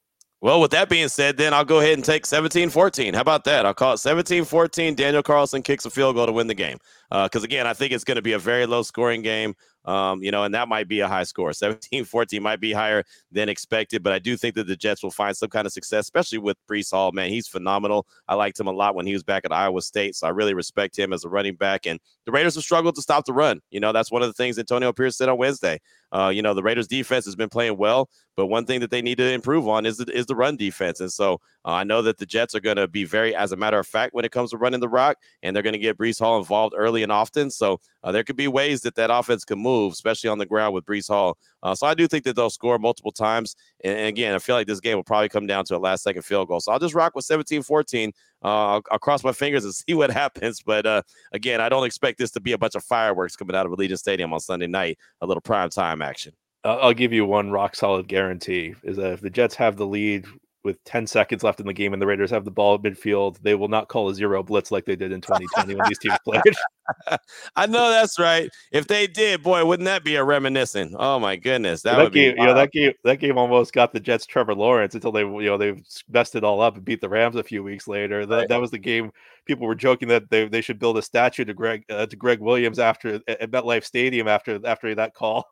Well, 0.42 0.60
with 0.60 0.70
that 0.72 0.90
being 0.90 1.08
said, 1.08 1.38
then 1.38 1.54
I'll 1.54 1.64
go 1.64 1.80
ahead 1.80 1.94
and 1.94 2.04
take 2.04 2.26
17 2.26 2.68
14. 2.68 3.14
How 3.14 3.20
about 3.20 3.44
that? 3.44 3.64
I'll 3.64 3.74
call 3.74 3.94
it 3.94 3.98
17 3.98 4.44
14. 4.44 4.94
Daniel 4.94 5.22
Carlson 5.22 5.62
kicks 5.62 5.86
a 5.86 5.90
field 5.90 6.14
goal 6.14 6.26
to 6.26 6.32
win 6.32 6.46
the 6.46 6.54
game. 6.54 6.78
Because, 7.10 7.42
uh, 7.42 7.44
again, 7.44 7.66
I 7.66 7.74
think 7.74 7.92
it's 7.92 8.04
going 8.04 8.16
to 8.16 8.22
be 8.22 8.32
a 8.32 8.38
very 8.38 8.66
low 8.66 8.82
scoring 8.82 9.22
game. 9.22 9.54
Um, 9.86 10.20
you 10.20 10.32
know, 10.32 10.42
and 10.42 10.52
that 10.54 10.68
might 10.68 10.88
be 10.88 11.00
a 11.00 11.08
high 11.08 11.22
score. 11.22 11.52
17 11.52 12.04
14 12.04 12.42
might 12.42 12.60
be 12.60 12.72
higher 12.72 13.04
than 13.30 13.48
expected, 13.48 14.02
but 14.02 14.12
I 14.12 14.18
do 14.18 14.36
think 14.36 14.56
that 14.56 14.66
the 14.66 14.76
Jets 14.76 15.02
will 15.02 15.12
find 15.12 15.36
some 15.36 15.48
kind 15.48 15.64
of 15.64 15.72
success, 15.72 16.04
especially 16.04 16.38
with 16.38 16.56
Breece 16.68 16.90
Hall. 16.90 17.12
Man, 17.12 17.30
he's 17.30 17.46
phenomenal. 17.46 18.06
I 18.26 18.34
liked 18.34 18.58
him 18.58 18.66
a 18.66 18.72
lot 18.72 18.96
when 18.96 19.06
he 19.06 19.12
was 19.12 19.22
back 19.22 19.44
at 19.44 19.52
Iowa 19.52 19.80
State, 19.80 20.16
so 20.16 20.26
I 20.26 20.30
really 20.30 20.54
respect 20.54 20.98
him 20.98 21.12
as 21.12 21.24
a 21.24 21.28
running 21.28 21.54
back. 21.54 21.86
And 21.86 22.00
the 22.24 22.32
Raiders 22.32 22.56
have 22.56 22.64
struggled 22.64 22.96
to 22.96 23.02
stop 23.02 23.24
the 23.26 23.32
run. 23.32 23.60
You 23.70 23.78
know, 23.78 23.92
that's 23.92 24.10
one 24.10 24.22
of 24.22 24.28
the 24.28 24.34
things 24.34 24.58
Antonio 24.58 24.92
Pierce 24.92 25.16
said 25.16 25.28
on 25.28 25.38
Wednesday. 25.38 25.80
Uh, 26.12 26.30
you 26.34 26.42
know, 26.42 26.54
the 26.54 26.62
Raiders 26.62 26.88
defense 26.88 27.24
has 27.24 27.36
been 27.36 27.48
playing 27.48 27.76
well, 27.76 28.08
but 28.36 28.46
one 28.46 28.64
thing 28.64 28.80
that 28.80 28.90
they 28.90 29.02
need 29.02 29.18
to 29.18 29.32
improve 29.32 29.68
on 29.68 29.86
is 29.86 29.98
the, 29.98 30.10
is 30.16 30.26
the 30.26 30.36
run 30.36 30.56
defense. 30.56 31.00
And 31.00 31.12
so 31.12 31.40
uh, 31.66 31.72
I 31.72 31.84
know 31.84 32.00
that 32.02 32.18
the 32.18 32.26
Jets 32.26 32.54
are 32.54 32.60
going 32.60 32.76
to 32.76 32.86
be 32.86 33.04
very, 33.04 33.34
as 33.34 33.50
a 33.50 33.56
matter 33.56 33.78
of 33.78 33.86
fact, 33.88 34.14
when 34.14 34.24
it 34.24 34.30
comes 34.30 34.50
to 34.50 34.56
running 34.56 34.78
the 34.78 34.88
rock, 34.88 35.18
and 35.42 35.54
they're 35.54 35.64
going 35.64 35.72
to 35.72 35.78
get 35.80 35.98
Breece 35.98 36.20
Hall 36.20 36.38
involved 36.38 36.74
early 36.78 37.02
and 37.02 37.10
often. 37.10 37.50
So 37.50 37.80
uh, 38.04 38.12
there 38.12 38.22
could 38.22 38.36
be 38.36 38.46
ways 38.46 38.82
that 38.82 38.94
that 38.94 39.10
offense 39.10 39.44
can 39.44 39.58
move, 39.58 39.92
especially 39.92 40.30
on 40.30 40.38
the 40.38 40.46
ground 40.46 40.74
with 40.74 40.84
Breece 40.84 41.08
Hall. 41.08 41.36
Uh, 41.64 41.74
so 41.74 41.88
I 41.88 41.94
do 41.94 42.06
think 42.06 42.22
that 42.24 42.36
they'll 42.36 42.50
score 42.50 42.78
multiple 42.78 43.10
times. 43.10 43.56
And, 43.82 43.98
and, 43.98 44.06
again, 44.06 44.32
I 44.34 44.38
feel 44.38 44.54
like 44.54 44.68
this 44.68 44.78
game 44.78 44.96
will 44.96 45.02
probably 45.02 45.28
come 45.28 45.48
down 45.48 45.64
to 45.64 45.76
a 45.76 45.78
last 45.78 46.04
second 46.04 46.22
field 46.22 46.46
goal. 46.46 46.60
So 46.60 46.70
I'll 46.70 46.78
just 46.78 46.94
rock 46.94 47.16
with 47.16 47.24
17 47.24 47.62
14. 47.62 48.12
Uh, 48.44 48.46
I'll, 48.46 48.82
I'll, 48.92 48.98
cross 49.00 49.24
my 49.24 49.32
fingers 49.32 49.64
and 49.64 49.74
see 49.88 49.94
what 49.94 50.12
happens. 50.12 50.62
But 50.62 50.86
uh, 50.86 51.02
again, 51.32 51.60
I 51.60 51.68
don't 51.68 51.84
expect 51.84 52.18
this 52.18 52.30
to 52.32 52.40
be 52.40 52.52
a 52.52 52.58
bunch 52.58 52.76
of 52.76 52.84
fireworks 52.84 53.34
coming 53.34 53.56
out 53.56 53.66
of 53.66 53.72
Allegiant 53.72 53.98
Stadium 53.98 54.32
on 54.32 54.38
Sunday 54.38 54.68
night, 54.68 54.98
a 55.20 55.26
little 55.26 55.40
prime 55.40 55.70
time 55.70 56.00
action. 56.00 56.32
I'll 56.62 56.94
give 56.94 57.12
you 57.12 57.24
one 57.24 57.50
rock 57.50 57.76
solid 57.76 58.08
guarantee 58.08 58.74
is 58.82 58.96
that 58.96 59.12
if 59.12 59.20
the 59.20 59.30
Jets 59.30 59.54
have 59.54 59.76
the 59.76 59.86
lead 59.86 60.26
with 60.66 60.82
10 60.82 61.06
seconds 61.06 61.44
left 61.44 61.60
in 61.60 61.66
the 61.66 61.72
game 61.72 61.92
and 61.92 62.02
the 62.02 62.06
Raiders 62.06 62.30
have 62.32 62.44
the 62.44 62.50
ball 62.50 62.74
at 62.74 62.82
midfield, 62.82 63.38
they 63.40 63.54
will 63.54 63.68
not 63.68 63.86
call 63.86 64.08
a 64.08 64.14
zero 64.14 64.42
blitz 64.42 64.72
like 64.72 64.84
they 64.84 64.96
did 64.96 65.12
in 65.12 65.20
2020 65.20 65.76
when 65.76 65.88
these 65.88 65.98
teams 65.98 66.18
played. 66.24 66.42
I 67.56 67.66
know 67.66 67.88
that's 67.88 68.18
right. 68.18 68.50
If 68.72 68.88
they 68.88 69.06
did, 69.06 69.44
boy, 69.44 69.64
wouldn't 69.64 69.86
that 69.86 70.02
be 70.04 70.16
a 70.16 70.24
reminiscent? 70.24 70.96
Oh 70.98 71.20
my 71.20 71.36
goodness, 71.36 71.82
that, 71.82 71.96
that 71.96 72.02
would 72.02 72.12
game, 72.12 72.34
be. 72.34 72.40
You 72.40 72.46
know, 72.48 72.54
that 72.54 72.72
game, 72.72 72.92
that 73.04 73.20
game 73.20 73.38
almost 73.38 73.72
got 73.72 73.92
the 73.92 74.00
Jets 74.00 74.26
Trevor 74.26 74.56
Lawrence 74.56 74.94
until 74.94 75.12
they, 75.12 75.20
you 75.20 75.44
know, 75.44 75.56
they 75.56 75.80
messed 76.10 76.34
it 76.34 76.42
all 76.42 76.60
up 76.60 76.74
and 76.74 76.84
beat 76.84 77.00
the 77.00 77.08
Rams 77.08 77.36
a 77.36 77.44
few 77.44 77.62
weeks 77.62 77.86
later. 77.86 78.26
That, 78.26 78.36
right. 78.36 78.48
that 78.48 78.60
was 78.60 78.72
the 78.72 78.78
game. 78.78 79.12
People 79.44 79.68
were 79.68 79.76
joking 79.76 80.08
that 80.08 80.28
they, 80.30 80.48
they 80.48 80.60
should 80.60 80.80
build 80.80 80.98
a 80.98 81.02
statue 81.02 81.44
to 81.44 81.54
Greg 81.54 81.84
uh, 81.88 82.06
to 82.06 82.16
Gregg 82.16 82.40
Williams 82.40 82.80
after 82.80 83.20
at 83.28 83.52
MetLife 83.52 83.84
Stadium 83.84 84.26
after 84.26 84.60
after 84.66 84.92
that 84.96 85.14
call. 85.14 85.44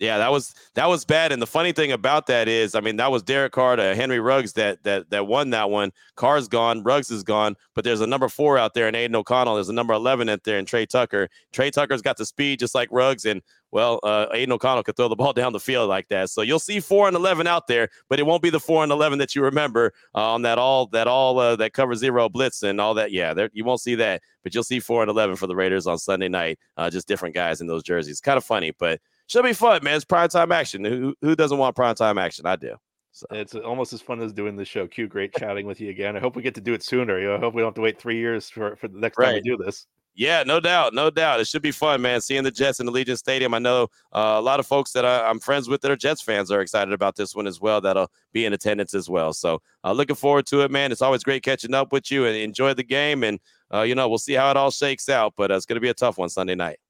Yeah, 0.00 0.16
that 0.16 0.32
was 0.32 0.54
that 0.74 0.88
was 0.88 1.04
bad. 1.04 1.30
And 1.30 1.42
the 1.42 1.46
funny 1.46 1.72
thing 1.72 1.92
about 1.92 2.26
that 2.28 2.48
is, 2.48 2.74
I 2.74 2.80
mean, 2.80 2.96
that 2.96 3.10
was 3.10 3.22
Derek 3.22 3.52
Carr 3.52 3.76
to 3.76 3.94
Henry 3.94 4.18
Ruggs 4.18 4.54
that 4.54 4.82
that 4.84 5.10
that 5.10 5.26
won 5.26 5.50
that 5.50 5.68
one. 5.68 5.92
Carr's 6.16 6.48
gone, 6.48 6.82
Ruggs 6.82 7.10
is 7.10 7.22
gone, 7.22 7.54
but 7.74 7.84
there's 7.84 8.00
a 8.00 8.06
number 8.06 8.30
four 8.30 8.56
out 8.56 8.72
there, 8.72 8.88
and 8.88 8.96
Aidan 8.96 9.14
O'Connell. 9.14 9.56
There's 9.56 9.68
a 9.68 9.74
number 9.74 9.92
eleven 9.92 10.30
out 10.30 10.42
there, 10.44 10.56
and 10.58 10.66
Tre 10.66 10.86
Tucker. 10.86 11.28
Tre 11.52 11.70
Tucker's 11.70 12.00
got 12.00 12.16
the 12.16 12.24
speed 12.24 12.60
just 12.60 12.74
like 12.74 12.88
Ruggs, 12.90 13.26
and 13.26 13.42
well, 13.72 14.00
uh, 14.02 14.26
Aidan 14.32 14.52
O'Connell 14.52 14.82
could 14.84 14.96
throw 14.96 15.08
the 15.08 15.16
ball 15.16 15.34
down 15.34 15.52
the 15.52 15.60
field 15.60 15.90
like 15.90 16.08
that. 16.08 16.30
So 16.30 16.40
you'll 16.40 16.58
see 16.60 16.80
four 16.80 17.06
and 17.06 17.14
eleven 17.14 17.46
out 17.46 17.66
there, 17.66 17.90
but 18.08 18.18
it 18.18 18.24
won't 18.24 18.42
be 18.42 18.50
the 18.50 18.58
four 18.58 18.82
and 18.82 18.90
eleven 18.90 19.18
that 19.18 19.34
you 19.34 19.42
remember 19.42 19.92
uh, 20.14 20.32
on 20.32 20.40
that 20.42 20.56
all 20.56 20.86
that 20.88 21.08
all 21.08 21.38
uh, 21.38 21.56
that 21.56 21.74
cover 21.74 21.94
zero 21.94 22.30
blitz 22.30 22.62
and 22.62 22.80
all 22.80 22.94
that. 22.94 23.12
Yeah, 23.12 23.34
there, 23.34 23.50
you 23.52 23.64
won't 23.64 23.82
see 23.82 23.96
that, 23.96 24.22
but 24.42 24.54
you'll 24.54 24.64
see 24.64 24.80
four 24.80 25.02
and 25.02 25.10
eleven 25.10 25.36
for 25.36 25.46
the 25.46 25.56
Raiders 25.56 25.86
on 25.86 25.98
Sunday 25.98 26.28
night. 26.28 26.58
Uh, 26.78 26.88
just 26.88 27.06
different 27.06 27.34
guys 27.34 27.60
in 27.60 27.66
those 27.66 27.82
jerseys. 27.82 28.22
Kind 28.22 28.38
of 28.38 28.44
funny, 28.44 28.72
but 28.78 28.98
should 29.30 29.44
be 29.44 29.52
fun, 29.52 29.84
man. 29.84 29.94
It's 29.94 30.04
prime 30.04 30.28
time 30.28 30.50
action. 30.50 30.84
Who 30.84 31.14
who 31.22 31.36
doesn't 31.36 31.56
want 31.56 31.76
prime 31.76 31.94
time 31.94 32.18
action? 32.18 32.46
I 32.46 32.56
do. 32.56 32.74
So. 33.12 33.26
It's 33.30 33.54
almost 33.54 33.92
as 33.92 34.00
fun 34.00 34.20
as 34.20 34.32
doing 34.32 34.56
the 34.56 34.64
show. 34.64 34.86
Q, 34.86 35.06
great 35.06 35.34
chatting 35.34 35.66
with 35.66 35.80
you 35.80 35.90
again. 35.90 36.16
I 36.16 36.20
hope 36.20 36.34
we 36.34 36.42
get 36.42 36.54
to 36.56 36.60
do 36.60 36.74
it 36.74 36.82
sooner. 36.82 37.18
You 37.20 37.28
know, 37.28 37.36
I 37.36 37.38
hope 37.38 37.54
we 37.54 37.60
don't 37.60 37.68
have 37.68 37.74
to 37.74 37.80
wait 37.80 38.00
three 38.00 38.18
years 38.18 38.50
for, 38.50 38.76
for 38.76 38.88
the 38.88 38.98
next 38.98 39.18
right. 39.18 39.26
time 39.26 39.34
we 39.34 39.40
do 39.42 39.56
this. 39.56 39.86
Yeah, 40.16 40.42
no 40.42 40.58
doubt, 40.58 40.94
no 40.94 41.10
doubt. 41.10 41.38
It 41.38 41.46
should 41.46 41.62
be 41.62 41.70
fun, 41.70 42.02
man. 42.02 42.20
Seeing 42.20 42.42
the 42.42 42.50
Jets 42.50 42.80
in 42.80 42.86
the 42.86 42.92
Allegiant 42.92 43.18
Stadium. 43.18 43.54
I 43.54 43.60
know 43.60 43.84
uh, 44.12 44.34
a 44.36 44.40
lot 44.40 44.58
of 44.58 44.66
folks 44.66 44.90
that 44.92 45.04
I, 45.04 45.30
am 45.30 45.38
friends 45.38 45.68
with 45.68 45.80
that 45.82 45.90
are 45.90 45.96
Jets 45.96 46.20
fans 46.20 46.50
are 46.50 46.60
excited 46.60 46.92
about 46.92 47.14
this 47.14 47.34
one 47.34 47.46
as 47.46 47.60
well. 47.60 47.80
That'll 47.80 48.10
be 48.32 48.44
in 48.44 48.52
attendance 48.52 48.94
as 48.94 49.08
well. 49.08 49.32
So, 49.32 49.62
uh, 49.84 49.92
looking 49.92 50.16
forward 50.16 50.46
to 50.46 50.62
it, 50.62 50.70
man. 50.70 50.90
It's 50.90 51.02
always 51.02 51.22
great 51.22 51.44
catching 51.44 51.74
up 51.74 51.92
with 51.92 52.10
you 52.10 52.26
and 52.26 52.36
enjoy 52.36 52.74
the 52.74 52.82
game. 52.82 53.22
And 53.22 53.38
uh, 53.72 53.82
you 53.82 53.94
know, 53.94 54.08
we'll 54.08 54.18
see 54.18 54.34
how 54.34 54.50
it 54.50 54.56
all 54.56 54.72
shakes 54.72 55.08
out. 55.08 55.34
But 55.36 55.52
uh, 55.52 55.54
it's 55.54 55.66
going 55.66 55.76
to 55.76 55.80
be 55.80 55.88
a 55.88 55.94
tough 55.94 56.18
one 56.18 56.28
Sunday 56.28 56.56
night. 56.56 56.80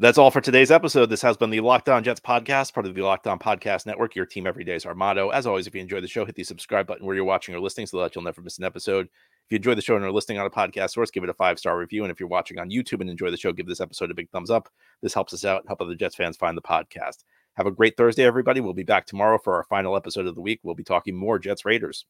That's 0.00 0.16
all 0.16 0.30
for 0.30 0.40
today's 0.40 0.70
episode. 0.70 1.10
This 1.10 1.20
has 1.20 1.36
been 1.36 1.50
the 1.50 1.60
Locked 1.60 1.90
On 1.90 2.02
Jets 2.02 2.20
podcast, 2.20 2.72
part 2.72 2.86
of 2.86 2.94
the 2.94 3.02
Locked 3.02 3.26
On 3.26 3.38
Podcast 3.38 3.84
Network. 3.84 4.16
Your 4.16 4.24
team 4.24 4.46
every 4.46 4.64
day 4.64 4.74
is 4.74 4.86
our 4.86 4.94
motto. 4.94 5.28
As 5.28 5.46
always, 5.46 5.66
if 5.66 5.74
you 5.74 5.82
enjoy 5.82 6.00
the 6.00 6.08
show, 6.08 6.24
hit 6.24 6.34
the 6.36 6.42
subscribe 6.42 6.86
button 6.86 7.04
where 7.04 7.14
you're 7.14 7.26
watching 7.26 7.54
or 7.54 7.60
listening 7.60 7.86
so 7.86 8.00
that 8.00 8.14
you'll 8.14 8.24
never 8.24 8.40
miss 8.40 8.56
an 8.56 8.64
episode. 8.64 9.08
If 9.08 9.50
you 9.50 9.56
enjoy 9.56 9.74
the 9.74 9.82
show 9.82 9.96
and 9.96 10.04
are 10.06 10.10
listening 10.10 10.38
on 10.38 10.46
a 10.46 10.50
podcast 10.50 10.92
source, 10.92 11.10
give 11.10 11.22
it 11.22 11.28
a 11.28 11.34
five 11.34 11.58
star 11.58 11.76
review. 11.76 12.02
And 12.02 12.10
if 12.10 12.18
you're 12.18 12.30
watching 12.30 12.58
on 12.58 12.70
YouTube 12.70 13.02
and 13.02 13.10
enjoy 13.10 13.30
the 13.30 13.36
show, 13.36 13.52
give 13.52 13.66
this 13.66 13.82
episode 13.82 14.10
a 14.10 14.14
big 14.14 14.30
thumbs 14.30 14.48
up. 14.48 14.70
This 15.02 15.12
helps 15.12 15.34
us 15.34 15.44
out 15.44 15.64
help 15.66 15.82
other 15.82 15.94
Jets 15.94 16.16
fans 16.16 16.38
find 16.38 16.56
the 16.56 16.62
podcast. 16.62 17.24
Have 17.58 17.66
a 17.66 17.70
great 17.70 17.98
Thursday, 17.98 18.24
everybody. 18.24 18.62
We'll 18.62 18.72
be 18.72 18.84
back 18.84 19.04
tomorrow 19.04 19.36
for 19.36 19.56
our 19.56 19.64
final 19.64 19.98
episode 19.98 20.26
of 20.26 20.34
the 20.34 20.40
week. 20.40 20.60
We'll 20.62 20.74
be 20.74 20.82
talking 20.82 21.14
more 21.14 21.38
Jets 21.38 21.66
Raiders. 21.66 22.06